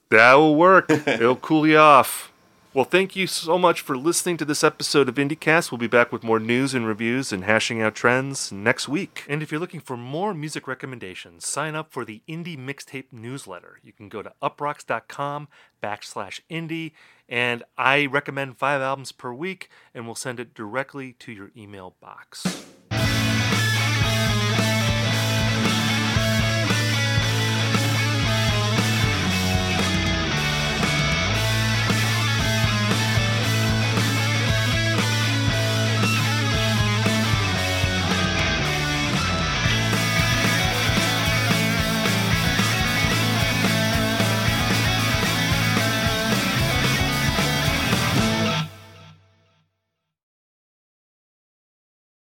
That 0.09 0.35
will 0.35 0.57
work. 0.57 0.91
It'll 1.07 1.37
cool 1.37 1.67
you 1.67 1.79
off. 1.79 2.32
Well, 2.75 2.87
thank 2.87 3.15
you 3.15 3.27
so 3.27 3.59
much 3.59 3.83
for 3.83 3.99
listening 3.99 4.39
to 4.39 4.47
this 4.47 4.65
episode 4.65 5.07
of 5.07 5.17
IndieCast. 5.17 5.71
We'll 5.71 5.79
be 5.79 5.87
back 5.87 6.11
with 6.11 6.23
more 6.23 6.41
news 6.41 6.73
and 6.73 6.87
reviews 6.87 7.31
and 7.31 7.45
hashing 7.45 7.83
out 7.83 7.95
trends 7.95 8.51
next 8.51 8.89
week. 8.89 9.27
And 9.29 9.43
if 9.43 9.53
you're 9.53 9.61
looking 9.61 9.81
for 9.81 9.95
more 9.95 10.33
music 10.33 10.67
recommendations, 10.67 11.47
sign 11.47 11.75
up 11.75 11.93
for 11.93 12.07
the 12.07 12.23
Indie 12.27 12.57
Mixtape 12.57 13.13
newsletter. 13.13 13.79
You 13.83 13.93
can 13.93 14.09
go 14.09 14.23
to 14.23 14.33
uproxx.com 14.43 15.49
backslash 15.83 16.41
indie, 16.51 16.93
and 17.29 17.63
I 17.77 18.07
recommend 18.07 18.57
five 18.57 18.81
albums 18.81 19.13
per 19.13 19.35
week, 19.35 19.69
and 19.93 20.07
we'll 20.07 20.15
send 20.15 20.41
it 20.41 20.55
directly 20.55 21.13
to 21.19 21.31
your 21.31 21.51
email 21.55 21.95
box. 22.01 22.72